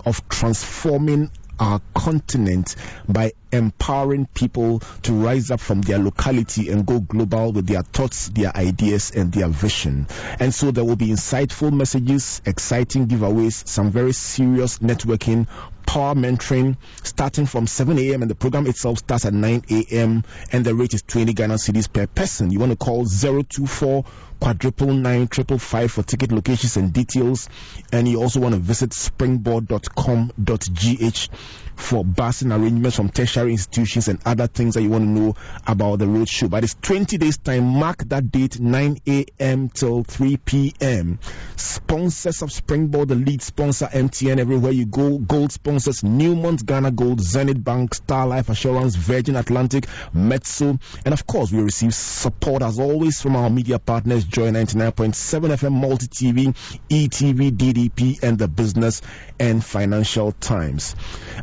of 0.04 0.28
transforming 0.28 1.30
our 1.58 1.80
continent 1.94 2.76
by 3.08 3.32
empowering 3.50 4.26
people 4.26 4.80
to 5.02 5.12
rise 5.12 5.50
up 5.50 5.60
from 5.60 5.80
their 5.80 5.98
locality 5.98 6.70
and 6.70 6.86
go 6.86 7.00
global 7.00 7.52
with 7.52 7.66
their 7.66 7.82
thoughts, 7.82 8.28
their 8.28 8.56
ideas, 8.56 9.10
and 9.10 9.32
their 9.32 9.48
vision. 9.48 10.06
And 10.38 10.54
so 10.54 10.70
there 10.70 10.84
will 10.84 10.96
be 10.96 11.08
insightful 11.08 11.72
messages, 11.72 12.42
exciting 12.44 13.08
giveaways, 13.08 13.66
some 13.66 13.90
very 13.90 14.12
serious 14.12 14.78
networking, 14.78 15.48
power 15.88 16.14
mentoring 16.14 16.76
starting 17.02 17.46
from 17.46 17.66
7 17.66 17.98
a.m. 17.98 18.20
and 18.20 18.30
the 18.30 18.34
program 18.34 18.66
itself 18.66 18.98
starts 18.98 19.24
at 19.24 19.32
9 19.32 19.62
a.m. 19.70 20.22
and 20.52 20.62
the 20.62 20.74
rate 20.74 20.92
is 20.92 21.00
20 21.00 21.32
Ghana 21.32 21.54
cedis 21.54 21.90
per 21.90 22.06
person. 22.06 22.50
You 22.50 22.58
want 22.58 22.72
to 22.72 22.76
call 22.76 23.06
024 23.06 24.04
quadruple 24.40 24.92
nine 24.92 25.28
triple 25.28 25.58
five 25.58 25.90
for 25.90 26.02
ticket 26.02 26.30
locations 26.32 26.76
and 26.76 26.92
details. 26.92 27.48
And 27.92 28.06
you 28.08 28.20
also 28.20 28.40
want 28.40 28.54
to 28.54 28.60
visit 28.60 28.90
springboard.com.gh 28.90 31.28
for 31.76 32.04
busing 32.04 32.52
arrangements 32.52 32.96
from 32.96 33.08
tertiary 33.08 33.52
institutions 33.52 34.08
and 34.08 34.18
other 34.26 34.48
things 34.48 34.74
that 34.74 34.82
you 34.82 34.90
want 34.90 35.04
to 35.04 35.10
know 35.10 35.36
about 35.66 36.00
the 36.00 36.06
roadshow. 36.06 36.50
But 36.50 36.64
it's 36.64 36.74
20 36.82 37.18
days 37.18 37.38
time. 37.38 37.62
Mark 37.64 37.98
that 38.08 38.32
date 38.32 38.58
9 38.58 38.98
a.m. 39.06 39.68
till 39.68 40.02
3 40.02 40.38
p.m. 40.38 41.20
Sponsors 41.56 42.42
of 42.42 42.50
Springboard, 42.52 43.08
the 43.08 43.14
lead 43.14 43.42
sponsor 43.42 43.86
MTN 43.86 44.38
everywhere 44.38 44.72
you 44.72 44.86
go. 44.86 45.18
Gold 45.18 45.52
sponsors 45.78 46.02
Newmont, 46.02 46.64
Ghana 46.66 46.90
Gold, 46.90 47.20
Zenith 47.20 47.62
Bank, 47.62 47.94
Star 47.94 48.26
Life 48.26 48.48
Assurance, 48.48 48.96
Virgin 48.96 49.36
Atlantic, 49.36 49.86
Metso, 50.12 50.80
and 51.04 51.14
of 51.14 51.24
course 51.26 51.52
we 51.52 51.60
receive 51.60 51.94
support 51.94 52.62
as 52.62 52.80
always 52.80 53.22
from 53.22 53.36
our 53.36 53.48
media 53.48 53.78
partners 53.78 54.24
Joy 54.24 54.50
99.7 54.50 55.14
FM, 55.50 55.72
Multi 55.72 56.06
TV, 56.08 56.56
ETV, 56.88 57.52
DDP, 57.52 58.22
and 58.24 58.38
the 58.38 58.48
Business 58.48 59.02
and 59.38 59.64
Financial 59.64 60.32
Times. 60.32 60.96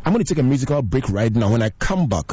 I'm 0.04 0.12
going 0.12 0.24
to 0.24 0.34
take 0.34 0.40
a 0.40 0.46
musical 0.46 0.82
break 0.82 1.08
right 1.08 1.34
now. 1.34 1.50
When 1.50 1.62
I 1.62 1.70
come 1.70 2.08
back, 2.08 2.32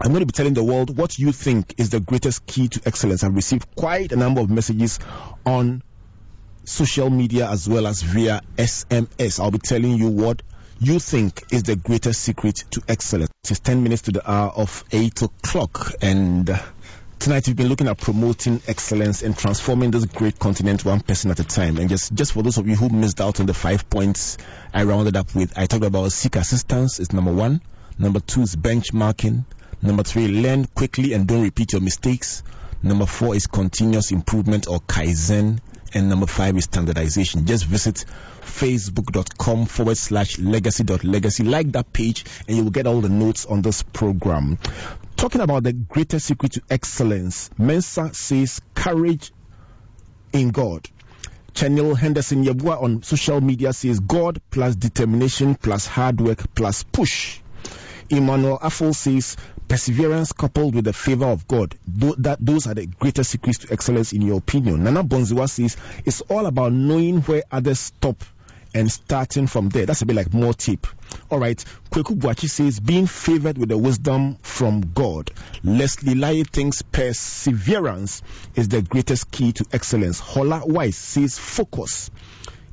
I'm 0.00 0.10
going 0.10 0.20
to 0.20 0.26
be 0.26 0.32
telling 0.32 0.54
the 0.54 0.62
world 0.62 0.96
what 0.96 1.18
you 1.18 1.32
think 1.32 1.74
is 1.78 1.90
the 1.90 1.98
greatest 1.98 2.46
key 2.46 2.68
to 2.68 2.80
excellence. 2.86 3.24
I've 3.24 3.34
received 3.34 3.74
quite 3.74 4.12
a 4.12 4.16
number 4.16 4.40
of 4.40 4.50
messages 4.50 5.00
on 5.44 5.82
social 6.64 7.10
media 7.10 7.50
as 7.50 7.68
well 7.68 7.88
as 7.88 8.02
via 8.02 8.42
SMS. 8.56 9.40
I'll 9.40 9.50
be 9.50 9.58
telling 9.58 9.96
you 9.96 10.10
what 10.10 10.42
you 10.80 10.98
think 11.00 11.42
is 11.50 11.64
the 11.64 11.74
greatest 11.74 12.22
secret 12.22 12.64
to 12.70 12.82
excellence. 12.88 13.30
It's 13.50 13.58
10 13.58 13.82
minutes 13.82 14.02
to 14.02 14.12
the 14.12 14.30
hour 14.30 14.50
of 14.50 14.84
8 14.92 15.22
o'clock 15.22 15.92
and 16.00 16.48
uh, 16.48 16.58
tonight 17.18 17.48
we've 17.48 17.56
been 17.56 17.68
looking 17.68 17.88
at 17.88 17.98
promoting 17.98 18.60
excellence 18.68 19.22
and 19.22 19.36
transforming 19.36 19.90
this 19.90 20.04
great 20.04 20.38
continent 20.38 20.84
one 20.84 21.00
person 21.00 21.32
at 21.32 21.40
a 21.40 21.44
time. 21.44 21.78
And 21.78 21.88
just, 21.88 22.14
just 22.14 22.32
for 22.32 22.44
those 22.44 22.58
of 22.58 22.68
you 22.68 22.76
who 22.76 22.90
missed 22.90 23.20
out 23.20 23.40
on 23.40 23.46
the 23.46 23.54
five 23.54 23.90
points 23.90 24.38
I 24.72 24.84
rounded 24.84 25.16
up 25.16 25.34
with, 25.34 25.58
I 25.58 25.66
talked 25.66 25.84
about 25.84 26.12
seek 26.12 26.36
assistance 26.36 27.00
is 27.00 27.12
number 27.12 27.32
one. 27.32 27.60
Number 27.98 28.20
two 28.20 28.42
is 28.42 28.54
benchmarking. 28.54 29.44
Number 29.82 30.04
three, 30.04 30.28
learn 30.28 30.66
quickly 30.66 31.12
and 31.12 31.26
don't 31.26 31.42
repeat 31.42 31.72
your 31.72 31.82
mistakes. 31.82 32.44
Number 32.84 33.06
four 33.06 33.34
is 33.34 33.48
continuous 33.48 34.12
improvement 34.12 34.68
or 34.68 34.78
Kaizen. 34.78 35.58
And 35.94 36.08
number 36.08 36.26
five 36.26 36.56
is 36.56 36.64
standardization. 36.64 37.46
Just 37.46 37.64
visit 37.64 38.04
facebook.com 38.42 39.66
forward 39.66 39.96
slash 39.96 40.38
legacy.legacy. 40.38 41.44
Like 41.44 41.72
that 41.72 41.92
page 41.92 42.24
and 42.46 42.56
you 42.56 42.64
will 42.64 42.70
get 42.70 42.86
all 42.86 43.00
the 43.00 43.08
notes 43.08 43.46
on 43.46 43.62
this 43.62 43.82
program. 43.82 44.58
Talking 45.16 45.40
about 45.40 45.62
the 45.62 45.72
greatest 45.72 46.26
secret 46.26 46.52
to 46.52 46.62
excellence, 46.70 47.50
Mensa 47.58 48.12
says 48.14 48.60
courage 48.74 49.32
in 50.32 50.50
God. 50.50 50.88
Chanel 51.54 51.94
Henderson 51.94 52.44
Yabua 52.44 52.80
on 52.82 53.02
social 53.02 53.40
media 53.40 53.72
says 53.72 53.98
God 53.98 54.40
plus 54.50 54.76
determination 54.76 55.54
plus 55.56 55.86
hard 55.86 56.20
work 56.20 56.54
plus 56.54 56.84
push. 56.84 57.40
Emmanuel 58.10 58.58
Affle 58.58 58.94
says 58.94 59.36
perseverance 59.68 60.32
coupled 60.32 60.74
with 60.74 60.84
the 60.84 60.92
favor 60.92 61.26
of 61.26 61.46
God. 61.46 61.74
Th- 62.00 62.14
that 62.18 62.38
those 62.44 62.66
are 62.66 62.74
the 62.74 62.86
greatest 62.86 63.30
secrets 63.30 63.58
to 63.60 63.72
excellence 63.72 64.12
in 64.12 64.22
your 64.22 64.38
opinion. 64.38 64.84
Nana 64.84 65.04
Bonziwa 65.04 65.48
says 65.48 65.76
it's 66.04 66.22
all 66.22 66.46
about 66.46 66.72
knowing 66.72 67.20
where 67.22 67.42
others 67.50 67.78
stop 67.78 68.24
and 68.74 68.90
starting 68.90 69.46
from 69.46 69.68
there. 69.68 69.86
That's 69.86 70.02
a 70.02 70.06
bit 70.06 70.16
like 70.16 70.32
more 70.32 70.54
tip. 70.54 70.86
All 71.30 71.38
right. 71.38 71.62
Kweku 71.90 72.18
Buachi 72.18 72.48
says 72.48 72.80
being 72.80 73.06
favored 73.06 73.58
with 73.58 73.68
the 73.68 73.78
wisdom 73.78 74.36
from 74.42 74.80
God. 74.80 75.30
Leslie 75.62 76.14
Lai 76.14 76.42
thinks 76.42 76.82
perseverance 76.82 78.22
is 78.54 78.68
the 78.68 78.82
greatest 78.82 79.30
key 79.30 79.52
to 79.52 79.64
excellence. 79.72 80.20
Hola 80.20 80.62
Wise 80.64 80.96
says 80.96 81.38
focus. 81.38 82.10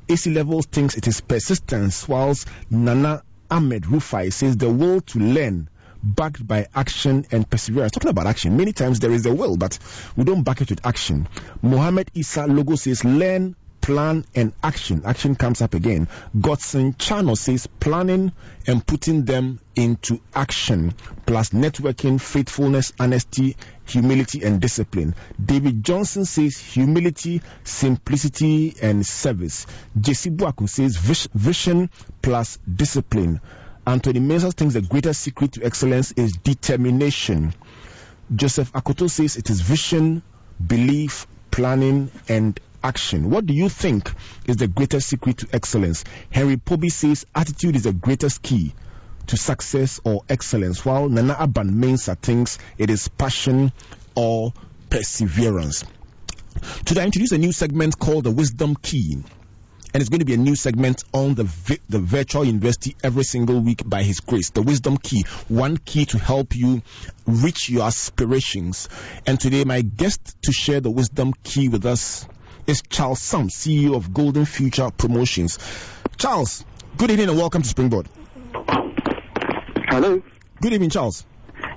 AC 0.08 0.30
Levels 0.30 0.66
thinks 0.66 0.96
it 0.96 1.08
is 1.08 1.20
persistence, 1.20 2.06
whilst 2.08 2.46
Nana 2.70 3.22
Ahmed 3.50 3.84
Rufai 3.84 4.32
says 4.32 4.56
the 4.56 4.70
will 4.70 5.00
to 5.00 5.18
learn 5.18 5.68
backed 6.14 6.46
by 6.46 6.66
action 6.74 7.26
and 7.30 7.48
perseverance. 7.48 7.92
Talking 7.92 8.10
about 8.10 8.26
action, 8.26 8.56
many 8.56 8.72
times 8.72 9.00
there 9.00 9.10
is 9.12 9.26
a 9.26 9.34
will, 9.34 9.56
but 9.56 9.78
we 10.16 10.24
don't 10.24 10.42
back 10.42 10.60
it 10.60 10.70
with 10.70 10.84
action. 10.86 11.28
Mohammed 11.62 12.10
Isa 12.14 12.46
logo 12.46 12.76
says 12.76 13.04
learn, 13.04 13.56
plan, 13.80 14.24
and 14.34 14.52
action. 14.64 15.02
Action 15.04 15.36
comes 15.36 15.62
up 15.62 15.74
again. 15.74 16.08
Godson 16.38 16.94
Channel 16.96 17.36
says 17.36 17.68
planning 17.78 18.32
and 18.66 18.84
putting 18.84 19.24
them 19.24 19.60
into 19.76 20.20
action, 20.34 20.92
plus 21.24 21.50
networking, 21.50 22.20
faithfulness, 22.20 22.92
honesty, 22.98 23.56
humility, 23.86 24.42
and 24.42 24.60
discipline. 24.60 25.14
David 25.44 25.84
Johnson 25.84 26.24
says 26.24 26.58
humility, 26.58 27.42
simplicity, 27.62 28.74
and 28.82 29.06
service. 29.06 29.66
Jesse 30.00 30.30
Buaku 30.30 30.68
says 30.68 30.96
vision 30.96 31.88
plus 32.22 32.58
discipline. 32.58 33.40
Anthony 33.86 34.18
Mensah 34.18 34.52
thinks 34.52 34.74
the 34.74 34.80
greatest 34.80 35.20
secret 35.20 35.52
to 35.52 35.64
excellence 35.64 36.10
is 36.12 36.32
determination. 36.32 37.54
Joseph 38.34 38.72
Akoto 38.72 39.08
says 39.08 39.36
it 39.36 39.48
is 39.48 39.60
vision, 39.60 40.24
belief, 40.64 41.28
planning, 41.52 42.10
and 42.28 42.58
action. 42.82 43.30
What 43.30 43.46
do 43.46 43.54
you 43.54 43.68
think 43.68 44.10
is 44.46 44.56
the 44.56 44.66
greatest 44.66 45.08
secret 45.08 45.38
to 45.38 45.48
excellence? 45.52 46.02
Henry 46.30 46.56
Poby 46.56 46.88
says 46.90 47.26
attitude 47.32 47.76
is 47.76 47.84
the 47.84 47.92
greatest 47.92 48.42
key 48.42 48.74
to 49.28 49.36
success 49.36 50.00
or 50.02 50.22
excellence, 50.28 50.84
while 50.84 51.08
Nana 51.08 51.34
Aban 51.34 51.70
Mensah 51.70 52.18
thinks 52.18 52.58
it 52.78 52.90
is 52.90 53.06
passion 53.06 53.70
or 54.16 54.52
perseverance. 54.90 55.84
Today, 56.84 57.02
I 57.02 57.04
introduce 57.04 57.30
a 57.30 57.38
new 57.38 57.52
segment 57.52 57.98
called 58.00 58.24
the 58.24 58.32
Wisdom 58.32 58.74
Key 58.74 59.22
and 59.96 60.02
it's 60.02 60.10
going 60.10 60.18
to 60.18 60.26
be 60.26 60.34
a 60.34 60.36
new 60.36 60.54
segment 60.54 61.04
on 61.14 61.34
the 61.34 61.44
vi- 61.44 61.78
the 61.88 61.98
virtual 61.98 62.44
university 62.44 62.94
every 63.02 63.24
single 63.24 63.58
week 63.60 63.80
by 63.86 64.02
His 64.02 64.20
grace. 64.20 64.50
The 64.50 64.60
wisdom 64.60 64.98
key, 64.98 65.24
one 65.48 65.78
key 65.78 66.04
to 66.04 66.18
help 66.18 66.54
you 66.54 66.82
reach 67.26 67.70
your 67.70 67.86
aspirations. 67.86 68.90
And 69.26 69.40
today, 69.40 69.64
my 69.64 69.80
guest 69.80 70.36
to 70.42 70.52
share 70.52 70.80
the 70.80 70.90
wisdom 70.90 71.32
key 71.42 71.70
with 71.70 71.86
us 71.86 72.28
is 72.66 72.82
Charles 72.90 73.22
Sam, 73.22 73.48
CEO 73.48 73.96
of 73.96 74.12
Golden 74.12 74.44
Future 74.44 74.90
Promotions. 74.90 75.58
Charles, 76.18 76.66
good 76.98 77.10
evening 77.10 77.30
and 77.30 77.38
welcome 77.38 77.62
to 77.62 77.68
Springboard. 77.70 78.06
Hello. 79.88 80.22
Good 80.60 80.74
evening, 80.74 80.90
Charles. 80.90 81.24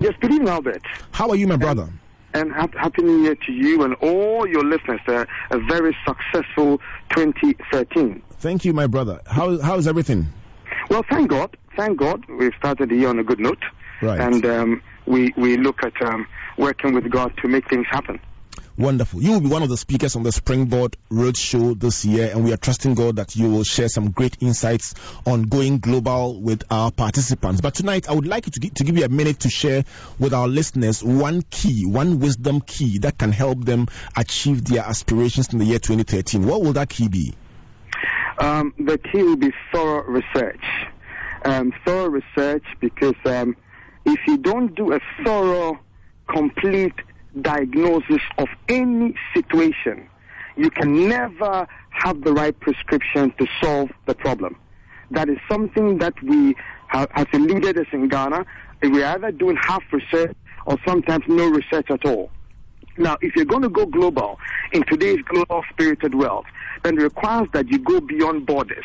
Yes, 0.02 0.16
good 0.20 0.34
evening, 0.34 0.50
Albert. 0.50 0.82
How 1.12 1.30
are 1.30 1.38
you, 1.38 1.48
my 1.48 1.56
brother? 1.56 1.88
And 2.34 2.52
hap- 2.54 2.76
happy 2.76 3.02
New 3.02 3.24
Year 3.24 3.36
to 3.36 3.52
you 3.52 3.84
and 3.84 3.96
all 3.96 4.48
your 4.48 4.64
listeners. 4.64 5.02
Uh, 5.08 5.26
a 5.50 5.60
very 5.60 5.96
successful 6.06 6.80
2013. 7.16 8.22
Thank 8.40 8.66
you, 8.66 8.74
my 8.74 8.88
brother. 8.88 9.20
How 9.26 9.60
how 9.60 9.78
is 9.78 9.88
everything? 9.88 10.28
Well, 10.90 11.04
thank 11.10 11.30
God. 11.30 11.56
Thank 11.76 11.98
God. 11.98 12.24
We've 12.30 12.54
started 12.58 12.90
the 12.90 12.96
year 12.96 13.10
on 13.10 13.20
a 13.20 13.24
good 13.24 13.40
note. 13.40 13.64
Right. 14.02 14.20
And 14.20 14.46
um, 14.46 14.82
we, 15.06 15.34
we 15.38 15.58
look 15.58 15.84
at 15.84 16.00
um, 16.02 16.28
working 16.58 16.94
with 16.94 17.10
God 17.10 17.36
to 17.42 17.48
make 17.48 17.70
things 17.70 17.86
happen. 17.90 18.20
Wonderful. 18.80 19.22
You 19.22 19.32
will 19.32 19.42
be 19.42 19.50
one 19.50 19.62
of 19.62 19.68
the 19.68 19.76
speakers 19.76 20.16
on 20.16 20.24
the 20.24 20.32
Springboard 20.32 20.96
Roadshow 21.12 21.78
this 21.78 22.06
year, 22.06 22.32
and 22.32 22.46
we 22.46 22.54
are 22.54 22.58
trusting 22.58 22.94
God 22.94 23.18
that 23.18 23.36
you 23.36 23.50
will 23.50 23.66
share 23.66 23.90
some 23.90 24.12
great 24.12 24.38
insights 24.40 24.96
on 25.26 25.44
going 25.44 25.80
global 25.80 26.40
with 26.40 26.64
our 26.72 26.90
participants. 26.90 27.60
But 27.60 27.74
tonight, 27.74 28.08
I 28.08 28.14
would 28.14 28.26
like 28.26 28.46
you 28.46 28.54
to, 28.54 28.70
to 28.76 28.84
give 28.86 28.98
you 28.98 29.04
a 29.04 29.10
minute 29.10 29.42
to 29.42 29.50
share 29.50 29.84
with 30.18 30.34
our 30.34 30.48
listeners 30.48 31.04
one 31.04 31.42
key, 31.42 31.86
one 31.86 32.20
wisdom 32.20 32.62
key 32.62 33.00
that 33.00 33.18
can 33.18 33.34
help 33.34 33.66
them 33.66 33.90
achieve 34.16 34.64
their 34.64 34.84
aspirations 34.84 35.52
in 35.52 35.60
the 35.60 35.66
year 35.66 35.80
2013. 35.80 36.48
What 36.48 36.62
will 36.62 36.74
that 36.74 36.88
key 36.88 37.10
be? 37.10 37.34
Um, 38.38 38.74
the 38.80 38.98
key 38.98 39.24
will 39.24 39.36
be 39.36 39.52
thorough 39.74 40.06
research. 40.06 40.64
Um, 41.44 41.74
thorough 41.86 42.08
research 42.08 42.64
because 42.80 43.16
um, 43.26 43.58
if 44.06 44.20
you 44.26 44.38
don't 44.38 44.74
do 44.74 44.94
a 44.94 45.02
thorough, 45.26 45.80
complete 46.30 46.94
diagnosis 47.42 48.22
of 48.38 48.48
any 48.68 49.16
situation, 49.34 50.08
you 50.58 50.70
can 50.70 51.08
never 51.08 51.68
have 51.90 52.22
the 52.24 52.34
right 52.34 52.60
prescription 52.60 53.34
to 53.40 53.48
solve 53.62 53.90
the 54.06 54.16
problem. 54.16 54.56
That 55.12 55.30
is 55.30 55.38
something 55.50 55.98
that 56.00 56.14
we 56.24 56.56
as 56.92 57.28
a 57.34 57.38
leaders 57.38 57.88
in 57.92 58.08
Ghana, 58.08 58.46
we're 58.82 59.06
either 59.06 59.32
doing 59.32 59.58
half 59.58 59.84
research 59.92 60.36
or 60.66 60.78
sometimes 60.88 61.24
no 61.28 61.48
research 61.50 61.90
at 61.90 62.06
all. 62.06 62.32
Now, 63.00 63.18
if 63.22 63.34
you're 63.34 63.46
going 63.46 63.62
to 63.62 63.70
go 63.70 63.86
global 63.86 64.38
in 64.74 64.84
today's 64.84 65.22
global 65.24 65.64
spirited 65.70 66.16
world, 66.16 66.46
then 66.84 66.98
it 66.98 67.02
requires 67.02 67.48
that 67.54 67.70
you 67.70 67.80
go 67.80 68.02
beyond 68.02 68.46
borders. 68.46 68.84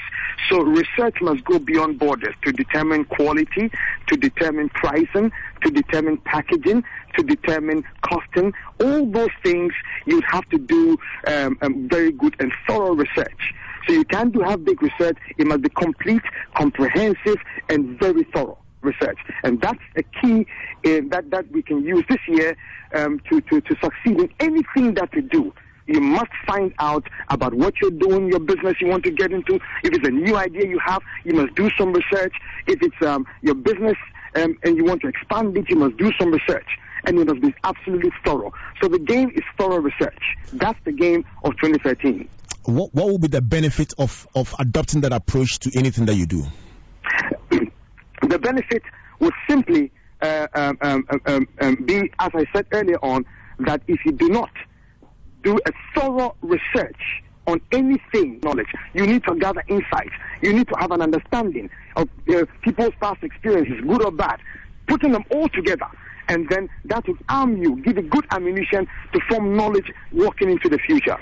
So 0.49 0.63
research 0.63 1.17
must 1.21 1.45
go 1.45 1.59
beyond 1.59 1.99
borders 1.99 2.35
to 2.45 2.53
determine 2.53 3.07
quality, 3.07 3.73
to 4.07 4.17
determine 4.17 4.69
pricing, 4.69 5.33
to 5.65 5.71
determine 5.71 6.19
packaging, 6.19 6.85
to 7.17 7.23
determine 7.25 7.83
costing. 8.03 8.53
All 8.81 9.05
those 9.05 9.35
things 9.43 9.73
you 10.07 10.21
have 10.29 10.49
to 10.51 10.59
do 10.59 10.97
um, 11.27 11.59
um, 11.61 11.89
very 11.89 12.13
good 12.13 12.37
and 12.39 12.53
thorough 12.69 12.95
research. 12.95 13.53
So 13.89 13.95
you 13.95 14.05
can't 14.05 14.33
do 14.33 14.41
half 14.41 14.63
big 14.63 14.81
research. 14.81 15.19
It 15.39 15.47
must 15.49 15.63
be 15.63 15.71
complete, 15.71 16.23
comprehensive, 16.55 17.39
and 17.69 17.99
very 17.99 18.23
thorough 18.33 18.59
research. 18.85 19.19
And 19.43 19.61
that's 19.61 19.81
a 19.97 20.03
key 20.03 20.47
uh, 20.85 21.01
that, 21.11 21.31
that 21.31 21.51
we 21.51 21.63
can 21.63 21.85
use 21.85 22.05
this 22.09 22.19
year 22.29 22.57
um, 22.95 23.21
to, 23.31 23.41
to, 23.41 23.61
to 23.61 23.77
succeed 23.83 24.21
in 24.21 24.29
anything 24.41 24.95
that 24.95 25.11
we 25.15 25.23
do. 25.23 25.53
You 25.87 26.01
must 26.01 26.31
find 26.47 26.73
out 26.79 27.07
about 27.29 27.53
what 27.55 27.75
you're 27.81 27.91
doing, 27.91 28.29
your 28.29 28.41
business 28.41 28.77
you 28.81 28.87
want 28.89 29.05
to 29.05 29.11
get 29.11 29.33
into. 29.33 29.57
If 29.83 29.93
it's 29.93 30.07
a 30.07 30.11
new 30.11 30.37
idea 30.37 30.67
you 30.67 30.79
have, 30.85 31.03
you 31.25 31.35
must 31.35 31.55
do 31.57 31.69
some 31.79 31.93
research. 31.93 32.33
If 32.67 32.83
it's 32.83 33.07
um, 33.07 33.27
your 33.43 33.55
business 33.55 33.97
um, 34.35 34.57
and 34.63 34.77
you 34.77 34.85
want 34.85 35.03
to 35.03 35.09
expand 35.09 35.57
it, 35.59 35.69
you 35.69 35.77
must 35.77 35.97
do 35.99 36.11
some 36.19 36.33
research. 36.33 36.67
And 37.07 37.19
it 37.19 37.27
must 37.27 37.43
be 37.43 37.55
absolutely 37.65 38.13
thorough. 38.25 38.53
So 38.81 38.89
the 38.89 38.99
game 38.99 39.31
is 39.35 39.43
thorough 39.59 39.79
research. 39.79 40.23
That's 40.55 40.79
the 40.85 40.93
game 40.93 41.27
of 41.43 41.53
2013. 41.63 42.29
What, 42.65 42.95
what 42.95 43.07
will 43.07 43.19
be 43.19 43.29
the 43.29 43.43
benefit 43.43 43.93
of, 43.99 44.27
of 44.35 44.55
adopting 44.59 45.03
that 45.03 45.13
approach 45.13 45.59
to 45.61 45.71
anything 45.77 46.07
that 46.07 46.15
you 46.15 46.25
do? 46.25 46.45
The 48.35 48.39
benefit 48.41 48.83
would 49.21 49.33
simply 49.49 49.93
uh, 50.21 50.49
um, 50.55 50.77
um, 50.81 51.05
um, 51.27 51.49
um, 51.61 51.75
be, 51.85 52.11
as 52.19 52.31
I 52.35 52.45
said 52.53 52.67
earlier 52.73 52.99
on, 53.01 53.25
that 53.61 53.81
if 53.87 54.05
you 54.05 54.11
do 54.11 54.29
not 54.29 54.51
do 55.45 55.57
a 55.67 55.73
thorough 55.95 56.35
research 56.43 57.01
on 57.47 57.61
anything 57.71 58.41
knowledge. 58.43 58.67
You 58.95 59.07
need 59.07 59.23
to 59.25 59.37
gather 59.37 59.63
insights. 59.69 60.15
You 60.43 60.53
need 60.53 60.67
to 60.69 60.75
have 60.81 60.91
an 60.91 61.03
understanding 61.03 61.71
of 61.95 62.09
uh, 62.29 62.47
people's 62.63 62.95
past 63.01 63.23
experiences, 63.23 63.85
good 63.87 64.03
or 64.03 64.11
bad, 64.11 64.41
putting 64.89 65.13
them 65.13 65.23
all 65.31 65.49
together. 65.51 65.87
And 66.27 66.49
then 66.49 66.71
that 66.87 67.07
will 67.07 67.19
arm 67.29 67.63
you, 67.63 67.77
give 67.83 67.97
you 67.99 68.03
good 68.03 68.25
ammunition 68.31 68.89
to 69.13 69.21
form 69.29 69.57
knowledge 69.57 69.93
walking 70.11 70.51
into 70.51 70.71
the 70.71 70.79
future. 70.79 71.19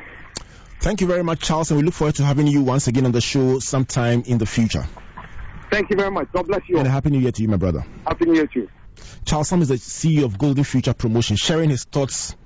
Thank 0.79 1.01
you 1.01 1.09
very 1.09 1.25
much, 1.25 1.41
Charles, 1.41 1.73
and 1.73 1.79
we 1.79 1.85
look 1.85 1.95
forward 1.95 2.15
to 2.15 2.25
having 2.25 2.47
you 2.47 2.63
once 2.63 2.87
again 2.87 3.05
on 3.05 3.13
the 3.13 3.21
show 3.21 3.59
sometime 3.59 4.23
in 4.27 4.39
the 4.39 4.47
future. 4.47 4.87
Thank 5.73 5.89
you 5.89 5.97
very 5.97 6.11
much. 6.11 6.29
God 6.33 6.47
bless 6.47 6.61
you. 6.69 6.77
And 6.77 6.87
a 6.87 6.91
happy 6.91 7.09
new 7.09 7.19
year 7.19 7.33
to 7.33 7.43
you, 7.43 7.49
my 7.49 7.57
brother. 7.57 7.83
Happy 8.07 8.27
New 8.27 8.35
Year 8.35 8.47
to 8.47 8.61
you. 8.61 8.69
Charles 9.25 9.49
Sam 9.49 9.63
is 9.63 9.69
the 9.69 9.77
CEO 9.77 10.25
of 10.25 10.37
Golden 10.37 10.65
Future 10.65 10.93
Promotion, 10.93 11.37
sharing 11.37 11.71
his 11.71 11.85
thoughts 11.85 12.37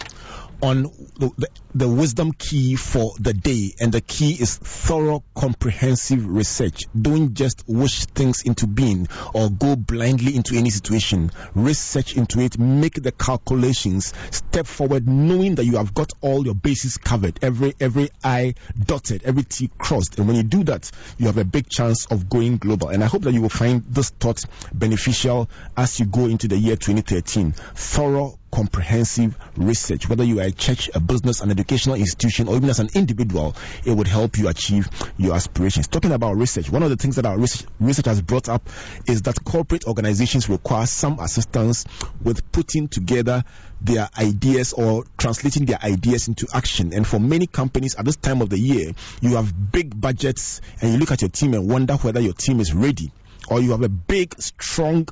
on 0.63 0.85
the, 1.19 1.49
the, 1.75 1.89
wisdom 1.89 2.33
key 2.33 2.77
for 2.77 3.13
the 3.19 3.33
day. 3.33 3.75
And 3.81 3.93
the 3.93 4.01
key 4.01 4.33
is 4.33 4.57
thorough, 4.57 5.23
comprehensive 5.35 6.27
research. 6.27 6.85
Don't 7.01 7.35
just 7.35 7.65
wish 7.67 8.07
things 8.07 8.43
into 8.43 8.67
being 8.67 9.09
or 9.35 9.51
go 9.51 9.77
blindly 9.77 10.35
into 10.35 10.57
any 10.57 10.71
situation. 10.71 11.31
Research 11.55 12.17
into 12.17 12.41
it, 12.41 12.59
make 12.59 12.95
the 13.03 13.13
calculations, 13.13 14.13
step 14.31 14.67
forward 14.67 15.07
knowing 15.07 15.57
that 15.57 15.65
you 15.65 15.77
have 15.77 15.95
got 15.95 16.13
all 16.21 16.45
your 16.45 16.55
bases 16.55 16.97
covered, 16.97 17.39
every, 17.43 17.75
every 17.81 18.11
I 18.25 18.55
dotted, 18.79 19.23
every 19.25 19.43
T 19.43 19.71
crossed. 19.79 20.19
And 20.19 20.27
when 20.27 20.37
you 20.37 20.43
do 20.43 20.65
that, 20.65 20.91
you 21.19 21.27
have 21.27 21.39
a 21.39 21.45
big 21.45 21.69
chance 21.69 22.07
of 22.07 22.29
going 22.29 22.57
global. 22.57 22.89
And 22.89 23.05
I 23.05 23.07
hope 23.07 23.23
that 23.23 23.33
you 23.33 23.43
will 23.43 23.49
find 23.49 23.85
this 23.89 24.11
thought 24.11 24.45
beneficial 24.73 25.49
as 25.77 26.01
you 26.01 26.07
go 26.07 26.27
into 26.27 26.49
the 26.49 26.57
year 26.57 26.77
2013. 26.77 27.53
Thorough, 27.53 28.39
comprehensive 28.57 29.37
research, 29.59 30.09
whether 30.09 30.25
you 30.25 30.41
are 30.41 30.45
a 30.45 30.51
church, 30.51 30.89
a 30.95 30.99
business, 30.99 31.43
an 31.43 31.51
educational 31.51 31.95
institution, 31.95 32.49
or 32.49 32.57
even 32.57 32.71
as 32.71 32.81
an 32.81 32.89
individual, 32.95 33.55
it 33.85 33.91
would 33.91 34.07
help 34.07 34.39
you 34.39 34.49
achieve 34.49 34.89
your 35.19 35.35
aspirations. 35.35 35.89
Talking 35.89 36.13
about 36.13 36.39
research, 36.39 36.71
one 36.71 36.83
of 36.83 36.89
the 36.89 36.97
things 36.97 37.17
that 37.17 37.27
our 37.27 37.39
research, 37.39 37.69
research 37.81 38.07
has 38.07 38.23
brought 38.23 38.49
up 38.49 38.67
is 39.07 39.21
that 39.23 39.45
corporate 39.45 39.85
organizations 39.85 40.49
require 40.49 40.87
some 40.87 41.19
assistance 41.21 41.85
with 42.23 42.51
putting 42.51 42.89
together 42.89 43.45
their 43.83 44.09
ideas 44.19 44.73
or 44.73 45.05
translating 45.19 45.67
their 45.67 45.79
ideas 45.83 46.29
into 46.29 46.47
action. 46.55 46.95
And 46.95 47.07
for 47.07 47.21
many 47.21 47.47
companies 47.47 47.97
at 47.97 48.07
this 48.07 48.17
time 48.17 48.41
of 48.41 48.49
the 48.49 48.59
year, 48.59 48.93
you 49.21 49.37
have 49.37 49.53
big 49.71 50.01
budgets 50.01 50.63
and 50.81 50.95
you 50.95 50.99
look 50.99 51.11
at 51.11 51.21
your 51.21 51.31
team 51.31 51.53
and 51.53 51.71
wonder 51.71 51.93
whether 51.97 52.21
your 52.21 52.33
team 52.33 52.61
is 52.61 52.73
ready 52.73 53.13
or 53.51 53.61
you 53.61 53.73
have 53.73 53.83
a 53.83 53.89
big, 53.91 54.41
strong 54.41 55.09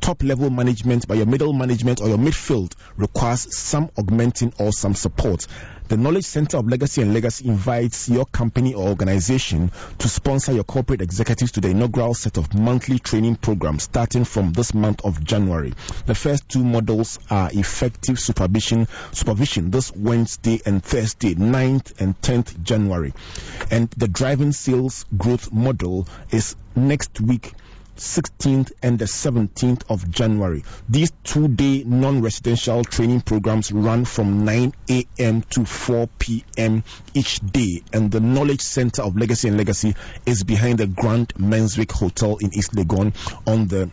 top 0.00 0.22
level 0.22 0.50
management, 0.50 1.06
but 1.06 1.16
your 1.16 1.26
middle 1.26 1.52
management 1.52 2.00
or 2.00 2.08
your 2.08 2.18
midfield 2.18 2.74
requires 2.96 3.56
some 3.56 3.90
augmenting 3.96 4.52
or 4.58 4.72
some 4.72 4.94
support. 4.94 5.46
The 5.88 5.96
Knowledge 5.96 6.26
Center 6.26 6.58
of 6.58 6.68
Legacy 6.68 7.00
and 7.00 7.14
Legacy 7.14 7.48
invites 7.48 8.10
your 8.10 8.26
company 8.26 8.74
or 8.74 8.88
organization 8.88 9.72
to 9.96 10.08
sponsor 10.08 10.52
your 10.52 10.64
corporate 10.64 11.00
executives 11.00 11.52
to 11.52 11.62
the 11.62 11.70
inaugural 11.70 12.12
set 12.12 12.36
of 12.36 12.52
monthly 12.52 12.98
training 12.98 13.36
programs 13.36 13.84
starting 13.84 14.24
from 14.24 14.52
this 14.52 14.74
month 14.74 15.02
of 15.06 15.24
January. 15.24 15.72
The 16.04 16.14
first 16.14 16.46
two 16.46 16.62
models 16.62 17.18
are 17.30 17.48
effective 17.54 18.20
supervision, 18.20 18.86
supervision 19.12 19.70
this 19.70 19.90
Wednesday 19.96 20.60
and 20.66 20.84
Thursday, 20.84 21.34
9th 21.34 21.98
and 22.00 22.20
10th 22.20 22.62
January. 22.62 23.14
And 23.70 23.88
the 23.92 24.08
driving 24.08 24.52
sales 24.52 25.06
growth 25.16 25.50
model 25.50 26.06
is 26.30 26.54
next 26.76 27.18
week 27.18 27.54
16th 27.98 28.72
and 28.82 28.98
the 28.98 29.04
17th 29.04 29.82
of 29.88 30.10
January. 30.10 30.64
These 30.88 31.12
two 31.24 31.48
day 31.48 31.84
non 31.84 32.22
residential 32.22 32.84
training 32.84 33.22
programs 33.22 33.72
run 33.72 34.04
from 34.04 34.44
9 34.44 34.72
a.m. 34.90 35.42
to 35.50 35.64
4 35.64 36.08
p.m. 36.18 36.84
each 37.14 37.40
day. 37.40 37.82
And 37.92 38.10
the 38.10 38.20
Knowledge 38.20 38.60
Center 38.60 39.02
of 39.02 39.16
Legacy 39.16 39.48
and 39.48 39.56
Legacy 39.56 39.94
is 40.26 40.44
behind 40.44 40.78
the 40.78 40.86
Grand 40.86 41.34
Mensvic 41.34 41.92
Hotel 41.92 42.36
in 42.36 42.54
East 42.54 42.72
Legon 42.72 43.14
on 43.46 43.68
the 43.68 43.90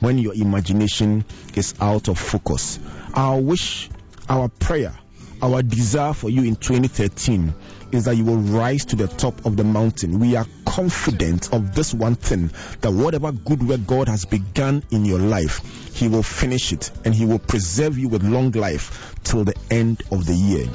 when 0.00 0.18
your 0.18 0.34
imagination 0.34 1.24
is 1.54 1.74
out 1.80 2.08
of 2.08 2.18
focus. 2.18 2.78
Our 3.14 3.40
wish, 3.40 3.88
our 4.28 4.48
prayer, 4.48 4.94
our 5.42 5.62
desire 5.62 6.14
for 6.14 6.30
you 6.30 6.44
in 6.44 6.54
2013 6.54 7.52
is 7.90 8.04
that 8.04 8.14
you 8.14 8.24
will 8.24 8.38
rise 8.38 8.86
to 8.86 8.96
the 8.96 9.08
top 9.08 9.44
of 9.44 9.56
the 9.56 9.64
mountain. 9.64 10.20
We 10.20 10.36
are 10.36 10.46
confident 10.64 11.52
of 11.52 11.74
this 11.74 11.92
one 11.92 12.14
thing 12.14 12.50
that 12.80 12.92
whatever 12.92 13.32
good 13.32 13.66
work 13.66 13.86
God 13.86 14.08
has 14.08 14.24
begun 14.24 14.82
in 14.90 15.04
your 15.04 15.18
life, 15.18 15.94
He 15.94 16.08
will 16.08 16.22
finish 16.22 16.72
it 16.72 16.90
and 17.04 17.14
He 17.14 17.26
will 17.26 17.40
preserve 17.40 17.98
you 17.98 18.08
with 18.08 18.22
long 18.22 18.52
life 18.52 19.16
till 19.24 19.44
the 19.44 19.54
end 19.70 20.02
of 20.12 20.24
the 20.24 20.34
year. 20.34 20.66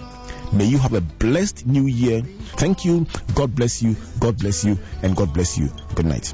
May 0.52 0.66
you 0.66 0.78
have 0.78 0.94
a 0.94 1.02
blessed 1.02 1.66
new 1.66 1.88
year. 1.88 2.22
Thank 2.22 2.86
you. 2.86 3.08
God 3.36 3.56
bless 3.56 3.82
you. 3.82 3.96
God 4.20 4.38
bless 4.38 4.64
you. 4.64 4.78
And 5.02 5.16
God 5.16 5.34
bless 5.34 5.58
you. 5.58 5.70
Good 5.96 6.06
night. 6.06 6.34